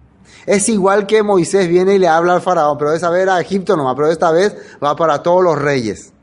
Es 0.48 0.70
igual 0.70 1.06
que 1.06 1.22
Moisés 1.22 1.68
viene 1.68 1.96
y 1.96 1.98
le 1.98 2.08
habla 2.08 2.32
al 2.32 2.40
faraón, 2.40 2.78
pero 2.78 2.94
esa 2.94 3.10
vez 3.10 3.24
era 3.24 3.34
a 3.34 3.40
Egipto 3.42 3.76
nomás, 3.76 3.94
pero 3.94 4.10
esta 4.10 4.30
vez 4.30 4.56
va 4.82 4.96
para 4.96 5.22
todos 5.22 5.44
los 5.44 5.58
reyes. 5.58 6.14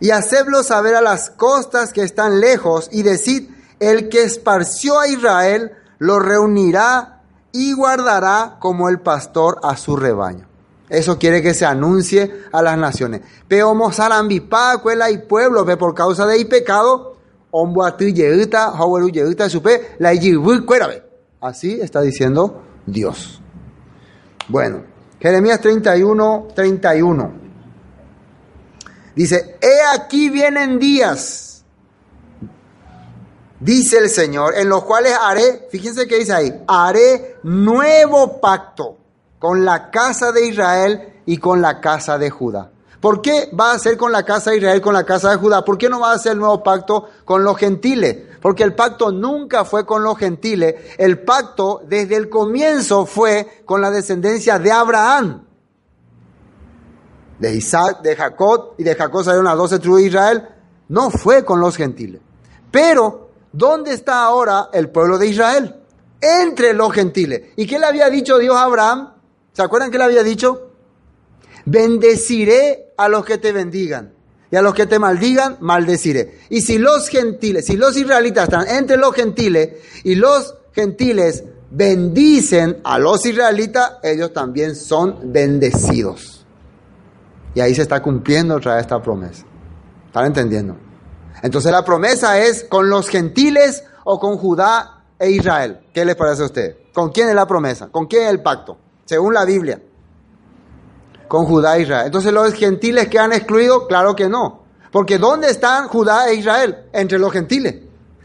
Y 0.00 0.10
hacedlo 0.10 0.62
saber 0.62 0.94
a 0.94 1.00
las 1.00 1.30
costas 1.30 1.94
que 1.94 2.02
están 2.02 2.40
lejos 2.40 2.90
y 2.92 3.02
decid, 3.02 3.48
el 3.80 4.10
que 4.10 4.22
esparció 4.22 5.00
a 5.00 5.08
Israel 5.08 5.72
lo 5.96 6.18
reunirá 6.18 7.22
y 7.52 7.72
guardará 7.72 8.58
como 8.60 8.90
el 8.90 9.00
pastor 9.00 9.60
a 9.62 9.78
su 9.78 9.96
rebaño. 9.96 10.46
Eso 10.90 11.18
quiere 11.18 11.40
que 11.40 11.54
se 11.54 11.64
anuncie 11.64 12.44
a 12.52 12.60
las 12.60 12.76
naciones. 12.76 13.22
Pero 13.48 13.74
cuela 14.82 15.10
y 15.10 15.16
pueblo, 15.16 15.64
por 15.78 15.94
causa 15.94 16.26
de 16.26 16.34
pecado, 16.44 17.16
Así 21.40 21.80
está 21.80 22.02
diciendo 22.02 22.62
Dios. 22.86 23.40
Bueno, 24.48 24.84
Jeremías 25.20 25.60
31, 25.60 26.48
31. 26.54 27.32
Dice, 29.14 29.58
he 29.60 29.98
aquí 29.98 30.28
vienen 30.28 30.78
días, 30.78 31.64
dice 33.58 33.98
el 33.98 34.10
Señor, 34.10 34.54
en 34.56 34.68
los 34.68 34.84
cuales 34.84 35.14
haré, 35.18 35.68
fíjense 35.70 36.06
que 36.06 36.18
dice 36.18 36.34
ahí, 36.34 36.64
haré 36.68 37.36
nuevo 37.42 38.40
pacto 38.40 38.98
con 39.38 39.64
la 39.64 39.90
casa 39.90 40.32
de 40.32 40.46
Israel 40.46 41.22
y 41.24 41.38
con 41.38 41.62
la 41.62 41.80
casa 41.80 42.18
de 42.18 42.28
Judá. 42.28 42.70
¿Por 43.00 43.20
qué 43.20 43.50
va 43.58 43.72
a 43.72 43.74
hacer 43.74 43.96
con 43.96 44.10
la 44.10 44.24
casa 44.24 44.50
de 44.50 44.58
Israel, 44.58 44.80
con 44.80 44.94
la 44.94 45.04
casa 45.04 45.30
de 45.30 45.36
Judá? 45.36 45.64
¿Por 45.64 45.76
qué 45.76 45.88
no 45.88 46.00
va 46.00 46.12
a 46.12 46.14
hacer 46.14 46.32
el 46.32 46.38
nuevo 46.38 46.62
pacto 46.62 47.08
con 47.24 47.44
los 47.44 47.56
gentiles? 47.56 48.16
Porque 48.40 48.62
el 48.62 48.74
pacto 48.74 49.12
nunca 49.12 49.64
fue 49.64 49.84
con 49.84 50.02
los 50.02 50.16
gentiles. 50.18 50.74
El 50.98 51.22
pacto 51.22 51.82
desde 51.86 52.16
el 52.16 52.28
comienzo 52.28 53.04
fue 53.04 53.62
con 53.64 53.80
la 53.80 53.90
descendencia 53.90 54.58
de 54.58 54.72
Abraham. 54.72 55.44
De 57.38 57.54
Isaac, 57.54 58.00
de 58.00 58.16
Jacob, 58.16 58.74
y 58.78 58.84
de 58.84 58.94
Jacob 58.94 59.22
salieron 59.22 59.44
las 59.44 59.58
doce 59.58 59.78
tribus 59.78 60.00
de 60.00 60.06
Israel. 60.06 60.48
No 60.88 61.10
fue 61.10 61.44
con 61.44 61.60
los 61.60 61.76
gentiles. 61.76 62.22
Pero, 62.70 63.30
¿dónde 63.52 63.92
está 63.92 64.24
ahora 64.24 64.70
el 64.72 64.90
pueblo 64.90 65.18
de 65.18 65.26
Israel? 65.26 65.76
Entre 66.20 66.72
los 66.72 66.92
gentiles. 66.92 67.50
¿Y 67.56 67.66
qué 67.66 67.78
le 67.78 67.86
había 67.86 68.08
dicho 68.08 68.38
Dios 68.38 68.56
a 68.56 68.62
Abraham? 68.62 69.12
¿Se 69.52 69.62
acuerdan 69.62 69.90
qué 69.90 69.98
le 69.98 70.04
había 70.04 70.22
dicho? 70.22 70.70
Bendeciré 71.66 72.94
a 72.96 73.08
los 73.08 73.24
que 73.24 73.38
te 73.38 73.52
bendigan 73.52 74.12
y 74.50 74.56
a 74.56 74.62
los 74.62 74.74
que 74.74 74.86
te 74.86 74.98
maldigan, 74.98 75.58
maldeciré. 75.60 76.38
Y 76.48 76.62
si 76.62 76.78
los 76.78 77.08
gentiles, 77.08 77.66
si 77.66 77.76
los 77.76 77.96
israelitas 77.96 78.44
están 78.44 78.68
entre 78.68 78.96
los 78.96 79.14
gentiles 79.14 79.70
y 80.04 80.14
los 80.14 80.54
gentiles 80.72 81.44
bendicen 81.70 82.78
a 82.84 82.98
los 82.98 83.26
israelitas, 83.26 83.94
ellos 84.02 84.32
también 84.32 84.76
son 84.76 85.32
bendecidos. 85.32 86.46
Y 87.54 87.60
ahí 87.60 87.74
se 87.74 87.82
está 87.82 88.00
cumpliendo 88.00 88.54
otra 88.54 88.74
vez 88.74 88.82
esta 88.82 89.02
promesa. 89.02 89.44
¿Están 90.06 90.26
entendiendo? 90.26 90.76
Entonces 91.42 91.72
la 91.72 91.84
promesa 91.84 92.38
es 92.38 92.64
con 92.64 92.88
los 92.88 93.08
gentiles 93.08 93.84
o 94.04 94.20
con 94.20 94.36
Judá 94.36 95.04
e 95.18 95.30
Israel. 95.30 95.80
¿Qué 95.92 96.04
les 96.04 96.16
parece 96.16 96.42
a 96.42 96.46
usted? 96.46 96.76
¿Con 96.92 97.10
quién 97.10 97.28
es 97.28 97.34
la 97.34 97.46
promesa? 97.46 97.88
¿Con 97.88 98.06
quién 98.06 98.24
es 98.24 98.30
el 98.30 98.42
pacto? 98.42 98.78
Según 99.04 99.34
la 99.34 99.44
Biblia. 99.44 99.80
Con 101.28 101.46
Judá 101.46 101.76
e 101.76 101.82
Israel. 101.82 102.06
Entonces 102.06 102.32
los 102.32 102.52
gentiles 102.54 103.08
que 103.08 103.18
han 103.18 103.32
excluido, 103.32 103.86
claro 103.86 104.14
que 104.14 104.28
no. 104.28 104.64
Porque 104.92 105.18
¿dónde 105.18 105.50
están 105.50 105.88
Judá 105.88 106.28
e 106.28 106.34
Israel? 106.34 106.84
Entre 106.92 107.18
los 107.18 107.32
gentiles. 107.32 107.74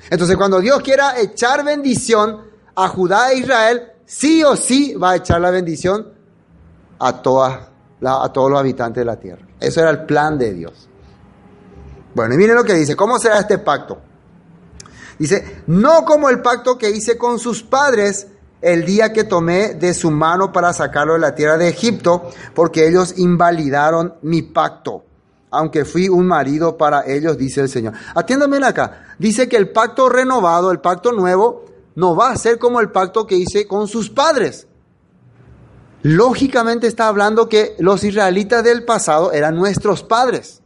Entonces 0.09 0.37
cuando 0.37 0.59
Dios 0.59 0.81
quiera 0.81 1.19
echar 1.19 1.63
bendición 1.63 2.41
a 2.75 2.87
Judá 2.87 3.31
e 3.31 3.39
Israel, 3.39 3.91
sí 4.05 4.43
o 4.43 4.55
sí 4.55 4.93
va 4.95 5.11
a 5.11 5.15
echar 5.17 5.41
la 5.41 5.51
bendición 5.51 6.13
a, 6.99 7.21
todas, 7.21 7.59
a 8.03 8.33
todos 8.33 8.51
los 8.51 8.59
habitantes 8.59 9.01
de 9.01 9.05
la 9.05 9.19
tierra. 9.19 9.45
Eso 9.59 9.81
era 9.81 9.89
el 9.89 10.05
plan 10.05 10.37
de 10.37 10.53
Dios. 10.53 10.87
Bueno, 12.13 12.33
y 12.35 12.37
miren 12.37 12.55
lo 12.55 12.63
que 12.63 12.73
dice, 12.73 12.95
¿cómo 12.95 13.19
será 13.19 13.39
este 13.39 13.57
pacto? 13.57 14.01
Dice, 15.17 15.63
no 15.67 16.03
como 16.03 16.29
el 16.29 16.41
pacto 16.41 16.77
que 16.77 16.89
hice 16.89 17.17
con 17.17 17.39
sus 17.39 17.63
padres 17.63 18.27
el 18.61 18.85
día 18.85 19.11
que 19.11 19.23
tomé 19.23 19.73
de 19.73 19.93
su 19.93 20.11
mano 20.11 20.51
para 20.51 20.73
sacarlo 20.73 21.13
de 21.13 21.19
la 21.19 21.35
tierra 21.35 21.57
de 21.57 21.67
Egipto, 21.67 22.29
porque 22.53 22.87
ellos 22.87 23.17
invalidaron 23.17 24.15
mi 24.21 24.43
pacto, 24.43 25.03
aunque 25.49 25.83
fui 25.83 26.07
un 26.09 26.27
marido 26.27 26.77
para 26.77 27.05
ellos, 27.05 27.37
dice 27.37 27.61
el 27.61 27.69
Señor. 27.69 27.93
Atiéndame 28.13 28.65
acá, 28.65 29.15
dice 29.17 29.49
que 29.49 29.57
el 29.57 29.69
pacto 29.69 30.09
renovado, 30.09 30.71
el 30.71 30.79
pacto 30.79 31.11
nuevo, 31.11 31.65
no 31.95 32.15
va 32.15 32.31
a 32.31 32.37
ser 32.37 32.57
como 32.57 32.79
el 32.79 32.91
pacto 32.91 33.27
que 33.27 33.35
hice 33.35 33.67
con 33.67 33.87
sus 33.87 34.09
padres. 34.09 34.67
Lógicamente 36.03 36.87
está 36.87 37.07
hablando 37.07 37.49
que 37.49 37.75
los 37.79 38.03
israelitas 38.03 38.63
del 38.63 38.85
pasado 38.85 39.31
eran 39.31 39.55
nuestros 39.55 40.03
padres, 40.03 40.61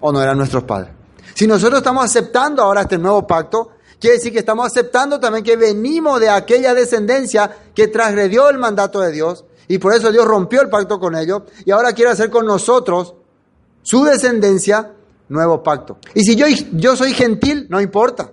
o 0.00 0.12
no 0.12 0.22
eran 0.22 0.38
nuestros 0.38 0.64
padres. 0.64 0.90
Si 1.34 1.46
nosotros 1.46 1.78
estamos 1.78 2.04
aceptando 2.04 2.62
ahora 2.62 2.82
este 2.82 2.98
nuevo 2.98 3.26
pacto, 3.26 3.70
quiere 4.00 4.16
decir 4.16 4.32
que 4.32 4.40
estamos 4.40 4.66
aceptando 4.66 5.20
también 5.20 5.44
que 5.44 5.56
venimos 5.56 6.20
de 6.20 6.28
aquella 6.28 6.74
descendencia 6.74 7.50
que 7.74 7.88
transgredió 7.88 8.48
el 8.48 8.58
mandato 8.58 9.00
de 9.00 9.12
Dios, 9.12 9.44
y 9.68 9.78
por 9.78 9.94
eso 9.94 10.12
Dios 10.12 10.26
rompió 10.26 10.60
el 10.62 10.68
pacto 10.68 10.98
con 11.00 11.16
ellos, 11.16 11.42
y 11.64 11.70
ahora 11.70 11.92
quiere 11.92 12.10
hacer 12.10 12.30
con 12.30 12.46
nosotros, 12.46 13.14
su 13.82 14.04
descendencia, 14.04 14.92
nuevo 15.28 15.62
pacto. 15.62 15.98
Y 16.14 16.24
si 16.24 16.36
yo, 16.36 16.46
yo 16.72 16.96
soy 16.96 17.12
gentil, 17.12 17.66
no 17.70 17.80
importa. 17.80 18.32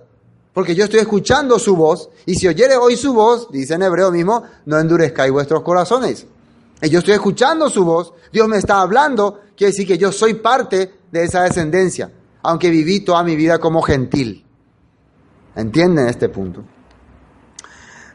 Porque 0.52 0.74
yo 0.74 0.84
estoy 0.84 1.00
escuchando 1.00 1.58
su 1.58 1.76
voz, 1.76 2.10
y 2.26 2.34
si 2.34 2.46
oyere 2.46 2.76
hoy 2.76 2.96
su 2.96 3.14
voz, 3.14 3.50
dice 3.50 3.74
en 3.74 3.82
hebreo 3.82 4.10
mismo, 4.10 4.44
no 4.66 4.78
endurezcáis 4.78 5.32
vuestros 5.32 5.62
corazones. 5.62 6.26
Yo 6.82 6.98
estoy 6.98 7.14
escuchando 7.14 7.70
su 7.70 7.84
voz, 7.84 8.12
Dios 8.32 8.48
me 8.48 8.58
está 8.58 8.80
hablando, 8.80 9.40
quiere 9.56 9.70
decir 9.70 9.86
que 9.86 9.96
yo 9.96 10.12
soy 10.12 10.34
parte 10.34 10.92
de 11.10 11.24
esa 11.24 11.42
descendencia, 11.42 12.10
aunque 12.42 12.70
viví 12.70 13.00
toda 13.00 13.22
mi 13.22 13.36
vida 13.36 13.58
como 13.58 13.80
gentil. 13.82 14.44
¿Entienden 15.56 16.08
este 16.08 16.28
punto? 16.28 16.62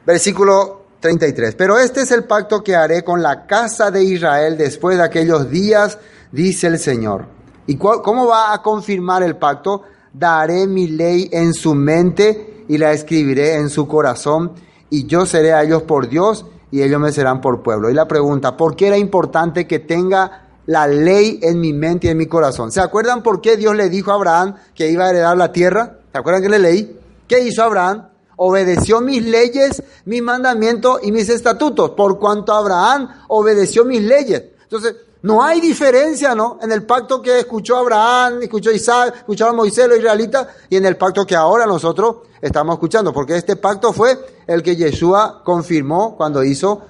Versículo 0.06 0.86
33. 1.00 1.56
Pero 1.56 1.78
este 1.78 2.02
es 2.02 2.12
el 2.12 2.24
pacto 2.24 2.64
que 2.64 2.76
haré 2.76 3.04
con 3.04 3.22
la 3.22 3.46
casa 3.46 3.92
de 3.92 4.04
Israel 4.04 4.58
después 4.58 4.98
de 4.98 5.04
aquellos 5.04 5.50
días, 5.50 6.00
dice 6.32 6.68
el 6.68 6.80
Señor. 6.80 7.26
¿Y 7.68 7.78
cómo 7.78 8.28
va 8.28 8.54
a 8.54 8.62
confirmar 8.62 9.24
el 9.24 9.36
pacto? 9.36 9.84
daré 10.18 10.68
mi 10.68 10.88
ley 10.88 11.30
en 11.32 11.54
su 11.54 11.76
mente 11.76 12.66
y 12.68 12.78
la 12.78 12.92
escribiré 12.92 13.56
en 13.56 13.70
su 13.70 13.88
corazón, 13.88 14.54
y 14.90 15.06
yo 15.06 15.26
seré 15.26 15.54
a 15.54 15.64
ellos 15.64 15.84
por 15.84 16.10
Dios 16.10 16.46
y 16.72 16.82
ellos 16.82 17.00
me 17.00 17.12
serán 17.12 17.42
por 17.42 17.62
pueblo. 17.62 17.90
Y 17.90 17.94
la 17.94 18.08
pregunta, 18.08 18.58
¿por 18.58 18.76
qué 18.76 18.88
era 18.88 18.98
importante 18.98 19.68
que 19.68 19.80
tenga 19.80 20.48
la 20.66 20.88
ley 20.88 21.40
en 21.42 21.60
mi 21.60 21.74
mente 21.74 22.08
y 22.08 22.10
en 22.10 22.18
mi 22.18 22.26
corazón? 22.26 22.72
¿Se 22.72 22.82
acuerdan 22.82 23.24
por 23.24 23.42
qué 23.42 23.58
Dios 23.58 23.76
le 23.76 23.90
dijo 23.90 24.12
a 24.12 24.16
Abraham 24.16 24.56
que 24.76 24.90
iba 24.90 25.06
a 25.06 25.10
heredar 25.10 25.38
la 25.38 25.52
tierra? 25.52 26.00
¿Se 26.12 26.18
acuerdan 26.18 26.42
que 26.42 26.50
le 26.50 26.60
leí? 26.60 27.00
¿Qué 27.28 27.40
hizo 27.42 27.64
Abraham? 27.64 28.10
Obedeció 28.38 29.02
mis 29.02 29.24
leyes, 29.24 29.82
mis 30.06 30.22
mandamientos 30.22 31.00
y 31.04 31.12
mis 31.12 31.28
estatutos, 31.30 31.92
por 31.92 32.20
cuanto 32.20 32.54
Abraham 32.54 33.10
obedeció 33.30 33.84
mis 33.84 34.02
leyes. 34.02 34.44
Entonces, 34.64 34.96
no 35.24 35.44
hay 35.44 35.60
diferencia, 35.60 36.36
¿no? 36.36 36.60
En 36.62 36.72
el 36.72 36.84
pacto 36.84 37.22
que 37.22 37.40
escuchó 37.40 37.78
Abraham, 37.78 38.44
escuchó 38.44 38.72
Isaac, 38.72 39.16
escuchó 39.18 39.48
a 39.48 39.54
Moisés, 39.54 39.88
los 39.88 39.98
israelitas, 39.98 40.48
y 40.70 40.78
en 40.78 40.86
el 40.86 40.96
pacto 40.96 41.26
que 41.26 41.36
ahora 41.36 41.66
nosotros 41.66 42.18
estamos 42.40 42.76
escuchando, 42.76 43.12
porque 43.12 43.36
este 43.36 43.56
pacto 43.56 43.92
fue 43.92 44.18
el 44.46 44.62
que 44.62 44.76
Yeshua 44.76 45.42
confirmó 45.44 46.16
cuando 46.16 46.44
hizo 46.44 46.82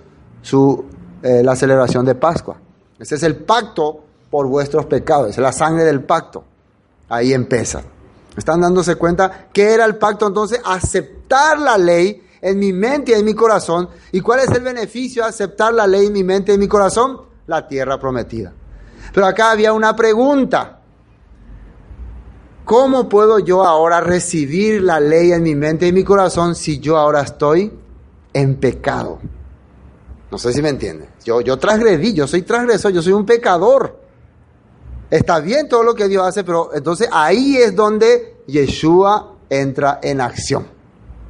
su, 0.41 0.85
eh, 1.23 1.41
la 1.43 1.55
celebración 1.55 2.05
de 2.05 2.15
Pascua. 2.15 2.57
Ese 2.99 3.15
es 3.15 3.23
el 3.23 3.37
pacto 3.37 4.03
por 4.29 4.47
vuestros 4.47 4.85
pecados, 4.85 5.29
es 5.29 5.37
la 5.37 5.53
sangre 5.53 5.85
del 5.85 6.03
pacto. 6.03 6.43
Ahí 7.09 7.33
empieza. 7.33 7.81
¿Están 8.37 8.61
dándose 8.61 8.95
cuenta 8.95 9.49
qué 9.51 9.73
era 9.73 9.83
el 9.83 9.97
pacto 9.97 10.27
entonces? 10.27 10.61
Aceptar 10.63 11.59
la 11.59 11.77
ley 11.77 12.23
en 12.39 12.59
mi 12.59 12.71
mente 12.71 13.11
y 13.11 13.15
en 13.15 13.25
mi 13.25 13.33
corazón. 13.33 13.89
¿Y 14.13 14.21
cuál 14.21 14.39
es 14.39 14.51
el 14.51 14.61
beneficio 14.61 15.23
de 15.23 15.29
aceptar 15.29 15.73
la 15.73 15.85
ley 15.87 16.05
en 16.05 16.13
mi 16.13 16.23
mente 16.23 16.51
y 16.51 16.55
en 16.55 16.61
mi 16.61 16.67
corazón? 16.67 17.27
la 17.47 17.67
tierra 17.67 17.99
prometida. 17.99 18.53
Pero 19.13 19.25
acá 19.25 19.51
había 19.51 19.73
una 19.73 19.95
pregunta. 19.95 20.79
¿Cómo 22.63 23.07
puedo 23.07 23.39
yo 23.39 23.63
ahora 23.63 24.01
recibir 24.01 24.83
la 24.83 24.99
ley 24.99 25.31
en 25.31 25.41
mi 25.41 25.55
mente 25.55 25.87
y 25.87 25.93
mi 25.93 26.03
corazón 26.03 26.53
si 26.53 26.79
yo 26.79 26.97
ahora 26.97 27.21
estoy 27.21 27.71
en 28.33 28.55
pecado? 28.55 29.19
No 30.29 30.37
sé 30.37 30.51
si 30.51 30.61
me 30.61 30.69
entienden. 30.69 31.07
Yo, 31.23 31.39
yo 31.39 31.57
transgredí, 31.57 32.13
yo 32.13 32.27
soy 32.27 32.41
transgresor, 32.41 32.91
yo 32.91 33.01
soy 33.01 33.13
un 33.13 33.25
pecador. 33.25 34.06
Está 35.09 35.39
bien 35.39 35.69
todo 35.69 35.83
lo 35.83 35.95
que 35.95 36.07
Dios 36.07 36.25
hace, 36.25 36.43
pero 36.43 36.71
entonces 36.73 37.07
ahí 37.11 37.57
es 37.57 37.75
donde 37.75 38.37
Yeshua 38.47 39.35
entra 39.49 39.99
en 40.01 40.21
acción. 40.21 40.67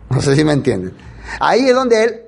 No 0.09 0.21
sé 0.21 0.35
si 0.35 0.43
me 0.43 0.53
entienden. 0.53 0.95
Ahí 1.39 1.69
es 1.69 1.75
donde 1.75 2.03
Él 2.03 2.21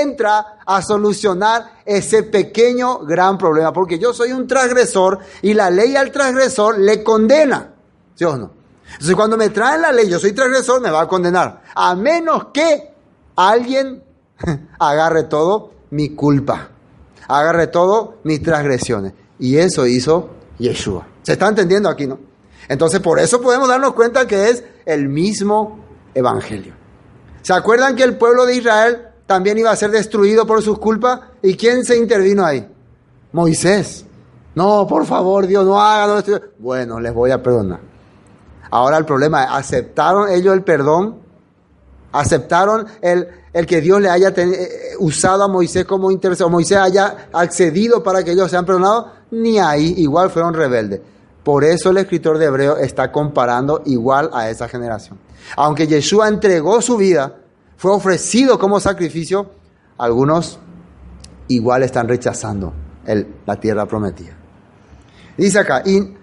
entra 0.00 0.58
a 0.64 0.82
solucionar 0.82 1.80
ese 1.84 2.22
pequeño 2.22 3.00
gran 3.00 3.38
problema, 3.38 3.72
porque 3.72 3.98
yo 3.98 4.12
soy 4.12 4.32
un 4.32 4.46
transgresor 4.46 5.18
y 5.42 5.54
la 5.54 5.70
ley 5.70 5.96
al 5.96 6.10
transgresor 6.10 6.78
le 6.78 7.02
condena, 7.02 7.74
¿sí 8.14 8.24
o 8.24 8.36
no? 8.36 8.52
Entonces 8.92 9.14
cuando 9.14 9.36
me 9.36 9.50
traen 9.50 9.82
la 9.82 9.92
ley, 9.92 10.08
yo 10.08 10.18
soy 10.18 10.32
transgresor, 10.32 10.80
me 10.80 10.90
va 10.90 11.02
a 11.02 11.08
condenar, 11.08 11.62
a 11.74 11.94
menos 11.94 12.46
que 12.52 12.92
alguien 13.36 14.02
agarre 14.78 15.24
todo 15.24 15.72
mi 15.90 16.10
culpa, 16.10 16.70
agarre 17.28 17.66
todo 17.66 18.16
mis 18.24 18.42
transgresiones. 18.42 19.12
Y 19.38 19.56
eso 19.56 19.86
hizo 19.86 20.30
Yeshua. 20.58 21.06
¿Se 21.22 21.32
está 21.32 21.48
entendiendo 21.48 21.88
aquí, 21.88 22.06
no? 22.06 22.18
Entonces 22.68 23.00
por 23.00 23.18
eso 23.18 23.40
podemos 23.40 23.68
darnos 23.68 23.94
cuenta 23.94 24.26
que 24.26 24.50
es 24.50 24.64
el 24.84 25.08
mismo 25.08 25.80
evangelio. 26.14 26.74
¿Se 27.42 27.52
acuerdan 27.52 27.96
que 27.96 28.02
el 28.02 28.16
pueblo 28.16 28.44
de 28.44 28.56
Israel 28.56 29.08
también 29.28 29.58
iba 29.58 29.70
a 29.70 29.76
ser 29.76 29.90
destruido 29.90 30.46
por 30.46 30.62
sus 30.62 30.78
culpas. 30.78 31.20
¿Y 31.42 31.54
quién 31.54 31.84
se 31.84 31.96
intervino 31.98 32.44
ahí? 32.44 32.66
Moisés. 33.30 34.06
No, 34.54 34.86
por 34.88 35.04
favor, 35.04 35.46
Dios, 35.46 35.66
no 35.66 35.78
haga. 35.78 36.24
Bueno, 36.58 36.98
les 36.98 37.12
voy 37.12 37.30
a 37.30 37.40
perdonar. 37.40 37.78
Ahora 38.70 38.96
el 38.96 39.04
problema 39.04 39.44
es, 39.44 39.50
¿aceptaron 39.52 40.30
ellos 40.30 40.54
el 40.54 40.64
perdón? 40.64 41.18
¿Aceptaron 42.12 42.86
el, 43.02 43.28
el 43.52 43.66
que 43.66 43.80
Dios 43.80 44.00
le 44.00 44.08
haya 44.08 44.32
eh, 44.36 44.94
usado 44.98 45.44
a 45.44 45.48
Moisés 45.48 45.84
como 45.84 46.10
intercesor? 46.10 46.50
Moisés 46.50 46.78
haya 46.78 47.28
accedido 47.32 48.02
para 48.02 48.22
que 48.22 48.32
ellos 48.32 48.50
sean 48.50 48.64
perdonados? 48.64 49.06
Ni 49.30 49.58
ahí, 49.58 49.94
igual 49.98 50.30
fueron 50.30 50.54
rebeldes. 50.54 51.00
Por 51.44 51.64
eso 51.64 51.90
el 51.90 51.98
escritor 51.98 52.38
de 52.38 52.46
Hebreo 52.46 52.76
está 52.76 53.10
comparando 53.12 53.82
igual 53.86 54.30
a 54.32 54.50
esa 54.50 54.68
generación. 54.68 55.18
Aunque 55.56 55.86
Yeshua 55.86 56.28
entregó 56.28 56.82
su 56.82 56.96
vida, 56.96 57.36
fue 57.76 57.92
ofrecido 57.92 58.58
como 58.58 58.80
sacrificio, 58.80 59.50
algunos 59.96 60.58
igual 61.48 61.82
están 61.82 62.08
rechazando 62.08 62.72
el, 63.06 63.36
la 63.46 63.56
tierra 63.56 63.86
prometida. 63.86 64.36
Dice 65.36 65.58
acá, 65.60 65.82
y, 65.84 66.14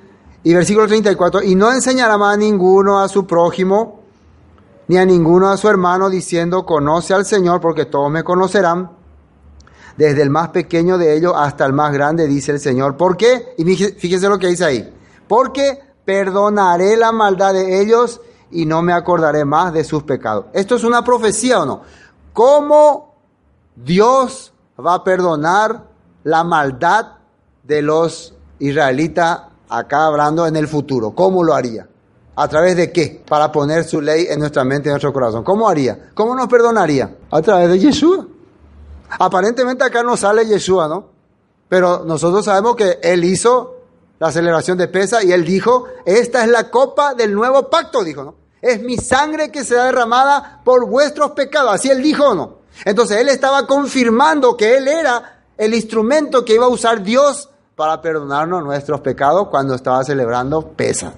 y 0.44 0.54
versículo 0.54 0.88
34, 0.88 1.44
y 1.44 1.56
no 1.56 1.72
enseñará 1.72 2.18
más 2.18 2.36
a 2.36 2.38
ninguno 2.38 3.00
a 3.00 3.08
su 3.08 3.26
prójimo, 3.26 4.05
ni 4.88 4.98
a 4.98 5.06
ninguno 5.06 5.50
a 5.50 5.58
su 5.58 5.68
hermano, 5.68 6.10
diciendo, 6.10 6.66
conoce 6.66 7.14
al 7.14 7.26
Señor, 7.26 7.62
porque 7.62 7.86
todos 7.86 8.12
me 8.12 8.24
conocerán, 8.24 8.92
desde 9.98 10.22
el 10.22 10.30
más 10.30 10.50
pequeño 10.50 10.98
de 10.98 11.16
ellos 11.16 11.34
hasta 11.36 11.66
el 11.66 11.74
más 11.74 11.94
grande, 11.94 12.28
dice 12.28 12.52
el 12.52 12.60
Señor. 12.60 12.98
¿Por 12.98 13.16
qué? 13.16 13.56
Y 13.58 13.64
fíjese 13.64 14.28
lo 14.28 14.38
que 14.38 14.48
dice 14.48 14.66
ahí. 14.66 14.94
Porque 15.28 15.80
perdonaré 16.04 16.98
la 16.98 17.12
maldad 17.12 17.54
de 17.54 17.82
ellos 17.82 18.22
y 18.52 18.66
no 18.66 18.82
me 18.82 18.94
acordaré 18.94 19.46
más 19.46 19.74
de 19.74 19.84
sus 19.84 20.04
pecados. 20.04 20.46
¿Esto 20.54 20.76
es 20.76 20.84
una 20.84 21.04
profecía 21.04 21.62
o 21.62 21.66
no? 21.66 21.82
¿Cómo 22.34 23.16
Dios 23.76 24.54
va 24.86 24.96
a 24.96 25.04
perdonar 25.04 25.88
la 26.24 26.44
maldad 26.44 27.14
de 27.64 27.82
los 27.82 28.36
israelita, 28.60 29.50
acá 29.70 30.06
hablando 30.06 30.48
en 30.48 30.56
el 30.56 30.68
futuro, 30.68 31.12
¿cómo 31.12 31.44
lo 31.44 31.54
haría? 31.54 31.88
¿A 32.38 32.48
través 32.48 32.76
de 32.76 32.92
qué? 32.92 33.24
Para 33.28 33.52
poner 33.52 33.86
su 33.86 34.02
ley 34.02 34.28
en 34.30 34.40
nuestra 34.40 34.64
mente 34.64 34.90
en 34.90 34.94
nuestro 34.94 35.14
corazón. 35.14 35.44
¿Cómo 35.44 35.70
haría? 35.70 36.10
¿Cómo 36.14 36.36
nos 36.36 36.48
perdonaría? 36.48 37.16
A 37.32 37.42
través 37.42 37.70
de 37.70 37.80
Yeshua. 37.80 38.28
Aparentemente 39.10 39.84
acá 39.84 40.04
no 40.04 40.18
sale 40.18 40.46
Yeshua, 40.46 40.88
¿no? 40.88 41.10
Pero 41.70 42.04
nosotros 42.06 42.44
sabemos 42.44 42.76
que 42.76 43.00
Él 43.02 43.24
hizo 43.24 43.76
la 44.20 44.32
celebración 44.32 44.78
de 44.78 44.88
pesa 44.88 45.24
y 45.24 45.32
Él 45.32 45.46
dijo, 45.46 45.86
esta 46.06 46.44
es 46.44 46.50
la 46.50 46.70
copa 46.70 47.14
del 47.14 47.34
nuevo 47.34 47.70
pacto, 47.70 48.04
dijo, 48.04 48.24
¿no? 48.24 48.36
Es 48.62 48.82
mi 48.82 48.98
sangre 48.98 49.52
que 49.52 49.64
será 49.64 49.86
derramada 49.86 50.62
por 50.64 50.88
vuestros 50.88 51.32
pecados. 51.32 51.74
Así 51.74 51.90
Él 51.90 52.02
dijo, 52.02 52.36
¿no? 52.36 52.58
Entonces 52.84 53.18
Él 53.18 53.30
estaba 53.30 53.66
confirmando 53.66 54.58
que 54.58 54.78
Él 54.78 54.88
era 54.88 55.44
el 55.58 55.74
instrumento 55.74 56.44
que 56.44 56.56
iba 56.56 56.66
a 56.66 56.70
usar 56.70 57.02
Dios 57.02 57.50
para 57.76 58.02
perdonarnos 58.02 58.64
nuestros 58.64 59.00
pecados 59.02 59.48
cuando 59.50 59.76
estaba 59.76 60.04
celebrando 60.04 60.62
pesa. 60.70 61.14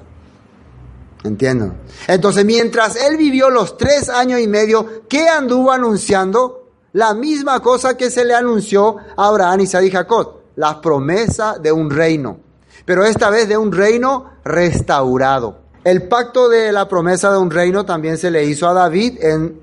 Entiendo. 1.27 1.73
Entonces, 2.07 2.45
mientras 2.45 2.95
él 2.95 3.17
vivió 3.17 3.49
los 3.49 3.77
tres 3.77 4.09
años 4.09 4.39
y 4.39 4.47
medio, 4.47 5.03
¿qué 5.07 5.27
anduvo 5.27 5.71
anunciando? 5.71 6.69
La 6.93 7.13
misma 7.13 7.59
cosa 7.59 7.95
que 7.95 8.09
se 8.09 8.25
le 8.25 8.33
anunció 8.33 8.97
a 9.15 9.27
Abraham, 9.27 9.59
Isaac 9.61 9.83
y 9.83 9.91
Jacob, 9.91 10.37
la 10.55 10.81
promesa 10.81 11.57
de 11.59 11.71
un 11.71 11.91
reino, 11.91 12.39
pero 12.85 13.05
esta 13.05 13.29
vez 13.29 13.47
de 13.47 13.57
un 13.57 13.71
reino 13.71 14.31
restaurado. 14.43 15.59
El 15.83 16.07
pacto 16.07 16.49
de 16.49 16.71
la 16.71 16.87
promesa 16.87 17.31
de 17.31 17.37
un 17.37 17.51
reino 17.51 17.85
también 17.85 18.17
se 18.17 18.31
le 18.31 18.43
hizo 18.45 18.67
a 18.67 18.73
David 18.73 19.19
en, 19.21 19.59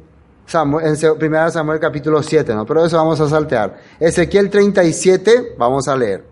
Samuel, 0.46 0.86
en 0.86 1.32
1 1.32 1.50
Samuel 1.50 1.80
capítulo 1.80 2.22
7, 2.22 2.54
¿no? 2.54 2.64
pero 2.64 2.84
eso 2.84 2.96
vamos 2.96 3.20
a 3.20 3.28
saltear. 3.28 3.78
Ezequiel 3.98 4.48
37, 4.48 5.54
vamos 5.58 5.88
a 5.88 5.96
leer. 5.96 6.24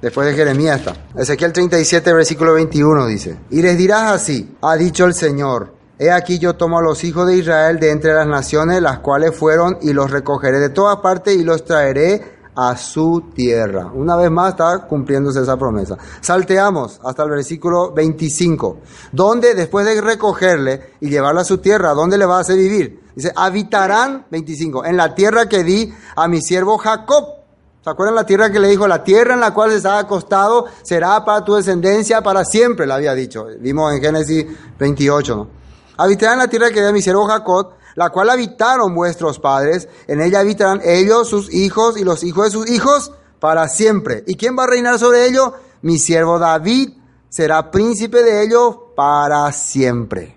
Después 0.00 0.26
de 0.26 0.34
Jeremías 0.34 0.78
está. 0.78 0.94
Ezequiel 1.14 1.52
37, 1.52 2.12
versículo 2.14 2.54
21 2.54 3.06
dice, 3.06 3.36
y 3.50 3.60
les 3.60 3.76
dirás 3.76 4.12
así, 4.12 4.56
ha 4.62 4.74
dicho 4.76 5.04
el 5.04 5.12
Señor, 5.12 5.74
he 5.98 6.10
aquí 6.10 6.38
yo 6.38 6.56
tomo 6.56 6.78
a 6.78 6.82
los 6.82 7.04
hijos 7.04 7.26
de 7.26 7.36
Israel 7.36 7.78
de 7.78 7.90
entre 7.90 8.14
las 8.14 8.26
naciones, 8.26 8.80
las 8.80 9.00
cuales 9.00 9.36
fueron, 9.36 9.76
y 9.82 9.92
los 9.92 10.10
recogeré 10.10 10.58
de 10.58 10.70
todas 10.70 10.96
partes 11.00 11.36
y 11.36 11.44
los 11.44 11.66
traeré 11.66 12.40
a 12.56 12.76
su 12.78 13.30
tierra. 13.34 13.90
Una 13.94 14.16
vez 14.16 14.30
más 14.30 14.52
está 14.52 14.86
cumpliéndose 14.86 15.42
esa 15.42 15.58
promesa. 15.58 15.98
Salteamos 16.22 16.98
hasta 17.04 17.22
el 17.24 17.30
versículo 17.30 17.92
25, 17.92 18.78
donde 19.12 19.54
después 19.54 19.84
de 19.84 20.00
recogerle 20.00 20.94
y 21.00 21.10
llevarle 21.10 21.42
a 21.42 21.44
su 21.44 21.58
tierra, 21.58 21.92
¿dónde 21.92 22.16
le 22.16 22.24
va 22.24 22.38
a 22.38 22.40
hacer 22.40 22.56
vivir? 22.56 23.00
Dice, 23.14 23.32
habitarán, 23.36 24.26
25, 24.30 24.86
en 24.86 24.96
la 24.96 25.14
tierra 25.14 25.46
que 25.46 25.62
di 25.62 25.92
a 26.16 26.26
mi 26.26 26.40
siervo 26.40 26.78
Jacob 26.78 27.39
¿Se 27.82 27.88
acuerdan 27.88 28.14
la 28.14 28.26
tierra 28.26 28.50
que 28.50 28.60
le 28.60 28.68
dijo? 28.68 28.86
La 28.86 29.02
tierra 29.02 29.34
en 29.34 29.40
la 29.40 29.54
cual 29.54 29.80
se 29.80 29.88
ha 29.88 29.98
acostado 29.98 30.66
será 30.82 31.24
para 31.24 31.42
tu 31.42 31.54
descendencia 31.54 32.22
para 32.22 32.44
siempre, 32.44 32.86
le 32.86 32.92
había 32.92 33.14
dicho. 33.14 33.46
Vimos 33.58 33.94
en 33.94 34.02
Génesis 34.02 34.46
28, 34.78 35.36
¿no? 35.36 35.48
Habitarán 35.96 36.38
la 36.38 36.48
tierra 36.48 36.70
que 36.70 36.80
dio 36.80 36.92
mi 36.92 37.00
siervo 37.00 37.26
Jacob, 37.26 37.72
la 37.94 38.10
cual 38.10 38.28
habitaron 38.28 38.94
vuestros 38.94 39.38
padres. 39.38 39.88
En 40.06 40.20
ella 40.20 40.40
habitarán 40.40 40.82
ellos, 40.84 41.28
sus 41.28 41.52
hijos 41.52 41.98
y 41.98 42.04
los 42.04 42.22
hijos 42.22 42.44
de 42.46 42.50
sus 42.50 42.70
hijos 42.70 43.12
para 43.38 43.66
siempre. 43.68 44.24
¿Y 44.26 44.36
quién 44.36 44.56
va 44.58 44.64
a 44.64 44.66
reinar 44.66 44.98
sobre 44.98 45.26
ellos? 45.26 45.52
Mi 45.80 45.98
siervo 45.98 46.38
David 46.38 46.90
será 47.30 47.70
príncipe 47.70 48.22
de 48.22 48.42
ellos 48.42 48.76
para 48.94 49.50
siempre. 49.52 50.36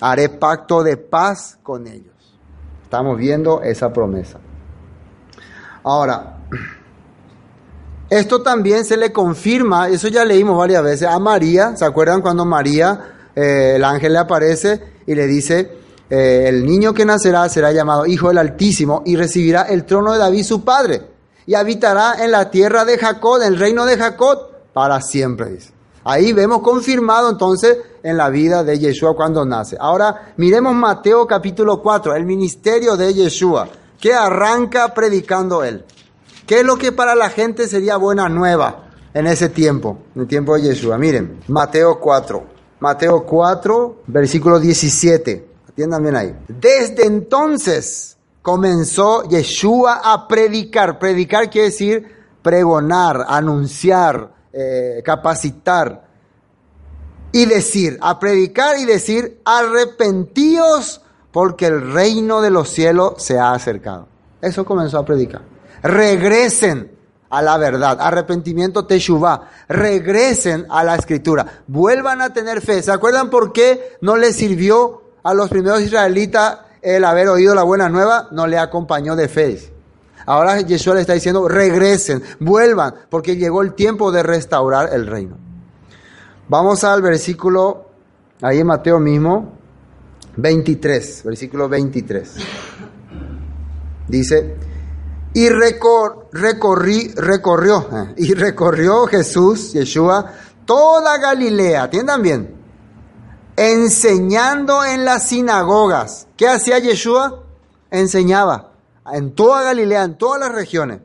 Haré 0.00 0.28
pacto 0.28 0.82
de 0.82 0.98
paz 0.98 1.58
con 1.62 1.86
ellos. 1.86 2.14
Estamos 2.82 3.16
viendo 3.16 3.62
esa 3.62 3.92
promesa. 3.92 4.38
Ahora, 5.82 6.35
esto 8.08 8.42
también 8.42 8.84
se 8.84 8.96
le 8.96 9.12
confirma, 9.12 9.88
eso 9.88 10.08
ya 10.08 10.24
leímos 10.24 10.56
varias 10.56 10.82
veces, 10.82 11.08
a 11.08 11.18
María. 11.18 11.76
¿Se 11.76 11.84
acuerdan 11.84 12.22
cuando 12.22 12.44
María, 12.44 13.30
eh, 13.34 13.74
el 13.76 13.84
ángel 13.84 14.12
le 14.12 14.18
aparece 14.18 14.80
y 15.06 15.14
le 15.14 15.26
dice, 15.26 15.72
eh, 16.08 16.44
el 16.46 16.64
niño 16.64 16.94
que 16.94 17.04
nacerá 17.04 17.48
será 17.48 17.72
llamado 17.72 18.06
Hijo 18.06 18.28
del 18.28 18.38
Altísimo 18.38 19.02
y 19.04 19.16
recibirá 19.16 19.62
el 19.62 19.84
trono 19.84 20.12
de 20.12 20.18
David 20.18 20.44
su 20.44 20.64
padre 20.64 21.02
y 21.46 21.54
habitará 21.54 22.24
en 22.24 22.30
la 22.30 22.50
tierra 22.50 22.84
de 22.84 22.96
Jacob, 22.96 23.40
en 23.42 23.54
el 23.54 23.58
reino 23.58 23.84
de 23.84 23.96
Jacob, 23.96 24.50
para 24.72 25.00
siempre, 25.00 25.50
dice. 25.50 25.72
Ahí 26.04 26.32
vemos 26.32 26.60
confirmado 26.60 27.28
entonces 27.28 27.78
en 28.04 28.16
la 28.16 28.30
vida 28.30 28.62
de 28.62 28.78
Yeshua 28.78 29.16
cuando 29.16 29.44
nace. 29.44 29.76
Ahora 29.80 30.32
miremos 30.36 30.72
Mateo 30.72 31.26
capítulo 31.26 31.82
4, 31.82 32.14
el 32.14 32.24
ministerio 32.24 32.96
de 32.96 33.12
Yeshua, 33.12 33.68
que 34.00 34.14
arranca 34.14 34.94
predicando 34.94 35.64
él. 35.64 35.84
¿Qué 36.46 36.60
es 36.60 36.64
lo 36.64 36.76
que 36.76 36.92
para 36.92 37.16
la 37.16 37.28
gente 37.28 37.66
sería 37.66 37.96
buena 37.96 38.28
nueva 38.28 38.84
en 39.12 39.26
ese 39.26 39.48
tiempo, 39.48 39.98
en 40.14 40.22
el 40.22 40.28
tiempo 40.28 40.54
de 40.54 40.62
Yeshua? 40.62 40.96
Miren, 40.96 41.40
Mateo 41.48 41.98
4, 41.98 42.44
Mateo 42.78 43.26
4, 43.26 44.02
versículo 44.06 44.60
17. 44.60 45.48
Atiendan 45.68 46.02
bien 46.04 46.14
ahí. 46.14 46.36
Desde 46.46 47.04
entonces 47.04 48.16
comenzó 48.42 49.24
Yeshua 49.28 50.02
a 50.04 50.28
predicar. 50.28 51.00
Predicar 51.00 51.50
quiere 51.50 51.68
decir 51.68 52.14
pregonar, 52.42 53.24
anunciar, 53.26 54.30
eh, 54.52 55.02
capacitar. 55.04 56.06
Y 57.32 57.44
decir, 57.46 57.98
a 58.00 58.20
predicar 58.20 58.78
y 58.78 58.84
decir, 58.84 59.40
arrepentíos 59.44 61.02
porque 61.32 61.66
el 61.66 61.92
reino 61.92 62.40
de 62.40 62.50
los 62.50 62.68
cielos 62.68 63.14
se 63.16 63.36
ha 63.36 63.50
acercado. 63.50 64.06
Eso 64.40 64.64
comenzó 64.64 64.98
a 64.98 65.04
predicar 65.04 65.55
regresen 65.86 66.96
a 67.28 67.42
la 67.42 67.58
verdad, 67.58 67.98
arrepentimiento 68.00 68.86
teshuvah, 68.86 69.50
regresen 69.68 70.66
a 70.70 70.84
la 70.84 70.94
escritura, 70.94 71.62
vuelvan 71.66 72.20
a 72.22 72.32
tener 72.32 72.60
fe. 72.60 72.82
¿Se 72.82 72.92
acuerdan 72.92 73.30
por 73.30 73.52
qué 73.52 73.96
no 74.00 74.16
les 74.16 74.36
sirvió 74.36 75.02
a 75.22 75.34
los 75.34 75.50
primeros 75.50 75.82
israelitas 75.82 76.58
el 76.82 77.04
haber 77.04 77.28
oído 77.28 77.54
la 77.54 77.64
buena 77.64 77.88
nueva? 77.88 78.28
No 78.30 78.46
le 78.46 78.58
acompañó 78.58 79.16
de 79.16 79.28
fe. 79.28 79.72
Ahora 80.24 80.60
Yeshua 80.60 80.94
le 80.94 81.00
está 81.02 81.12
diciendo, 81.12 81.48
regresen, 81.48 82.22
vuelvan, 82.40 82.94
porque 83.10 83.36
llegó 83.36 83.62
el 83.62 83.74
tiempo 83.74 84.10
de 84.10 84.22
restaurar 84.22 84.92
el 84.92 85.06
reino. 85.06 85.36
Vamos 86.48 86.84
al 86.84 87.02
versículo, 87.02 87.90
ahí 88.42 88.58
en 88.58 88.66
Mateo 88.66 88.98
mismo, 88.98 89.52
23, 90.36 91.22
versículo 91.24 91.68
23. 91.68 92.34
Dice, 94.08 94.56
y 95.36 95.50
recorrió, 95.50 96.22
eh, 97.92 98.14
y 98.16 98.32
recorrió 98.32 99.06
Jesús, 99.06 99.74
Yeshua, 99.74 100.32
toda 100.64 101.18
Galilea, 101.18 101.82
atiendan 101.82 102.22
bien, 102.22 102.56
enseñando 103.54 104.82
en 104.82 105.04
las 105.04 105.28
sinagogas. 105.28 106.26
¿Qué 106.38 106.48
hacía 106.48 106.78
Yeshua? 106.78 107.42
Enseñaba 107.90 108.72
en 109.12 109.34
toda 109.34 109.62
Galilea, 109.62 110.04
en 110.04 110.16
todas 110.16 110.40
las 110.40 110.52
regiones 110.52 111.00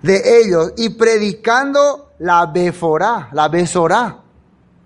de 0.00 0.40
ellos, 0.40 0.72
y 0.78 0.88
predicando 0.88 2.12
la 2.20 2.46
Beforá, 2.46 3.28
la 3.32 3.48
Besorá. 3.48 4.18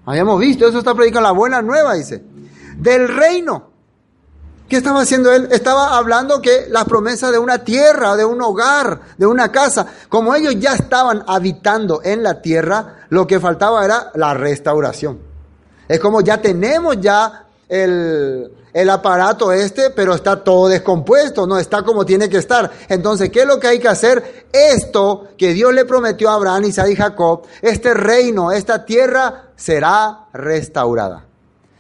Habíamos 0.07 0.41
visto, 0.41 0.66
eso 0.66 0.78
está 0.78 0.93
predicando 0.93 1.28
la 1.28 1.35
buena 1.35 1.62
nueva, 1.62 1.95
dice, 1.95 2.24
del 2.78 3.07
reino 3.07 3.74
¿Qué 4.69 4.77
estaba 4.79 5.03
haciendo 5.03 5.31
él? 5.33 5.49
Estaba 5.51 5.97
hablando 5.97 6.41
que 6.41 6.67
las 6.71 6.85
promesas 6.85 7.31
de 7.31 7.39
una 7.39 7.59
tierra, 7.59 8.17
de 8.17 8.25
un 8.25 8.41
hogar, 8.41 9.01
de 9.19 9.27
una 9.27 9.53
casa, 9.53 9.87
como 10.09 10.35
ellos 10.35 10.55
ya 10.59 10.75
estaban 10.75 11.23
habitando 11.27 12.01
en 12.03 12.23
la 12.23 12.41
tierra, 12.41 13.07
lo 13.11 13.27
que 13.27 13.41
faltaba 13.41 13.85
era 13.85 14.11
la 14.15 14.33
restauración. 14.33 15.19
Es 15.87 16.01
como 16.01 16.23
ya 16.23 16.41
tenemos 16.41 16.99
ya 16.99 17.47
el, 17.69 18.51
el 18.73 18.91
aparato 18.91 19.53
este, 19.53 19.91
pero 19.91 20.15
está 20.15 20.43
todo 20.43 20.69
descompuesto, 20.69 21.47
no 21.47 21.59
está 21.59 21.83
como 21.83 22.07
tiene 22.07 22.31
que 22.31 22.39
estar. 22.39 22.71
Entonces, 22.89 23.29
¿qué 23.29 23.43
es 23.43 23.47
lo 23.47 23.61
que 23.61 23.69
hay 23.69 23.79
que 23.79 23.89
hacer? 23.89 24.47
Esto 24.51 25.29
que 25.37 25.53
Dios 25.53 25.75
le 25.75 25.85
prometió 25.85 26.31
a 26.31 26.35
Abraham, 26.35 26.65
Isaac 26.65 26.89
y 26.89 26.97
Jacob, 26.97 27.43
este 27.61 27.93
reino, 27.93 28.51
esta 28.51 28.87
tierra 28.87 29.51
será 29.57 30.27
restaurada. 30.33 31.27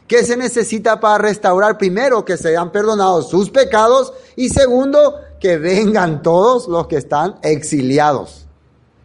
¿Qué 0.06 0.22
se 0.22 0.36
necesita 0.36 1.00
para 1.00 1.18
restaurar? 1.18 1.78
Primero, 1.78 2.24
que 2.24 2.36
sean 2.36 2.70
perdonados 2.70 3.30
sus 3.30 3.50
pecados 3.50 4.12
y 4.36 4.50
segundo, 4.50 5.16
que 5.40 5.56
vengan 5.56 6.22
todos 6.22 6.68
los 6.68 6.86
que 6.86 6.96
están 6.96 7.36
exiliados. 7.42 8.46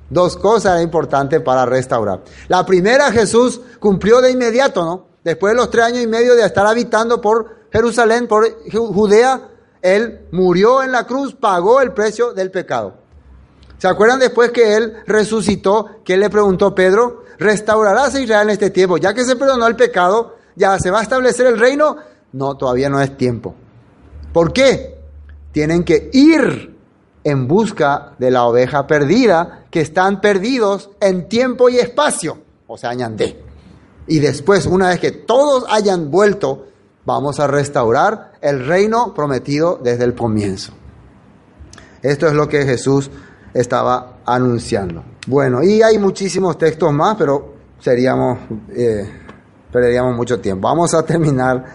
Dos 0.10 0.36
cosas 0.36 0.82
importantes 0.82 1.42
para 1.42 1.66
restaurar. 1.66 2.22
La 2.48 2.66
primera, 2.66 3.12
Jesús 3.12 3.62
cumplió 3.80 4.22
de 4.22 4.32
inmediato, 4.32 4.84
¿no? 4.84 5.06
Después 5.24 5.54
de 5.54 5.58
los 5.58 5.70
tres 5.70 5.86
años 5.86 6.04
y 6.04 6.08
medio 6.08 6.36
de 6.36 6.46
estar 6.46 6.66
habitando 6.66 7.22
por 7.22 7.60
Jerusalén, 7.72 8.28
por 8.28 8.48
Judea, 8.72 9.50
Él 9.82 10.28
murió 10.32 10.82
en 10.82 10.92
la 10.92 11.06
cruz, 11.06 11.36
pagó 11.36 11.82
el 11.82 11.94
precio 11.94 12.34
del 12.34 12.52
pecado. 12.52 12.96
¿Se 13.78 13.88
acuerdan 13.88 14.20
después 14.20 14.52
que 14.52 14.76
Él 14.76 14.98
resucitó, 15.06 16.02
que 16.04 16.18
le 16.18 16.30
preguntó 16.30 16.76
Pedro, 16.76 17.24
¿restaurarás 17.38 18.16
a 18.16 18.20
Israel 18.20 18.50
en 18.50 18.54
este 18.54 18.72
tiempo? 18.72 18.98
Ya 18.98 19.14
que 19.14 19.24
se 19.24 19.36
perdonó 19.36 19.68
el 19.68 19.76
pecado, 19.76 20.36
ya 20.56 20.78
se 20.80 20.92
va 20.92 21.00
a 21.00 21.04
establecer 21.04 21.48
el 21.48 21.60
reino. 21.60 21.98
No, 22.34 22.56
todavía 22.56 22.90
no 22.90 23.02
es 23.02 23.18
tiempo. 23.18 23.56
¿Por 24.34 24.54
qué? 24.54 25.00
Tienen 25.52 25.84
que 25.84 26.10
ir 26.14 26.78
en 27.24 27.48
busca 27.48 28.14
de 28.18 28.32
la 28.32 28.46
oveja 28.46 28.88
perdida 28.88 29.66
que 29.70 29.82
están 29.82 30.22
perdidos 30.22 30.90
en 31.00 31.28
tiempo 31.28 31.70
y 31.70 31.78
espacio, 31.78 32.38
o 32.68 32.78
sea, 32.78 32.92
añandé. 32.92 33.44
Y 34.08 34.20
después, 34.20 34.66
una 34.66 34.90
vez 34.90 35.00
que 35.00 35.12
todos 35.12 35.66
hayan 35.70 36.10
vuelto, 36.10 36.68
vamos 37.06 37.40
a 37.40 37.48
restaurar 37.48 38.34
el 38.42 38.66
reino 38.66 39.14
prometido 39.14 39.80
desde 39.82 40.04
el 40.04 40.16
comienzo. 40.16 40.74
Esto 42.02 42.28
es 42.28 42.34
lo 42.34 42.48
que 42.48 42.66
Jesús 42.66 43.12
estaba 43.54 44.20
anunciando. 44.26 45.04
Bueno, 45.28 45.64
y 45.64 45.82
hay 45.82 45.98
muchísimos 45.98 46.58
textos 46.58 46.94
más, 46.94 47.16
pero 47.18 47.54
seríamos, 47.80 48.40
eh, 48.70 49.10
perderíamos 49.72 50.16
mucho 50.16 50.40
tiempo. 50.40 50.68
Vamos 50.68 50.94
a 50.94 51.04
terminar 51.04 51.66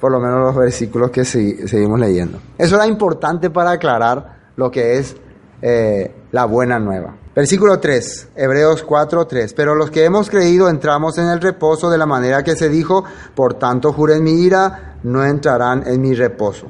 por 0.00 0.12
lo 0.12 0.20
menos 0.20 0.40
los 0.40 0.56
versículos 0.56 1.10
que 1.10 1.24
seguimos 1.24 1.98
leyendo. 1.98 2.38
Eso 2.58 2.76
era 2.76 2.86
importante 2.86 3.50
para 3.50 3.72
aclarar 3.72 4.36
lo 4.56 4.70
que 4.70 4.98
es 4.98 5.16
eh, 5.62 6.14
la 6.32 6.44
buena 6.44 6.78
nueva. 6.78 7.16
Versículo 7.34 7.78
3, 7.78 8.28
Hebreos 8.34 8.82
4, 8.82 9.26
3. 9.26 9.54
Pero 9.54 9.74
los 9.74 9.90
que 9.90 10.04
hemos 10.04 10.30
creído 10.30 10.68
entramos 10.68 11.18
en 11.18 11.28
el 11.28 11.40
reposo 11.40 11.90
de 11.90 11.98
la 11.98 12.06
manera 12.06 12.42
que 12.42 12.56
se 12.56 12.68
dijo, 12.68 13.04
por 13.34 13.54
tanto 13.54 13.92
juren 13.92 14.24
mi 14.24 14.42
ira, 14.42 14.98
no 15.02 15.24
entrarán 15.24 15.84
en 15.86 16.00
mi 16.00 16.14
reposo. 16.14 16.66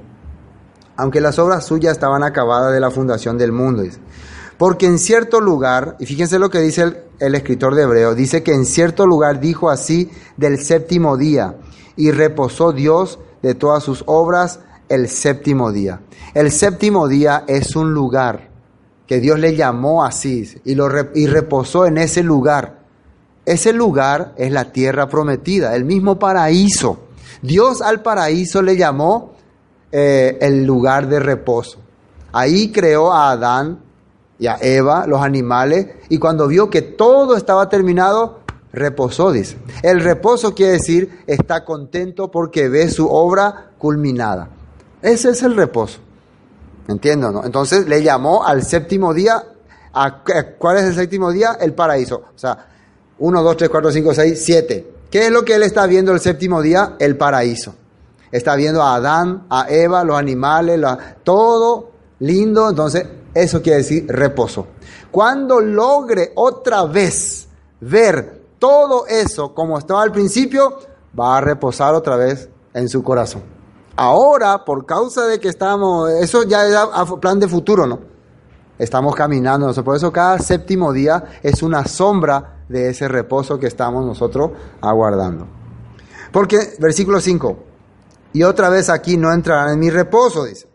Aunque 0.97 1.21
las 1.21 1.39
obras 1.39 1.65
suyas 1.65 1.93
estaban 1.93 2.23
acabadas 2.23 2.73
de 2.73 2.81
la 2.81 2.91
fundación 2.91 3.39
del 3.39 3.53
mundo. 3.53 3.85
Porque 4.59 4.87
en 4.87 4.99
cierto 4.99 5.41
lugar, 5.41 5.97
y 6.01 6.07
fíjense 6.07 6.39
lo 6.39 6.51
que 6.51 6.61
dice 6.61 6.83
el, 6.83 6.97
el 7.19 7.35
escritor 7.35 7.75
de 7.75 7.83
Hebreo, 7.83 8.15
dice 8.15 8.43
que 8.43 8.53
en 8.53 8.65
cierto 8.67 9.07
lugar 9.07 9.41
dijo 9.41 9.71
así 9.71 10.11
del 10.37 10.59
séptimo 10.59 11.17
día, 11.17 11.57
y 11.97 12.11
reposó 12.11 12.73
Dios 12.73 13.19
de 13.43 13.55
todas 13.55 13.83
sus 13.83 14.05
obras 14.07 14.61
el 14.89 15.09
séptimo 15.09 15.73
día. 15.73 16.01
El 16.35 16.53
séptimo 16.53 17.09
día 17.09 17.45
es 17.47 17.75
un 17.77 17.93
lugar 17.93 18.51
que 19.07 19.21
Dios 19.21 19.39
le 19.39 19.55
llamó 19.55 20.05
así 20.05 20.61
y, 20.65 20.75
lo, 20.75 20.89
y 21.15 21.27
reposó 21.27 21.87
en 21.87 21.99
ese 21.99 22.23
lugar. 22.23 22.81
Ese 23.45 23.73
lugar 23.73 24.35
es 24.37 24.51
la 24.51 24.73
tierra 24.73 25.09
prometida, 25.09 25.75
el 25.77 25.85
mismo 25.85 26.19
paraíso. 26.19 27.07
Dios 27.43 27.81
al 27.81 28.03
paraíso 28.03 28.61
le 28.63 28.77
llamó 28.77 29.35
eh, 29.93 30.37
el 30.41 30.65
lugar 30.65 31.09
de 31.09 31.21
reposo. 31.21 31.79
Ahí 32.33 32.73
creó 32.73 33.13
a 33.13 33.31
Adán 33.31 33.86
y 34.39 34.47
a 34.47 34.59
Eva, 34.61 35.07
los 35.07 35.23
animales, 35.23 35.87
y 36.09 36.19
cuando 36.19 36.47
vio 36.47 36.69
que 36.69 36.83
todo 36.83 37.37
estaba 37.37 37.69
terminado, 37.69 38.41
reposó, 38.73 39.33
dice. 39.33 39.57
El 39.83 40.01
reposo 40.01 40.55
quiere 40.55 40.73
decir 40.73 41.23
está 41.27 41.65
contento 41.65 42.31
porque 42.31 42.69
ve 42.69 42.89
su 42.91 43.09
obra 43.09 43.71
culminada. 43.79 44.51
Ese 45.03 45.31
es 45.31 45.43
el 45.43 45.57
reposo. 45.57 46.01
¿Entiendo? 46.89 47.33
No? 47.33 47.45
Entonces 47.45 47.89
le 47.89 48.03
llamó 48.03 48.45
al 48.45 48.63
séptimo 48.63 49.13
día. 49.15 49.43
A, 49.93 50.23
¿Cuál 50.59 50.77
es 50.79 50.85
el 50.85 50.95
séptimo 50.95 51.33
día? 51.33 51.57
El 51.61 51.75
paraíso. 51.75 52.17
O 52.35 52.39
sea, 52.39 52.67
1, 53.19 53.43
2, 53.43 53.57
3, 53.57 53.71
4, 53.71 53.93
5, 53.93 54.15
6, 54.15 54.43
7. 54.45 54.91
¿Qué 55.11 55.27
es 55.27 55.33
lo 55.33 55.45
que 55.45 55.55
él 55.55 55.63
está 55.63 55.87
viendo 55.87 56.13
el 56.13 56.21
séptimo 56.21 56.61
día? 56.61 56.97
El 56.99 57.17
paraíso. 57.17 57.75
Está 58.31 58.57
viendo 58.57 58.83
a 58.83 58.97
Adán, 58.97 59.47
a 59.49 59.67
Eva, 59.71 60.05
los 60.05 60.19
animales, 60.19 60.81
todo 61.25 61.91
lindo. 62.19 62.69
Entonces, 62.69 63.07
eso 63.37 63.61
quiere 63.61 63.79
decir 63.79 64.07
reposo. 64.09 64.67
Cuando 65.11 65.61
logre 65.61 66.33
otra 66.37 66.85
vez 66.87 67.49
ver 67.81 68.43
todo 68.59 69.07
eso 69.07 69.55
como 69.55 69.79
estaba 69.79 70.03
al 70.03 70.11
principio, 70.11 70.79
va 71.19 71.37
a 71.37 71.41
reposar 71.43 71.95
otra 71.95 72.17
vez 72.17 72.49
en 72.73 72.89
su 72.89 73.03
corazón. 73.03 73.43
Ahora, 73.95 74.65
por 74.65 74.87
causa 74.87 75.27
de 75.27 75.39
que 75.39 75.49
estamos, 75.49 76.11
eso 76.11 76.45
ya 76.45 76.67
es 76.67 77.13
plan 77.21 77.39
de 77.39 77.47
futuro, 77.47 77.87
¿no? 77.87 77.99
Estamos 78.79 79.15
caminando, 79.15 79.73
por 79.85 79.97
eso 79.97 80.11
cada 80.11 80.39
séptimo 80.39 80.93
día 80.93 81.41
es 81.43 81.63
una 81.63 81.87
sombra 81.87 82.65
de 82.69 82.89
ese 82.91 83.07
reposo 83.09 83.59
que 83.59 83.67
estamos 83.67 84.05
nosotros 84.05 84.51
aguardando. 84.81 85.47
Porque, 86.33 86.75
versículo 86.79 87.21
5, 87.21 87.57
y 88.33 88.43
otra 88.43 88.69
vez 88.71 88.89
aquí 88.89 89.17
no 89.17 89.33
entrarán 89.33 89.75
en 89.75 89.79
mi 89.79 89.91
reposo, 89.91 90.45
dice. 90.45 90.69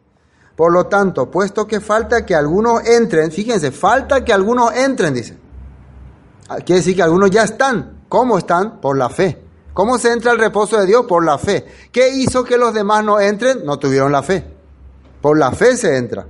Por 0.62 0.72
lo 0.72 0.86
tanto, 0.86 1.32
puesto 1.32 1.66
que 1.66 1.82
falta 1.82 2.24
que 2.24 2.36
algunos 2.36 2.88
entren, 2.88 3.32
fíjense, 3.32 3.72
falta 3.72 4.24
que 4.24 4.32
algunos 4.32 4.72
entren, 4.76 5.12
dice. 5.12 5.36
Ah, 6.47 6.57
quiere 6.57 6.82
decir 6.82 6.95
que 6.95 7.01
algunos 7.01 7.32
ya 7.32 7.41
están. 7.41 8.03
¿Cómo 8.07 8.38
están? 8.38 8.80
Por 8.80 8.95
la 8.95 9.09
fe. 9.09 9.43
¿Cómo 9.74 9.97
se 9.97 10.14
entra 10.14 10.30
al 10.30 10.38
reposo 10.38 10.80
de 10.80 10.86
Dios? 10.86 11.07
Por 11.07 11.26
la 11.26 11.39
fe. 11.39 11.66
¿Qué 11.91 12.09
hizo 12.09 12.43
que 12.43 12.59
los 12.59 12.76
demás 12.76 13.03
no 13.03 13.20
entren? 13.20 13.66
No 13.66 13.80
tuvieron 13.80 14.12
la 14.12 14.22
fe. 14.22 14.45
Por 15.20 15.39
la 15.39 15.51
fe 15.51 15.76
se 15.76 15.97
entra. 15.97 16.28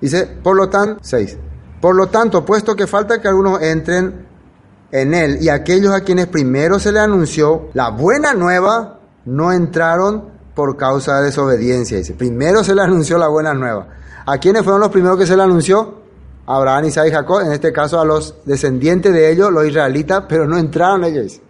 Dice, 0.00 0.24
por 0.42 0.56
lo 0.56 0.70
tanto, 0.70 1.00
6. 1.02 1.36
Por 1.82 1.96
lo 1.96 2.06
tanto, 2.06 2.42
puesto 2.42 2.74
que 2.74 2.86
falta 2.86 3.20
que 3.20 3.28
algunos 3.28 3.60
entren 3.60 4.26
en 4.90 5.12
él 5.12 5.42
y 5.42 5.50
aquellos 5.50 5.92
a 5.92 6.00
quienes 6.00 6.28
primero 6.28 6.78
se 6.78 6.90
le 6.90 7.00
anunció 7.00 7.68
la 7.74 7.90
buena 7.90 8.32
nueva, 8.32 9.00
no 9.26 9.52
entraron 9.52 10.32
por 10.54 10.76
causa 10.76 11.18
de 11.18 11.26
desobediencia. 11.26 11.98
Dice, 11.98 12.14
primero 12.14 12.62
se 12.64 12.74
le 12.74 12.82
anunció 12.82 13.18
la 13.18 13.28
buena 13.28 13.54
nueva. 13.54 13.88
¿A 14.26 14.38
quiénes 14.38 14.62
fueron 14.62 14.80
los 14.80 14.90
primeros 14.90 15.18
que 15.18 15.26
se 15.26 15.36
le 15.36 15.42
anunció? 15.42 16.02
Abraham, 16.46 16.86
Isaac 16.86 17.08
y 17.08 17.12
Jacob, 17.12 17.40
en 17.40 17.52
este 17.52 17.72
caso 17.72 18.00
a 18.00 18.04
los 18.04 18.36
descendientes 18.44 19.12
de 19.12 19.30
ellos, 19.30 19.50
los 19.50 19.66
israelitas, 19.66 20.24
pero 20.28 20.46
no 20.46 20.58
entraron 20.58 21.04
ellos 21.04 21.40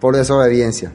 por 0.00 0.16
desobediencia. 0.16 0.92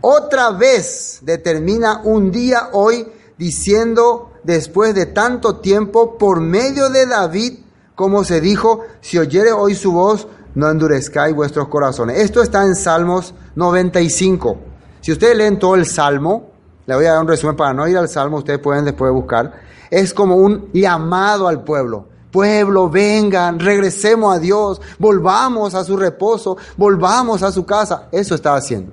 Otra 0.00 0.50
vez 0.50 1.20
determina 1.22 2.00
un 2.04 2.30
día 2.30 2.70
hoy 2.72 3.08
diciendo 3.38 4.32
después 4.42 4.94
de 4.94 5.06
tanto 5.06 5.56
tiempo 5.56 6.18
por 6.18 6.40
medio 6.40 6.88
de 6.90 7.06
David, 7.06 7.58
como 7.94 8.24
se 8.24 8.40
dijo, 8.40 8.82
si 9.00 9.18
oyere 9.18 9.52
hoy 9.52 9.74
su 9.74 9.92
voz, 9.92 10.28
no 10.54 10.70
endurezcáis 10.70 11.34
vuestros 11.34 11.68
corazones. 11.68 12.18
Esto 12.18 12.42
está 12.42 12.64
en 12.64 12.74
Salmos 12.74 13.34
95. 13.56 14.58
Si 15.06 15.12
ustedes 15.12 15.36
leen 15.36 15.56
todo 15.56 15.76
el 15.76 15.86
Salmo, 15.86 16.50
le 16.84 16.96
voy 16.96 17.04
a 17.06 17.12
dar 17.12 17.20
un 17.20 17.28
resumen 17.28 17.54
para 17.54 17.72
no 17.72 17.86
ir 17.86 17.96
al 17.96 18.08
Salmo, 18.08 18.38
ustedes 18.38 18.58
pueden 18.58 18.84
después 18.84 19.12
buscar, 19.12 19.52
es 19.88 20.12
como 20.12 20.34
un 20.34 20.68
llamado 20.72 21.46
al 21.46 21.62
pueblo 21.62 22.08
pueblo, 22.32 22.90
vengan, 22.90 23.60
regresemos 23.60 24.34
a 24.34 24.40
Dios, 24.40 24.80
volvamos 24.98 25.76
a 25.76 25.84
su 25.84 25.96
reposo, 25.96 26.56
volvamos 26.76 27.44
a 27.44 27.52
su 27.52 27.64
casa. 27.64 28.08
Eso 28.10 28.34
estaba 28.34 28.56
haciendo. 28.56 28.92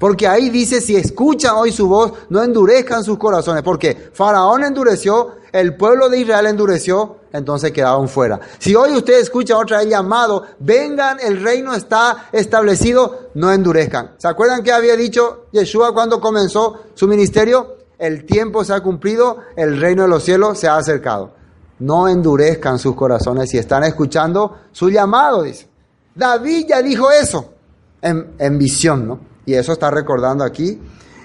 Porque 0.00 0.26
ahí 0.26 0.50
dice, 0.50 0.80
si 0.80 0.96
escuchan 0.96 1.54
hoy 1.54 1.70
su 1.70 1.86
voz, 1.86 2.12
no 2.30 2.42
endurezcan 2.42 3.04
sus 3.04 3.16
corazones. 3.16 3.62
Porque 3.62 4.10
Faraón 4.12 4.64
endureció, 4.64 5.36
el 5.54 5.76
pueblo 5.76 6.08
de 6.08 6.18
Israel 6.18 6.46
endureció, 6.46 7.20
entonces 7.32 7.72
quedaron 7.72 8.08
fuera. 8.08 8.40
Si 8.58 8.74
hoy 8.74 8.92
usted 8.92 9.20
escucha 9.20 9.56
otra 9.56 9.78
vez 9.78 9.88
llamado, 9.88 10.44
vengan, 10.58 11.18
el 11.20 11.42
reino 11.42 11.74
está 11.74 12.28
establecido, 12.32 13.30
no 13.34 13.50
endurezcan. 13.50 14.16
¿Se 14.18 14.28
acuerdan 14.28 14.62
que 14.62 14.72
había 14.72 14.96
dicho 14.96 15.46
Yeshua 15.52 15.94
cuando 15.94 16.20
comenzó 16.20 16.82
su 16.94 17.08
ministerio? 17.08 17.76
El 17.98 18.26
tiempo 18.26 18.64
se 18.64 18.74
ha 18.74 18.80
cumplido, 18.80 19.38
el 19.56 19.80
reino 19.80 20.02
de 20.02 20.08
los 20.08 20.24
cielos 20.24 20.58
se 20.58 20.68
ha 20.68 20.76
acercado 20.76 21.44
no 21.78 22.08
endurezcan 22.08 22.78
sus 22.78 22.94
corazones 22.94 23.50
si 23.50 23.58
están 23.58 23.84
escuchando 23.84 24.58
su 24.72 24.90
llamado, 24.90 25.42
dice. 25.42 25.68
David 26.14 26.66
ya 26.68 26.82
dijo 26.82 27.10
eso 27.10 27.52
en, 28.00 28.58
visión, 28.58 29.08
¿no? 29.08 29.20
Y 29.46 29.54
eso 29.54 29.72
está 29.72 29.90
recordando 29.90 30.44
aquí 30.44 30.80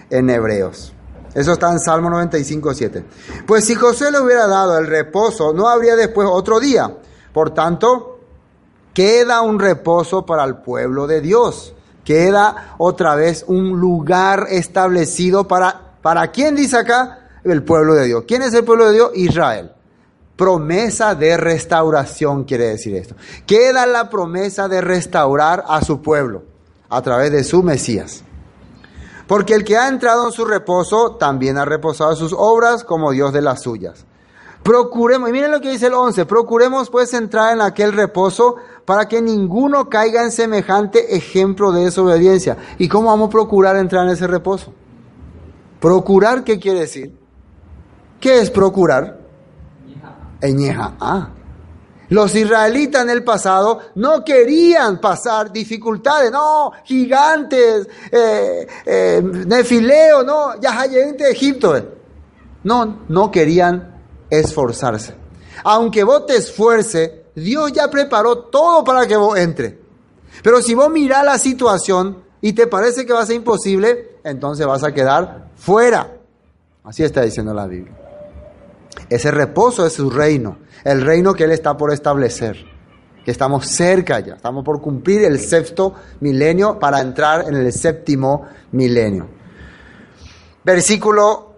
en 0.09 0.29
Hebreos. 0.29 0.93
Eso 1.39 1.53
está 1.53 1.71
en 1.71 1.79
Salmo 1.79 2.09
95, 2.09 2.73
7. 2.73 3.05
Pues 3.47 3.63
si 3.63 3.73
José 3.73 4.11
le 4.11 4.19
hubiera 4.19 4.45
dado 4.45 4.77
el 4.77 4.87
reposo, 4.87 5.53
no 5.53 5.69
habría 5.69 5.95
después 5.95 6.27
otro 6.29 6.59
día. 6.59 6.97
Por 7.31 7.53
tanto, 7.53 8.19
queda 8.93 9.39
un 9.39 9.57
reposo 9.57 10.25
para 10.25 10.43
el 10.43 10.57
pueblo 10.57 11.07
de 11.07 11.21
Dios. 11.21 11.73
Queda 12.03 12.75
otra 12.77 13.15
vez 13.15 13.45
un 13.47 13.79
lugar 13.79 14.47
establecido 14.49 15.47
para, 15.47 15.93
¿para 16.01 16.29
quién 16.29 16.57
dice 16.57 16.75
acá? 16.75 17.29
El 17.45 17.63
pueblo 17.63 17.93
de 17.93 18.07
Dios. 18.07 18.25
¿Quién 18.27 18.41
es 18.41 18.53
el 18.53 18.65
pueblo 18.65 18.87
de 18.87 18.95
Dios? 18.95 19.11
Israel. 19.15 19.71
Promesa 20.35 21.15
de 21.15 21.37
restauración 21.37 22.43
quiere 22.43 22.67
decir 22.67 22.97
esto. 22.97 23.15
Queda 23.47 23.85
la 23.85 24.09
promesa 24.09 24.67
de 24.67 24.81
restaurar 24.81 25.63
a 25.69 25.85
su 25.85 26.01
pueblo 26.01 26.43
a 26.89 27.01
través 27.01 27.31
de 27.31 27.45
su 27.45 27.63
Mesías. 27.63 28.25
Porque 29.29 29.53
el 29.53 29.63
que 29.63 29.77
ha 29.77 29.87
entrado 29.87 30.25
en 30.25 30.31
su 30.31 30.43
reposo 30.43 31.11
también 31.11 31.59
ha 31.59 31.63
reposado 31.63 32.15
sus 32.15 32.33
obras 32.35 32.83
como 32.83 33.11
Dios 33.11 33.31
de 33.31 33.43
las 33.43 33.61
suyas. 33.61 34.07
Procuremos, 34.63 35.29
y 35.29 35.31
miren 35.31 35.51
lo 35.51 35.61
que 35.61 35.69
dice 35.69 35.85
el 35.85 35.93
11, 35.93 36.25
procuremos 36.25 36.89
pues 36.89 37.13
entrar 37.13 37.53
en 37.53 37.61
aquel 37.61 37.93
reposo 37.93 38.55
para 38.85 39.07
que 39.07 39.21
ninguno 39.21 39.87
caiga 39.87 40.23
en 40.23 40.31
semejante 40.31 41.15
ejemplo 41.15 41.71
de 41.71 41.85
desobediencia. 41.85 42.57
¿Y 42.79 42.87
cómo 42.87 43.09
vamos 43.09 43.27
a 43.27 43.29
procurar 43.29 43.75
entrar 43.75 44.07
en 44.07 44.13
ese 44.13 44.25
reposo? 44.25 44.73
Procurar, 45.79 46.43
¿qué 46.43 46.59
quiere 46.59 46.79
decir? 46.79 47.15
¿Qué 48.19 48.39
es 48.39 48.49
procurar? 48.49 49.19
Ah. 50.99 51.29
Los 52.09 52.33
israelitas 52.33 53.03
en 53.03 53.11
el 53.11 53.23
pasado 53.23 53.79
no 53.95 54.23
querían 54.23 54.99
pasar 54.99 55.51
dificultades, 55.51 56.31
no, 56.31 56.71
gigantes, 56.83 57.87
eh, 58.11 58.67
eh, 58.85 59.21
nefileo, 59.23 60.23
no, 60.23 60.59
ya 60.59 60.73
gente 60.73 61.25
de 61.25 61.31
Egipto. 61.31 61.79
No, 62.63 63.01
no 63.07 63.29
querían 63.29 64.01
esforzarse. 64.29 65.13
Aunque 65.63 66.03
vos 66.03 66.25
te 66.25 66.37
esfuerces, 66.37 67.11
Dios 67.35 67.71
ya 67.73 67.89
preparó 67.89 68.39
todo 68.39 68.83
para 68.83 69.05
que 69.05 69.15
vos 69.15 69.37
entre. 69.37 69.79
Pero 70.41 70.61
si 70.61 70.73
vos 70.73 70.89
mirás 70.89 71.23
la 71.23 71.37
situación 71.37 72.23
y 72.41 72.53
te 72.53 72.65
parece 72.65 73.05
que 73.05 73.13
va 73.13 73.21
a 73.21 73.25
ser 73.25 73.35
imposible, 73.35 74.17
entonces 74.23 74.65
vas 74.65 74.83
a 74.83 74.93
quedar 74.93 75.49
fuera. 75.55 76.11
Así 76.83 77.03
está 77.03 77.21
diciendo 77.21 77.53
la 77.53 77.67
Biblia. 77.67 77.98
Ese 79.09 79.31
reposo 79.31 79.85
es 79.85 79.93
su 79.93 80.09
reino, 80.09 80.57
el 80.83 81.01
reino 81.01 81.33
que 81.33 81.45
Él 81.45 81.51
está 81.51 81.77
por 81.77 81.91
establecer. 81.91 82.65
Que 83.23 83.31
estamos 83.31 83.67
cerca 83.67 84.19
ya, 84.19 84.35
estamos 84.35 84.63
por 84.63 84.81
cumplir 84.81 85.23
el 85.23 85.39
sexto 85.39 85.93
milenio 86.21 86.79
para 86.79 87.01
entrar 87.01 87.47
en 87.47 87.55
el 87.55 87.71
séptimo 87.73 88.45
milenio. 88.71 89.27
Versículo 90.63 91.49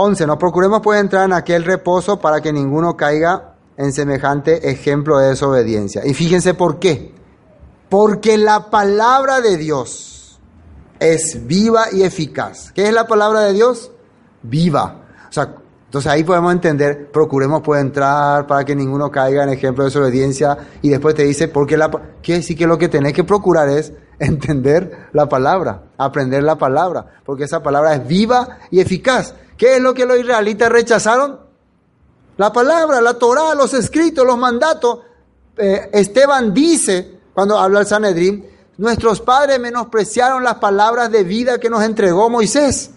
11. 0.00 0.26
Nos 0.26 0.36
procuremos 0.36 0.80
pues 0.80 1.00
entrar 1.00 1.24
en 1.24 1.32
aquel 1.32 1.64
reposo 1.64 2.20
para 2.20 2.40
que 2.40 2.52
ninguno 2.52 2.96
caiga 2.96 3.54
en 3.76 3.92
semejante 3.92 4.70
ejemplo 4.70 5.18
de 5.18 5.30
desobediencia. 5.30 6.06
Y 6.06 6.14
fíjense 6.14 6.54
por 6.54 6.78
qué. 6.78 7.14
Porque 7.88 8.38
la 8.38 8.70
palabra 8.70 9.40
de 9.40 9.56
Dios 9.56 10.38
es 11.00 11.46
viva 11.46 11.86
y 11.90 12.02
eficaz. 12.02 12.70
¿Qué 12.72 12.86
es 12.86 12.92
la 12.92 13.08
palabra 13.08 13.40
de 13.40 13.54
Dios? 13.54 13.90
Viva. 14.42 15.02
O 15.28 15.32
sea, 15.32 15.56
entonces 15.88 16.12
ahí 16.12 16.22
podemos 16.22 16.52
entender, 16.52 17.10
procuremos 17.10 17.62
pues 17.62 17.80
entrar 17.80 18.46
para 18.46 18.62
que 18.62 18.76
ninguno 18.76 19.10
caiga 19.10 19.44
en 19.44 19.48
ejemplo 19.48 19.84
de 19.84 19.88
desobediencia 19.88 20.58
y 20.82 20.90
después 20.90 21.14
te 21.14 21.24
dice, 21.24 21.48
porque 21.48 21.78
la 21.78 21.90
que 22.20 22.42
sí 22.42 22.54
que 22.54 22.66
lo 22.66 22.76
que 22.76 22.88
tenés 22.88 23.14
que 23.14 23.24
procurar 23.24 23.70
es 23.70 23.94
entender 24.18 25.08
la 25.14 25.30
palabra, 25.30 25.84
aprender 25.96 26.42
la 26.42 26.58
palabra, 26.58 27.06
porque 27.24 27.44
esa 27.44 27.62
palabra 27.62 27.94
es 27.94 28.06
viva 28.06 28.58
y 28.70 28.80
eficaz. 28.80 29.34
¿Qué 29.56 29.76
es 29.76 29.82
lo 29.82 29.94
que 29.94 30.04
los 30.04 30.18
israelitas 30.18 30.70
rechazaron? 30.70 31.40
La 32.36 32.52
palabra, 32.52 33.00
la 33.00 33.14
Torah, 33.14 33.54
los 33.54 33.72
escritos, 33.72 34.26
los 34.26 34.36
mandatos. 34.36 34.98
Eh, 35.56 35.88
Esteban 35.94 36.52
dice, 36.52 37.18
cuando 37.32 37.58
habla 37.58 37.80
el 37.80 37.86
Sanedrín, 37.86 38.44
nuestros 38.76 39.22
padres 39.22 39.58
menospreciaron 39.58 40.44
las 40.44 40.56
palabras 40.56 41.10
de 41.10 41.24
vida 41.24 41.58
que 41.58 41.70
nos 41.70 41.82
entregó 41.82 42.28
Moisés. 42.28 42.90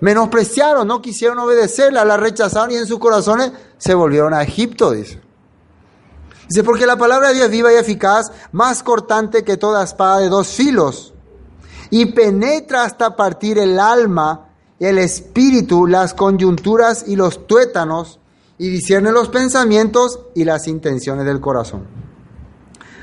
Menospreciaron, 0.00 0.86
no 0.86 1.00
quisieron 1.00 1.38
obedecerla, 1.38 2.04
la 2.04 2.16
rechazaron 2.16 2.70
y 2.70 2.76
en 2.76 2.86
sus 2.86 2.98
corazones 2.98 3.52
se 3.78 3.94
volvieron 3.94 4.34
a 4.34 4.42
Egipto, 4.42 4.90
dice. 4.90 5.20
Dice, 6.48 6.62
porque 6.62 6.86
la 6.86 6.96
palabra 6.96 7.28
de 7.28 7.34
Dios 7.34 7.50
viva 7.50 7.72
y 7.72 7.76
eficaz, 7.76 8.30
más 8.52 8.82
cortante 8.82 9.42
que 9.42 9.56
toda 9.56 9.82
espada 9.82 10.18
de 10.18 10.28
dos 10.28 10.48
filos, 10.48 11.12
y 11.90 12.06
penetra 12.06 12.84
hasta 12.84 13.16
partir 13.16 13.58
el 13.58 13.80
alma, 13.80 14.48
el 14.78 14.98
espíritu, 14.98 15.86
las 15.86 16.14
coyunturas 16.14 17.04
y 17.08 17.16
los 17.16 17.46
tuétanos, 17.46 18.20
y 18.58 18.68
discierne 18.68 19.12
los 19.12 19.28
pensamientos 19.28 20.20
y 20.34 20.44
las 20.44 20.68
intenciones 20.68 21.26
del 21.26 21.40
corazón. 21.40 21.86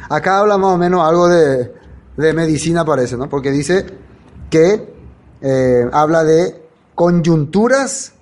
Acá 0.10 0.40
habla 0.40 0.58
más 0.58 0.76
o 0.76 0.78
menos 0.78 1.08
algo 1.08 1.28
de, 1.28 1.74
de 2.18 2.34
medicina, 2.34 2.86
parece, 2.86 3.18
¿no? 3.18 3.30
Porque 3.30 3.52
dice 3.52 3.86
que 4.50 4.94
eh, 5.42 5.90
habla 5.92 6.24
de 6.24 6.63
coyunturas 6.96 8.14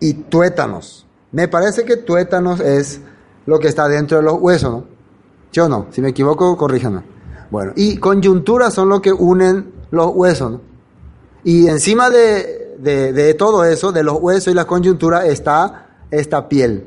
y 0.00 0.14
tuétanos. 0.14 1.06
Me 1.30 1.48
parece 1.48 1.84
que 1.84 1.96
tuétanos 1.96 2.60
es 2.60 3.00
lo 3.46 3.58
que 3.58 3.68
está 3.68 3.88
dentro 3.88 4.18
de 4.18 4.24
los 4.24 4.34
huesos, 4.40 4.70
¿no? 4.70 4.84
Yo 5.52 5.68
no, 5.68 5.86
si 5.90 6.00
me 6.00 6.10
equivoco, 6.10 6.56
corríjame. 6.56 7.02
Bueno, 7.50 7.72
y 7.76 7.98
coyunturas 7.98 8.72
son 8.72 8.88
lo 8.88 9.02
que 9.02 9.12
unen 9.12 9.72
los 9.90 10.10
huesos, 10.14 10.52
¿no? 10.52 10.60
Y 11.44 11.68
encima 11.68 12.08
de, 12.08 12.76
de, 12.78 13.12
de 13.12 13.34
todo 13.34 13.64
eso, 13.64 13.92
de 13.92 14.02
los 14.02 14.18
huesos 14.20 14.52
y 14.52 14.54
las 14.54 14.64
coyunturas, 14.64 15.26
está 15.26 15.86
esta 16.10 16.48
piel. 16.48 16.86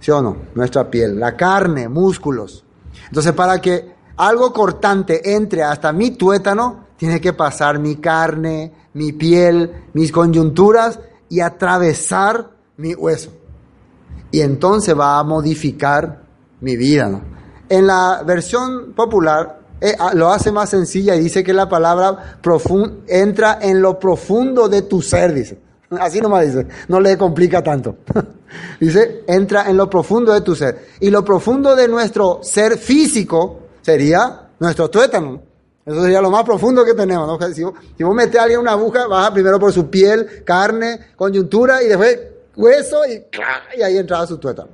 ¿Sí 0.00 0.10
o 0.10 0.22
no? 0.22 0.36
Nuestra 0.54 0.90
piel, 0.90 1.18
la 1.18 1.36
carne, 1.36 1.88
músculos. 1.88 2.64
Entonces, 3.06 3.32
para 3.32 3.60
que 3.60 3.94
algo 4.16 4.52
cortante 4.52 5.34
entre 5.34 5.62
hasta 5.62 5.92
mi 5.92 6.12
tuétano, 6.12 6.86
tiene 6.96 7.20
que 7.20 7.32
pasar 7.32 7.78
mi 7.78 7.96
carne, 7.96 8.72
mi 8.98 9.12
piel, 9.12 9.84
mis 9.92 10.10
coyunturas 10.10 10.98
y 11.28 11.38
atravesar 11.38 12.50
mi 12.76 12.94
hueso. 12.94 13.30
Y 14.32 14.40
entonces 14.40 14.98
va 14.98 15.20
a 15.20 15.22
modificar 15.22 16.24
mi 16.60 16.76
vida. 16.76 17.22
En 17.68 17.86
la 17.86 18.24
versión 18.26 18.92
popular 18.94 19.60
eh, 19.80 19.94
lo 20.14 20.30
hace 20.30 20.50
más 20.50 20.70
sencilla 20.70 21.14
y 21.14 21.20
dice 21.20 21.44
que 21.44 21.52
la 21.52 21.68
palabra 21.68 22.40
entra 23.06 23.60
en 23.62 23.80
lo 23.80 24.00
profundo 24.00 24.68
de 24.68 24.82
tu 24.82 25.00
ser, 25.00 25.32
dice. 25.32 25.60
Así 26.00 26.20
nomás 26.20 26.46
dice, 26.46 26.66
no 26.88 26.98
le 26.98 27.16
complica 27.16 27.62
tanto. 27.62 27.98
dice, 28.80 29.22
entra 29.28 29.70
en 29.70 29.76
lo 29.76 29.88
profundo 29.88 30.32
de 30.32 30.40
tu 30.40 30.56
ser. 30.56 30.86
Y 30.98 31.10
lo 31.10 31.24
profundo 31.24 31.76
de 31.76 31.86
nuestro 31.86 32.40
ser 32.42 32.78
físico 32.78 33.60
sería 33.80 34.48
nuestro 34.58 34.90
tuétano. 34.90 35.47
Eso 35.88 36.02
sería 36.02 36.20
lo 36.20 36.30
más 36.30 36.44
profundo 36.44 36.84
que 36.84 36.92
tenemos. 36.92 37.26
¿no? 37.26 37.54
Si, 37.54 37.64
vos, 37.64 37.72
si 37.96 38.04
vos 38.04 38.14
metes 38.14 38.38
a 38.38 38.42
alguien 38.42 38.60
una 38.60 38.72
aguja, 38.72 39.06
baja 39.06 39.32
primero 39.32 39.58
por 39.58 39.72
su 39.72 39.88
piel, 39.88 40.44
carne, 40.44 41.00
coyuntura 41.16 41.82
y 41.82 41.88
después 41.88 42.18
hueso 42.54 43.06
y, 43.06 43.24
y 43.78 43.82
ahí 43.82 43.96
entraba 43.96 44.26
su 44.26 44.36
tuétano. 44.36 44.68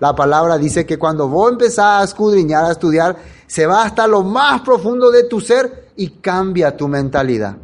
La 0.00 0.14
palabra 0.14 0.56
dice 0.56 0.86
que 0.86 0.98
cuando 0.98 1.28
vos 1.28 1.52
empezás 1.52 2.00
a 2.00 2.04
escudriñar, 2.04 2.64
a 2.64 2.72
estudiar, 2.72 3.14
se 3.46 3.66
va 3.66 3.82
hasta 3.82 4.06
lo 4.06 4.22
más 4.22 4.62
profundo 4.62 5.10
de 5.10 5.24
tu 5.24 5.38
ser 5.38 5.90
y 5.96 6.08
cambia 6.08 6.74
tu 6.74 6.88
mentalidad. 6.88 7.56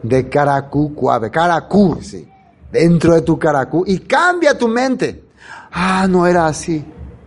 De 0.00 0.28
caracú, 0.28 0.94
cuave, 0.94 1.28
caracú, 1.28 1.98
sí. 2.00 2.24
Dentro 2.70 3.14
de 3.14 3.22
tu 3.22 3.36
caracú 3.36 3.82
y 3.84 3.98
cambia 3.98 4.56
tu 4.56 4.68
mente. 4.68 5.24
Ah, 5.72 6.06
no 6.08 6.24
era 6.24 6.46
así. 6.46 6.84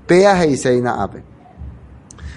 Peaje 0.07 0.47
y 0.47 0.55
seina 0.55 1.03
ape. 1.03 1.21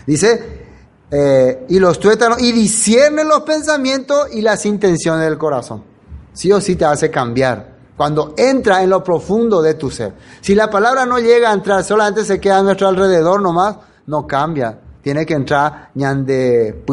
Dice, 0.04 0.65
eh, 1.10 1.66
y 1.68 1.78
los 1.78 1.98
tuétanos, 1.98 2.42
y 2.42 2.52
disciernen 2.52 3.28
los 3.28 3.42
pensamientos 3.42 4.28
y 4.32 4.42
las 4.42 4.66
intenciones 4.66 5.24
del 5.24 5.38
corazón. 5.38 5.84
Sí 6.32 6.52
o 6.52 6.60
sí 6.60 6.76
te 6.76 6.84
hace 6.84 7.10
cambiar. 7.10 7.76
Cuando 7.96 8.34
entra 8.36 8.82
en 8.82 8.90
lo 8.90 9.02
profundo 9.02 9.62
de 9.62 9.74
tu 9.74 9.90
ser. 9.90 10.12
Si 10.42 10.54
la 10.54 10.68
palabra 10.68 11.06
no 11.06 11.18
llega 11.18 11.50
a 11.50 11.54
entrar, 11.54 11.82
solamente 11.82 12.24
se 12.24 12.38
queda 12.38 12.58
a 12.58 12.62
nuestro 12.62 12.88
alrededor 12.88 13.40
nomás, 13.40 13.76
no 14.06 14.26
cambia. 14.26 14.78
Tiene 15.02 15.24
que 15.24 15.34
entrar 15.34 15.90
ñande 15.94 16.84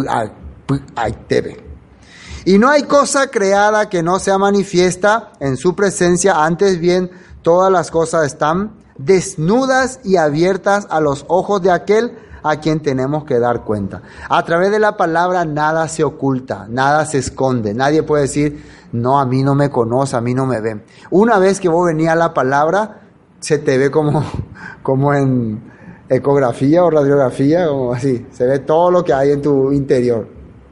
y 2.46 2.60
no 2.60 2.70
hay 2.70 2.84
cosa 2.84 3.28
creada 3.28 3.90
que 3.90 4.04
no 4.04 4.20
sea 4.20 4.38
manifiesta 4.38 5.32
en 5.40 5.56
su 5.56 5.76
presencia, 5.76 6.44
antes 6.44 6.80
bien 6.80 7.12
todas 7.42 7.72
las 7.72 7.90
cosas 7.90 8.26
están 8.26 8.74
desnudas 8.98 10.00
y 10.04 10.18
abiertas 10.18 10.88
a 10.90 11.00
los 11.00 11.26
ojos 11.28 11.62
de 11.62 11.72
aquel 11.72 12.18
a 12.44 12.58
quien 12.58 12.82
tenemos 12.82 13.24
que 13.24 13.40
dar 13.40 13.64
cuenta. 13.64 14.02
A 14.30 14.44
través 14.44 14.72
de 14.72 14.80
la 14.80 14.98
palabra 14.98 15.46
nada 15.46 15.88
se 15.88 16.04
oculta, 16.04 16.68
nada 16.70 17.06
se 17.06 17.20
esconde. 17.20 17.74
Nadie 17.74 18.04
puede 18.04 18.24
decir, 18.24 18.64
no, 18.92 19.20
a 19.20 19.26
mí 19.26 19.42
no 19.44 19.56
me 19.56 19.70
conoce, 19.70 20.16
a 20.16 20.22
mí 20.22 20.34
no 20.34 20.46
me 20.46 20.60
ven. 20.60 20.84
Una 21.10 21.40
vez 21.40 21.60
que 21.60 21.70
vos 21.70 21.88
venís 21.88 22.10
a 22.10 22.16
la 22.16 22.34
palabra, 22.34 23.02
se 23.40 23.58
te 23.58 23.78
ve 23.78 23.90
como, 23.90 24.24
como 24.84 25.14
en 25.14 25.72
ecografía 26.10 26.84
o 26.84 26.90
radiografía, 26.90 27.72
o 27.72 27.94
así. 27.94 28.28
Se 28.32 28.46
ve 28.46 28.60
todo 28.60 28.92
lo 28.92 29.04
que 29.04 29.14
hay 29.14 29.32
en 29.32 29.42
tu 29.42 29.72
interior. 29.72 30.28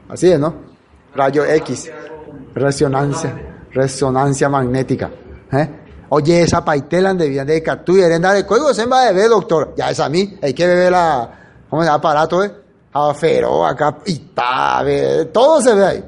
Así 0.08 0.30
es, 0.30 0.38
¿no? 0.38 0.54
Rayo 1.14 1.44
X, 1.44 1.90
resonancia, 2.54 3.34
resonancia 3.72 4.48
magnética. 4.48 5.10
¿eh? 5.52 5.68
Oye, 6.10 6.42
esa 6.42 6.62
paitela 6.62 7.14
de 7.14 7.28
vida 7.28 7.44
de 7.44 7.56
y 7.86 8.00
herenda 8.00 8.34
de 8.34 8.44
código 8.44 8.74
se 8.74 8.84
va 8.84 9.02
a 9.02 9.12
beber, 9.12 9.30
doctor. 9.30 9.74
Ya 9.76 9.90
es 9.90 9.98
a 9.98 10.10
mí, 10.10 10.38
hay 10.42 10.52
que 10.52 10.66
beber 10.66 10.92
la, 10.92 11.41
¿cómo 11.72 11.82
se 11.82 11.86
llama? 11.86 11.96
Aparato, 11.96 12.44
eh? 12.44 12.52
Afero, 12.92 13.64
acá, 13.64 13.96
y 14.04 14.18
todo 15.32 15.62
se 15.62 15.74
ve 15.74 15.86
ahí. 15.86 16.04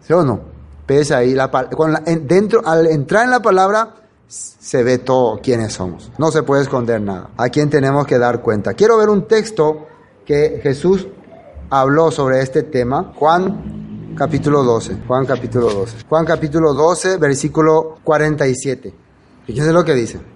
¿Sí 0.00 0.10
o 0.14 0.24
no? 0.24 0.40
Pese 0.86 1.14
ahí, 1.14 1.34
la, 1.34 1.50
con 1.50 1.92
la, 1.92 2.00
dentro, 2.00 2.62
al 2.64 2.86
entrar 2.86 3.24
en 3.24 3.32
la 3.32 3.40
palabra, 3.40 3.90
se 4.26 4.82
ve 4.82 4.96
todo 4.96 5.38
quiénes 5.42 5.74
somos. 5.74 6.10
No 6.16 6.30
se 6.30 6.42
puede 6.44 6.62
esconder 6.62 7.02
nada. 7.02 7.28
A 7.36 7.50
quién 7.50 7.68
tenemos 7.68 8.06
que 8.06 8.18
dar 8.18 8.40
cuenta. 8.40 8.72
Quiero 8.72 8.96
ver 8.96 9.10
un 9.10 9.28
texto 9.28 9.86
que 10.24 10.60
Jesús 10.62 11.06
habló 11.68 12.10
sobre 12.10 12.40
este 12.40 12.62
tema. 12.62 13.12
Juan 13.16 14.14
capítulo 14.16 14.62
12. 14.62 15.02
Juan 15.06 15.26
capítulo 15.26 15.68
12. 15.74 16.06
Juan 16.08 16.24
capítulo 16.24 16.72
12, 16.72 17.18
versículo 17.18 17.98
47. 18.02 18.94
Fíjense 19.44 19.72
lo 19.74 19.84
que 19.84 19.92
dice. 19.92 20.35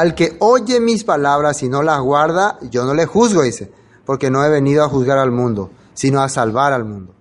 Al 0.00 0.14
que 0.14 0.34
oye 0.38 0.80
mis 0.80 1.04
palabras 1.04 1.62
y 1.62 1.68
no 1.68 1.82
las 1.82 2.00
guarda, 2.00 2.58
yo 2.70 2.86
no 2.86 2.94
le 2.94 3.04
juzgo, 3.04 3.42
dice, 3.42 3.70
porque 4.06 4.30
no 4.30 4.42
he 4.42 4.48
venido 4.48 4.82
a 4.82 4.88
juzgar 4.88 5.18
al 5.18 5.30
mundo, 5.30 5.72
sino 5.92 6.22
a 6.22 6.30
salvar 6.30 6.72
al 6.72 6.86
mundo. 6.86 7.12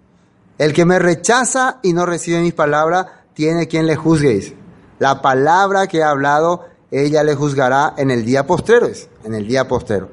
El 0.58 0.72
que 0.72 0.86
me 0.86 0.98
rechaza 0.98 1.80
y 1.84 1.92
no 1.92 2.06
recibe 2.06 2.40
mis 2.40 2.54
palabras, 2.54 3.08
tiene 3.34 3.68
quien 3.68 3.86
le 3.86 3.98
juzgue, 3.98 4.30
dice. 4.30 4.56
La 4.98 5.22
palabra 5.22 5.88
que 5.88 5.98
he 5.98 6.04
hablado, 6.04 6.68
ella 6.90 7.22
le 7.26 7.36
juzgará 7.36 7.96
en 7.98 8.12
el 8.12 8.24
día 8.24 8.48
postrero, 8.48 8.88
en 9.26 9.34
el 9.34 9.46
día 9.46 9.68
postrero. 9.68 10.08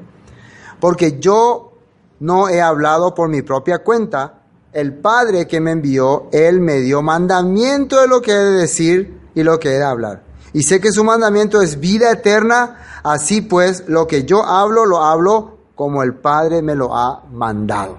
Porque 0.80 1.20
yo 1.20 1.72
no 2.18 2.48
he 2.48 2.60
hablado 2.60 3.14
por 3.14 3.28
mi 3.28 3.42
propia 3.42 3.84
cuenta, 3.84 4.40
el 4.72 4.92
Padre 4.92 5.46
que 5.46 5.60
me 5.60 5.70
envió, 5.70 6.26
Él 6.32 6.58
me 6.58 6.80
dio 6.80 7.00
mandamiento 7.00 8.00
de 8.00 8.08
lo 8.08 8.20
que 8.20 8.32
he 8.32 8.38
de 8.38 8.58
decir 8.58 9.20
y 9.36 9.44
lo 9.44 9.60
que 9.60 9.68
he 9.68 9.78
de 9.78 9.84
hablar. 9.84 10.26
Y 10.57 10.62
sé 10.62 10.80
que 10.80 10.90
su 10.90 11.04
mandamiento 11.04 11.61
es 11.61 11.80
vida 11.80 12.11
eterna, 12.11 13.00
así 13.02 13.42
pues 13.42 13.84
lo 13.88 14.07
que 14.07 14.24
yo 14.24 14.42
hablo 14.42 14.86
lo 14.86 15.04
hablo 15.04 15.59
como 15.74 16.02
el 16.02 16.14
Padre 16.14 16.62
me 16.62 16.74
lo 16.74 16.96
ha 16.96 17.24
mandado. 17.30 17.98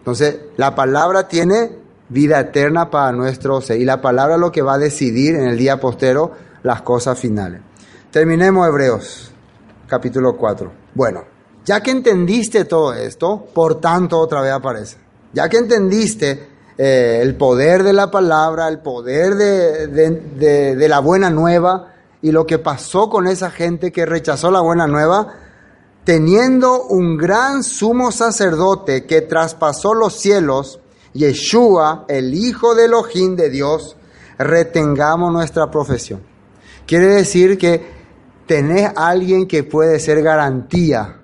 Entonces, 0.00 0.40
la 0.58 0.74
palabra 0.74 1.26
tiene 1.26 1.78
vida 2.10 2.38
eterna 2.38 2.90
para 2.90 3.12
nuestro 3.12 3.62
ser 3.62 3.80
y 3.80 3.86
la 3.86 4.02
palabra 4.02 4.34
es 4.34 4.40
lo 4.42 4.52
que 4.52 4.60
va 4.60 4.74
a 4.74 4.78
decidir 4.78 5.36
en 5.36 5.48
el 5.48 5.56
día 5.56 5.80
postero 5.80 6.32
las 6.64 6.82
cosas 6.82 7.18
finales. 7.18 7.62
Terminemos 8.10 8.68
Hebreos, 8.68 9.30
capítulo 9.86 10.36
4. 10.36 10.70
Bueno, 10.94 11.24
ya 11.64 11.80
que 11.80 11.92
entendiste 11.92 12.66
todo 12.66 12.92
esto, 12.92 13.46
por 13.54 13.80
tanto 13.80 14.18
otra 14.18 14.42
vez 14.42 14.52
aparece. 14.52 14.98
Ya 15.32 15.48
que 15.48 15.56
entendiste 15.56 16.55
eh, 16.78 17.20
el 17.22 17.36
poder 17.36 17.82
de 17.82 17.92
la 17.92 18.10
palabra, 18.10 18.68
el 18.68 18.80
poder 18.80 19.34
de, 19.34 19.86
de, 19.86 20.76
de 20.76 20.88
la 20.88 21.00
buena 21.00 21.30
nueva 21.30 21.94
y 22.22 22.32
lo 22.32 22.46
que 22.46 22.58
pasó 22.58 23.08
con 23.08 23.26
esa 23.26 23.50
gente 23.50 23.92
que 23.92 24.04
rechazó 24.04 24.50
la 24.50 24.60
buena 24.60 24.86
nueva, 24.86 25.34
teniendo 26.04 26.84
un 26.84 27.16
gran 27.16 27.62
sumo 27.62 28.12
sacerdote 28.12 29.06
que 29.06 29.22
traspasó 29.22 29.94
los 29.94 30.14
cielos, 30.14 30.80
Yeshua, 31.12 32.04
el 32.08 32.34
Hijo 32.34 32.74
de 32.74 32.86
Elohim 32.86 33.36
de 33.36 33.48
Dios, 33.48 33.96
retengamos 34.38 35.32
nuestra 35.32 35.70
profesión. 35.70 36.20
Quiere 36.86 37.06
decir 37.06 37.58
que 37.58 37.84
tenés 38.46 38.90
alguien 38.96 39.48
que 39.48 39.64
puede 39.64 39.98
ser 39.98 40.22
garantía 40.22 41.20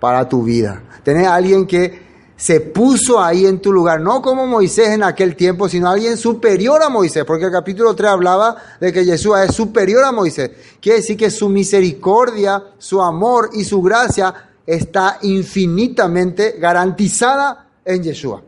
para 0.00 0.28
tu 0.28 0.42
vida. 0.42 0.82
Tenés 1.02 1.26
alguien 1.26 1.66
que 1.66 2.07
se 2.38 2.60
puso 2.60 3.20
ahí 3.20 3.46
en 3.46 3.60
tu 3.60 3.72
lugar, 3.72 4.00
no 4.00 4.22
como 4.22 4.46
Moisés 4.46 4.90
en 4.90 5.02
aquel 5.02 5.34
tiempo, 5.34 5.68
sino 5.68 5.90
alguien 5.90 6.16
superior 6.16 6.80
a 6.84 6.88
Moisés, 6.88 7.24
porque 7.24 7.46
el 7.46 7.50
capítulo 7.50 7.96
3 7.96 8.12
hablaba 8.12 8.56
de 8.80 8.92
que 8.92 9.04
Yeshua 9.04 9.42
es 9.42 9.56
superior 9.56 10.04
a 10.04 10.12
Moisés. 10.12 10.52
Quiere 10.80 11.00
decir 11.00 11.16
que 11.16 11.32
su 11.32 11.48
misericordia, 11.48 12.62
su 12.78 13.02
amor 13.02 13.50
y 13.54 13.64
su 13.64 13.82
gracia 13.82 14.32
está 14.64 15.18
infinitamente 15.22 16.54
garantizada 16.60 17.70
en 17.84 18.04
Yeshua. 18.04 18.40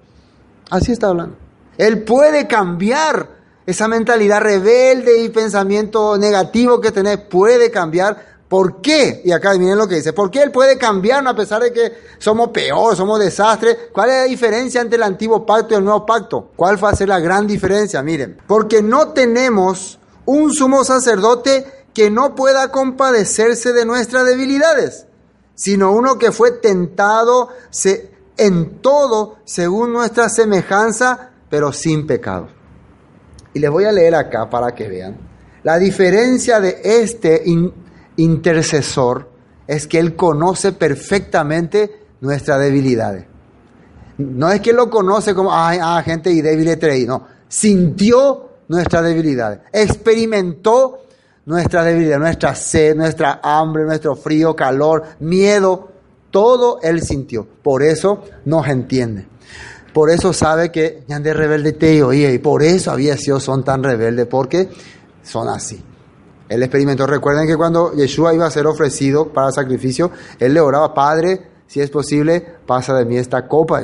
Así 0.70 0.93
está 0.93 1.09
hablando. 1.09 1.34
Él 1.76 2.05
puede 2.05 2.47
cambiar 2.47 3.41
esa 3.66 3.88
mentalidad 3.88 4.41
rebelde 4.41 5.20
y 5.20 5.30
pensamiento 5.30 6.16
negativo 6.16 6.80
que 6.80 6.93
tenés, 6.93 7.18
puede 7.18 7.72
cambiar. 7.72 8.29
¿Por 8.51 8.82
qué? 8.82 9.22
Y 9.24 9.30
acá 9.30 9.55
miren 9.55 9.78
lo 9.78 9.86
que 9.86 9.94
dice. 9.94 10.12
¿Por 10.12 10.28
qué 10.28 10.42
Él 10.42 10.51
puede 10.51 10.76
cambiar 10.76 11.24
a 11.24 11.36
pesar 11.36 11.62
de 11.62 11.72
que 11.72 11.92
somos 12.18 12.48
peor, 12.48 12.96
somos 12.96 13.20
desastres? 13.20 13.76
¿Cuál 13.92 14.11
es 14.11 14.16
la 14.16 14.24
diferencia 14.24 14.80
entre 14.80 14.96
el 14.96 15.05
antiguo 15.05 15.46
pacto 15.46 15.72
y 15.72 15.76
el 15.76 15.84
nuevo 15.84 16.05
pacto? 16.05 16.51
¿Cuál 16.57 16.84
va 16.84 16.90
a 16.90 16.96
ser 16.96 17.09
la 17.09 17.20
gran 17.20 17.46
diferencia? 17.46 18.03
Miren, 18.03 18.38
porque 18.48 18.82
no 18.82 19.11
tenemos 19.11 20.01
un 20.24 20.53
sumo 20.53 20.82
sacerdote 20.82 21.64
que 21.94 22.11
no 22.11 22.34
pueda 22.34 22.72
compadecerse 22.72 23.72
de 23.72 23.84
nuestras 23.84 24.26
debilidades, 24.26 25.07
sino 25.55 25.92
uno 25.92 26.18
que 26.18 26.32
fue 26.32 26.51
tentado 26.51 27.51
en 28.36 28.80
todo 28.80 29.36
según 29.44 29.92
nuestra 29.92 30.28
semejanza, 30.28 31.30
pero 31.48 31.72
sin 31.72 32.05
pecado. 32.05 32.48
Y 33.55 33.61
les 33.61 33.70
voy 33.70 33.84
a 33.84 33.92
leer 33.92 34.16
acá 34.16 34.51
para 34.51 34.74
que 34.74 34.88
vean. 34.88 35.16
La 35.62 35.78
diferencia 35.78 36.59
de 36.59 36.80
este 36.82 37.48
intercesor 38.20 39.28
es 39.66 39.86
que 39.86 39.98
él 39.98 40.16
conoce 40.16 40.72
perfectamente 40.72 42.04
nuestras 42.20 42.60
debilidades. 42.60 43.24
No 44.18 44.50
es 44.50 44.60
que 44.60 44.72
lo 44.72 44.90
conoce 44.90 45.34
como, 45.34 45.54
ay, 45.54 45.78
ah, 45.80 46.02
gente 46.04 46.30
y 46.30 46.42
débil 46.42 46.68
y 46.96 47.06
no. 47.06 47.26
Sintió 47.48 48.50
nuestras 48.68 49.04
debilidades, 49.04 49.60
experimentó 49.72 51.00
nuestra 51.46 51.82
debilidad, 51.82 52.18
nuestra 52.18 52.54
sed, 52.54 52.94
nuestra 52.94 53.40
hambre, 53.42 53.84
nuestro 53.84 54.14
frío, 54.14 54.54
calor, 54.54 55.04
miedo, 55.20 55.90
todo 56.30 56.80
él 56.82 57.02
sintió. 57.02 57.46
Por 57.62 57.82
eso 57.82 58.24
nos 58.44 58.68
entiende. 58.68 59.26
Por 59.92 60.10
eso 60.10 60.32
sabe 60.32 60.70
que 60.70 61.02
ya 61.08 61.18
de 61.18 61.34
rebelde 61.34 61.72
te 61.72 61.94
y 61.94 62.38
por 62.38 62.62
eso 62.62 62.92
había 62.92 63.16
sido 63.16 63.40
son 63.40 63.64
tan 63.64 63.82
rebeldes, 63.82 64.26
porque 64.26 64.68
son 65.22 65.48
así. 65.48 65.82
Él 66.51 66.62
experimentó, 66.62 67.07
recuerden 67.07 67.46
que 67.46 67.57
cuando 67.57 67.94
Yeshua 67.94 68.34
iba 68.34 68.44
a 68.44 68.51
ser 68.51 68.66
ofrecido 68.66 69.32
para 69.32 69.51
sacrificio, 69.51 70.11
él 70.38 70.53
le 70.53 70.61
oraba, 70.61 70.92
Padre, 70.92 71.48
si 71.66 71.80
es 71.80 71.88
posible, 71.88 72.44
pasa 72.66 72.92
de 72.94 73.07
mí 73.07 73.16
esta 73.16 73.48
copa. 73.48 73.82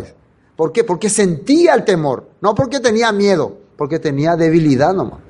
¿Por 0.54 0.72
qué? 0.72 0.84
Porque 0.84 1.08
sentía 1.08 1.72
el 1.72 1.84
temor, 1.84 2.28
no 2.42 2.54
porque 2.54 2.80
tenía 2.80 3.10
miedo, 3.12 3.56
porque 3.78 3.98
tenía 3.98 4.36
debilidad 4.36 4.92
nomás. 4.92 5.20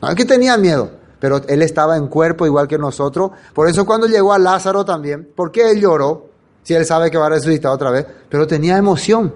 No 0.00 0.10
es 0.10 0.14
que 0.14 0.24
tenía 0.24 0.56
miedo, 0.56 0.92
pero 1.18 1.40
él 1.48 1.62
estaba 1.62 1.96
en 1.96 2.06
cuerpo 2.06 2.46
igual 2.46 2.68
que 2.68 2.78
nosotros. 2.78 3.32
Por 3.52 3.68
eso 3.68 3.84
cuando 3.84 4.06
llegó 4.06 4.32
a 4.32 4.38
Lázaro 4.38 4.84
también, 4.84 5.32
¿por 5.34 5.50
qué 5.50 5.70
él 5.70 5.80
lloró? 5.80 6.28
Si 6.62 6.74
él 6.74 6.84
sabe 6.84 7.10
que 7.10 7.18
va 7.18 7.26
a 7.26 7.30
resucitar 7.30 7.72
otra 7.72 7.90
vez, 7.90 8.06
pero 8.28 8.46
tenía 8.46 8.76
emoción 8.76 9.32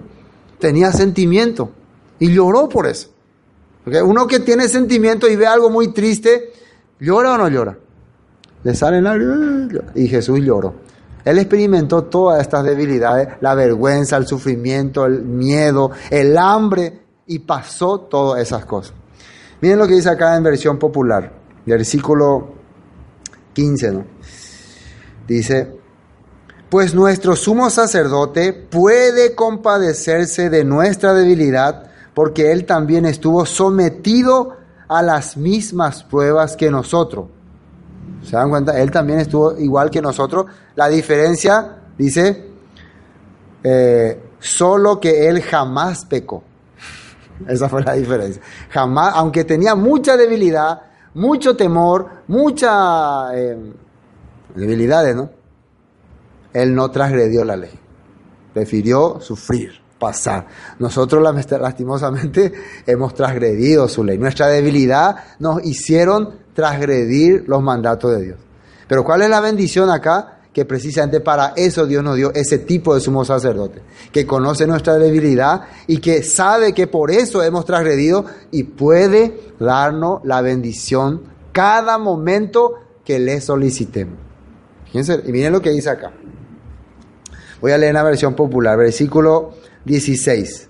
tenía 0.61 0.93
sentimiento 0.93 1.71
y 2.19 2.31
lloró 2.31 2.69
por 2.69 2.87
eso. 2.87 3.09
Porque 3.83 4.01
uno 4.01 4.27
que 4.27 4.39
tiene 4.39 4.69
sentimiento 4.69 5.27
y 5.27 5.35
ve 5.35 5.47
algo 5.47 5.69
muy 5.69 5.91
triste, 5.91 6.53
¿llora 7.01 7.33
o 7.33 7.37
no 7.37 7.49
llora? 7.49 7.77
Le 8.63 8.75
salen 8.75 9.03
lágrimas 9.03 9.83
y 9.95 10.07
Jesús 10.07 10.39
lloró. 10.39 10.75
Él 11.25 11.37
experimentó 11.37 12.05
todas 12.05 12.41
estas 12.41 12.63
debilidades, 12.63 13.29
la 13.41 13.53
vergüenza, 13.53 14.17
el 14.17 14.25
sufrimiento, 14.25 15.05
el 15.05 15.21
miedo, 15.23 15.91
el 16.09 16.37
hambre 16.37 17.01
y 17.27 17.39
pasó 17.39 17.99
todas 18.01 18.41
esas 18.41 18.65
cosas. 18.65 18.93
Miren 19.61 19.77
lo 19.77 19.87
que 19.87 19.95
dice 19.95 20.09
acá 20.09 20.35
en 20.35 20.43
versión 20.43 20.79
popular, 20.79 21.31
versículo 21.65 22.53
15, 23.53 23.91
¿no? 23.91 24.05
Dice, 25.27 25.81
pues 26.69 26.95
nuestro 26.95 27.35
sumo 27.35 27.69
sacerdote 27.69 28.53
puede 28.53 29.35
compadecerse 29.35 30.49
de 30.49 30.63
nuestra 30.63 31.13
debilidad, 31.13 31.91
porque 32.13 32.51
él 32.51 32.65
también 32.65 33.05
estuvo 33.05 33.45
sometido 33.45 34.57
a 34.91 35.01
las 35.01 35.37
mismas 35.37 36.03
pruebas 36.03 36.57
que 36.57 36.69
nosotros. 36.69 37.27
¿Se 38.23 38.35
dan 38.35 38.49
cuenta? 38.49 38.77
Él 38.77 38.91
también 38.91 39.19
estuvo 39.19 39.57
igual 39.57 39.89
que 39.89 40.01
nosotros. 40.01 40.47
La 40.75 40.89
diferencia, 40.89 41.77
dice, 41.97 42.49
eh, 43.63 44.21
solo 44.39 44.99
que 44.99 45.29
él 45.29 45.41
jamás 45.41 46.03
pecó. 46.03 46.43
Esa 47.47 47.69
fue 47.69 47.83
la 47.83 47.93
diferencia. 47.93 48.41
Jamás, 48.69 49.13
aunque 49.15 49.45
tenía 49.45 49.75
mucha 49.75 50.17
debilidad, 50.17 50.81
mucho 51.13 51.55
temor, 51.55 52.09
mucha 52.27 53.33
eh, 53.33 53.57
debilidades, 54.53 55.15
¿no? 55.15 55.29
Él 56.51 56.75
no 56.75 56.91
transgredió 56.91 57.45
la 57.45 57.55
ley. 57.55 57.79
Prefirió 58.53 59.21
sufrir, 59.21 59.80
pasar. 60.01 60.47
Nosotros 60.79 61.23
lastimosamente 61.61 62.51
hemos 62.87 63.13
transgredido 63.13 63.87
su 63.87 64.03
ley. 64.03 64.17
Nuestra 64.17 64.47
debilidad 64.47 65.15
nos 65.37 65.63
hicieron 65.63 66.31
transgredir 66.55 67.45
los 67.47 67.61
mandatos 67.61 68.11
de 68.11 68.21
Dios. 68.23 68.39
Pero 68.87 69.05
¿cuál 69.05 69.21
es 69.21 69.29
la 69.29 69.39
bendición 69.39 69.91
acá? 69.91 70.39
Que 70.51 70.65
precisamente 70.65 71.21
para 71.21 71.53
eso 71.55 71.85
Dios 71.85 72.03
nos 72.03 72.17
dio 72.17 72.33
ese 72.33 72.57
tipo 72.57 72.95
de 72.95 72.99
sumo 72.99 73.23
sacerdote, 73.23 73.83
que 74.11 74.25
conoce 74.25 74.65
nuestra 74.65 74.97
debilidad 74.97 75.61
y 75.85 75.99
que 75.99 76.23
sabe 76.23 76.73
que 76.73 76.87
por 76.87 77.11
eso 77.11 77.43
hemos 77.43 77.63
transgredido 77.63 78.25
y 78.49 78.63
puede 78.63 79.53
darnos 79.59 80.21
la 80.25 80.41
bendición 80.41 81.21
cada 81.51 81.99
momento 81.99 82.73
que 83.05 83.19
le 83.19 83.39
solicitemos. 83.39 84.17
Fíjense, 84.85 85.21
y 85.25 85.31
miren 85.31 85.53
lo 85.53 85.61
que 85.61 85.69
dice 85.69 85.91
acá. 85.91 86.11
Voy 87.61 87.71
a 87.71 87.77
leer 87.77 87.93
la 87.93 88.03
versión 88.03 88.33
popular, 88.33 88.75
versículo 88.77 89.60
16. 89.85 90.69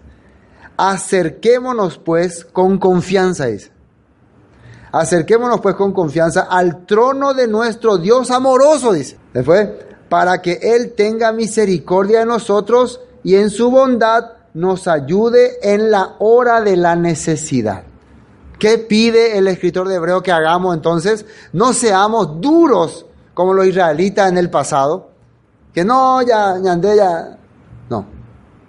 Acerquémonos 0.77 1.97
pues 1.97 2.45
con 2.45 2.77
confianza, 2.77 3.45
dice. 3.45 3.71
Acerquémonos 4.91 5.61
pues 5.61 5.75
con 5.75 5.93
confianza 5.93 6.47
al 6.49 6.85
trono 6.85 7.33
de 7.33 7.47
nuestro 7.47 7.97
Dios 7.97 8.31
amoroso, 8.31 8.93
dice. 8.93 9.17
Después, 9.33 9.69
para 10.09 10.41
que 10.41 10.59
Él 10.61 10.93
tenga 10.95 11.31
misericordia 11.31 12.19
de 12.19 12.25
nosotros 12.25 12.99
y 13.23 13.35
en 13.35 13.49
su 13.49 13.71
bondad 13.71 14.31
nos 14.53 14.87
ayude 14.87 15.57
en 15.61 15.91
la 15.91 16.15
hora 16.19 16.61
de 16.61 16.75
la 16.75 16.95
necesidad. 16.95 17.83
¿Qué 18.59 18.77
pide 18.77 19.37
el 19.37 19.47
escritor 19.47 19.87
de 19.87 19.95
Hebreo 19.95 20.21
que 20.21 20.31
hagamos 20.31 20.75
entonces? 20.75 21.25
No 21.53 21.73
seamos 21.73 22.41
duros 22.41 23.05
como 23.33 23.53
los 23.53 23.65
israelitas 23.65 24.29
en 24.29 24.37
el 24.37 24.49
pasado, 24.49 25.09
que 25.73 25.85
no, 25.85 26.21
ya, 26.21 26.57
ñandé, 26.57 26.97
ya. 26.97 27.37
No, 27.89 28.05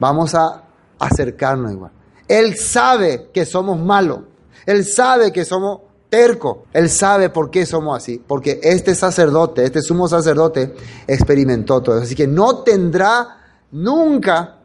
vamos 0.02 0.34
a 0.34 0.64
acercarnos 0.98 1.70
igual. 1.70 1.92
Él 2.26 2.56
sabe 2.56 3.30
que 3.32 3.46
somos 3.46 3.78
malos. 3.78 4.22
Él 4.66 4.84
sabe 4.84 5.30
que 5.30 5.44
somos 5.44 5.82
tercos. 6.10 6.58
Él 6.72 6.90
sabe 6.90 7.30
por 7.30 7.50
qué 7.50 7.64
somos 7.64 7.96
así. 7.96 8.20
Porque 8.26 8.58
este 8.64 8.96
sacerdote, 8.96 9.64
este 9.64 9.80
sumo 9.80 10.08
sacerdote, 10.08 10.74
experimentó 11.06 11.80
todo 11.82 11.96
eso. 11.96 12.04
Así 12.04 12.16
que 12.16 12.26
no 12.26 12.64
tendrá 12.64 13.28
nunca 13.70 14.58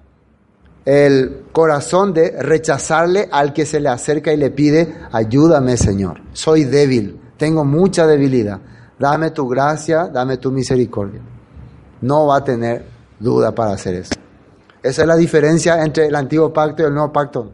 el 0.85 1.43
corazón 1.51 2.15
de 2.15 2.31
rechazarle 2.41 3.30
al 3.31 3.53
que 3.53 3.68
se 3.68 3.80
le 3.80 3.89
acerca 3.89 4.34
y 4.34 4.38
le 4.38 4.49
pide, 4.49 4.95
ayúdame 5.11 5.76
Señor, 5.76 6.22
soy 6.31 6.64
débil, 6.64 7.19
tengo 7.35 7.65
mucha 7.65 8.07
debilidad, 8.07 8.61
dame 8.97 9.31
tu 9.31 9.49
gracia, 9.49 10.07
dame 10.07 10.38
tu 10.38 10.49
misericordia. 10.49 11.19
No 11.99 12.27
va 12.27 12.38
a 12.38 12.43
tener 12.43 12.85
duda 13.19 13.53
para 13.53 13.73
hacer 13.73 13.95
eso. 13.95 14.14
Esa 14.88 15.01
es 15.01 15.07
la 15.07 15.18
diferencia 15.18 15.84
entre 15.84 16.05
el 16.07 16.15
antiguo 16.15 16.53
pacto 16.53 16.81
y 16.81 16.85
el 16.85 16.93
nuevo 16.93 17.11
pacto. 17.11 17.51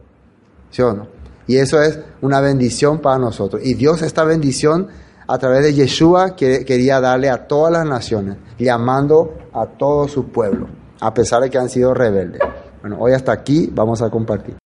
¿Sí 0.70 0.82
o 0.82 0.92
no? 0.92 1.08
Y 1.48 1.56
eso 1.56 1.82
es 1.82 1.98
una 2.22 2.40
bendición 2.40 3.00
para 3.00 3.18
nosotros. 3.18 3.60
Y 3.64 3.74
Dios 3.74 4.02
esta 4.02 4.22
bendición 4.22 4.86
a 5.26 5.36
través 5.38 5.64
de 5.64 5.74
Yeshua 5.74 6.36
quería 6.36 7.00
darle 7.00 7.30
a 7.30 7.48
todas 7.48 7.72
las 7.72 7.86
naciones, 7.86 8.36
llamando 8.56 9.34
a 9.52 9.66
todo 9.66 10.06
su 10.06 10.28
pueblo, 10.28 10.68
a 11.00 11.12
pesar 11.12 11.42
de 11.42 11.50
que 11.50 11.58
han 11.58 11.68
sido 11.68 11.92
rebeldes. 11.92 12.40
Bueno, 12.80 12.98
hoy 13.00 13.12
hasta 13.12 13.32
aquí 13.32 13.68
vamos 13.72 14.00
a 14.00 14.10
compartir. 14.10 14.56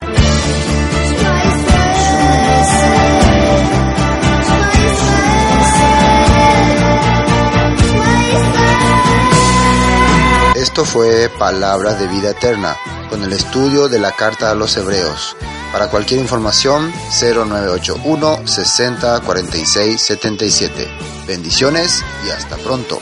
Esto 10.59 10.85
fue 10.85 11.31
Palabras 11.39 12.01
de 12.01 12.09
Vida 12.09 12.31
Eterna, 12.31 12.77
con 13.09 13.23
el 13.23 13.33
estudio 13.33 13.89
de 13.89 14.01
la 14.01 14.11
Carta 14.11 14.51
a 14.51 14.57
los 14.57 14.77
Hebreos. 14.77 15.37
Para 15.71 15.89
cualquier 15.89 16.19
información, 16.19 16.93
0981 17.21 18.45
60 18.45 19.21
46 19.21 20.03
77. 20.03 20.89
Bendiciones 21.29 22.03
y 22.27 22.31
hasta 22.31 22.57
pronto. 22.57 23.01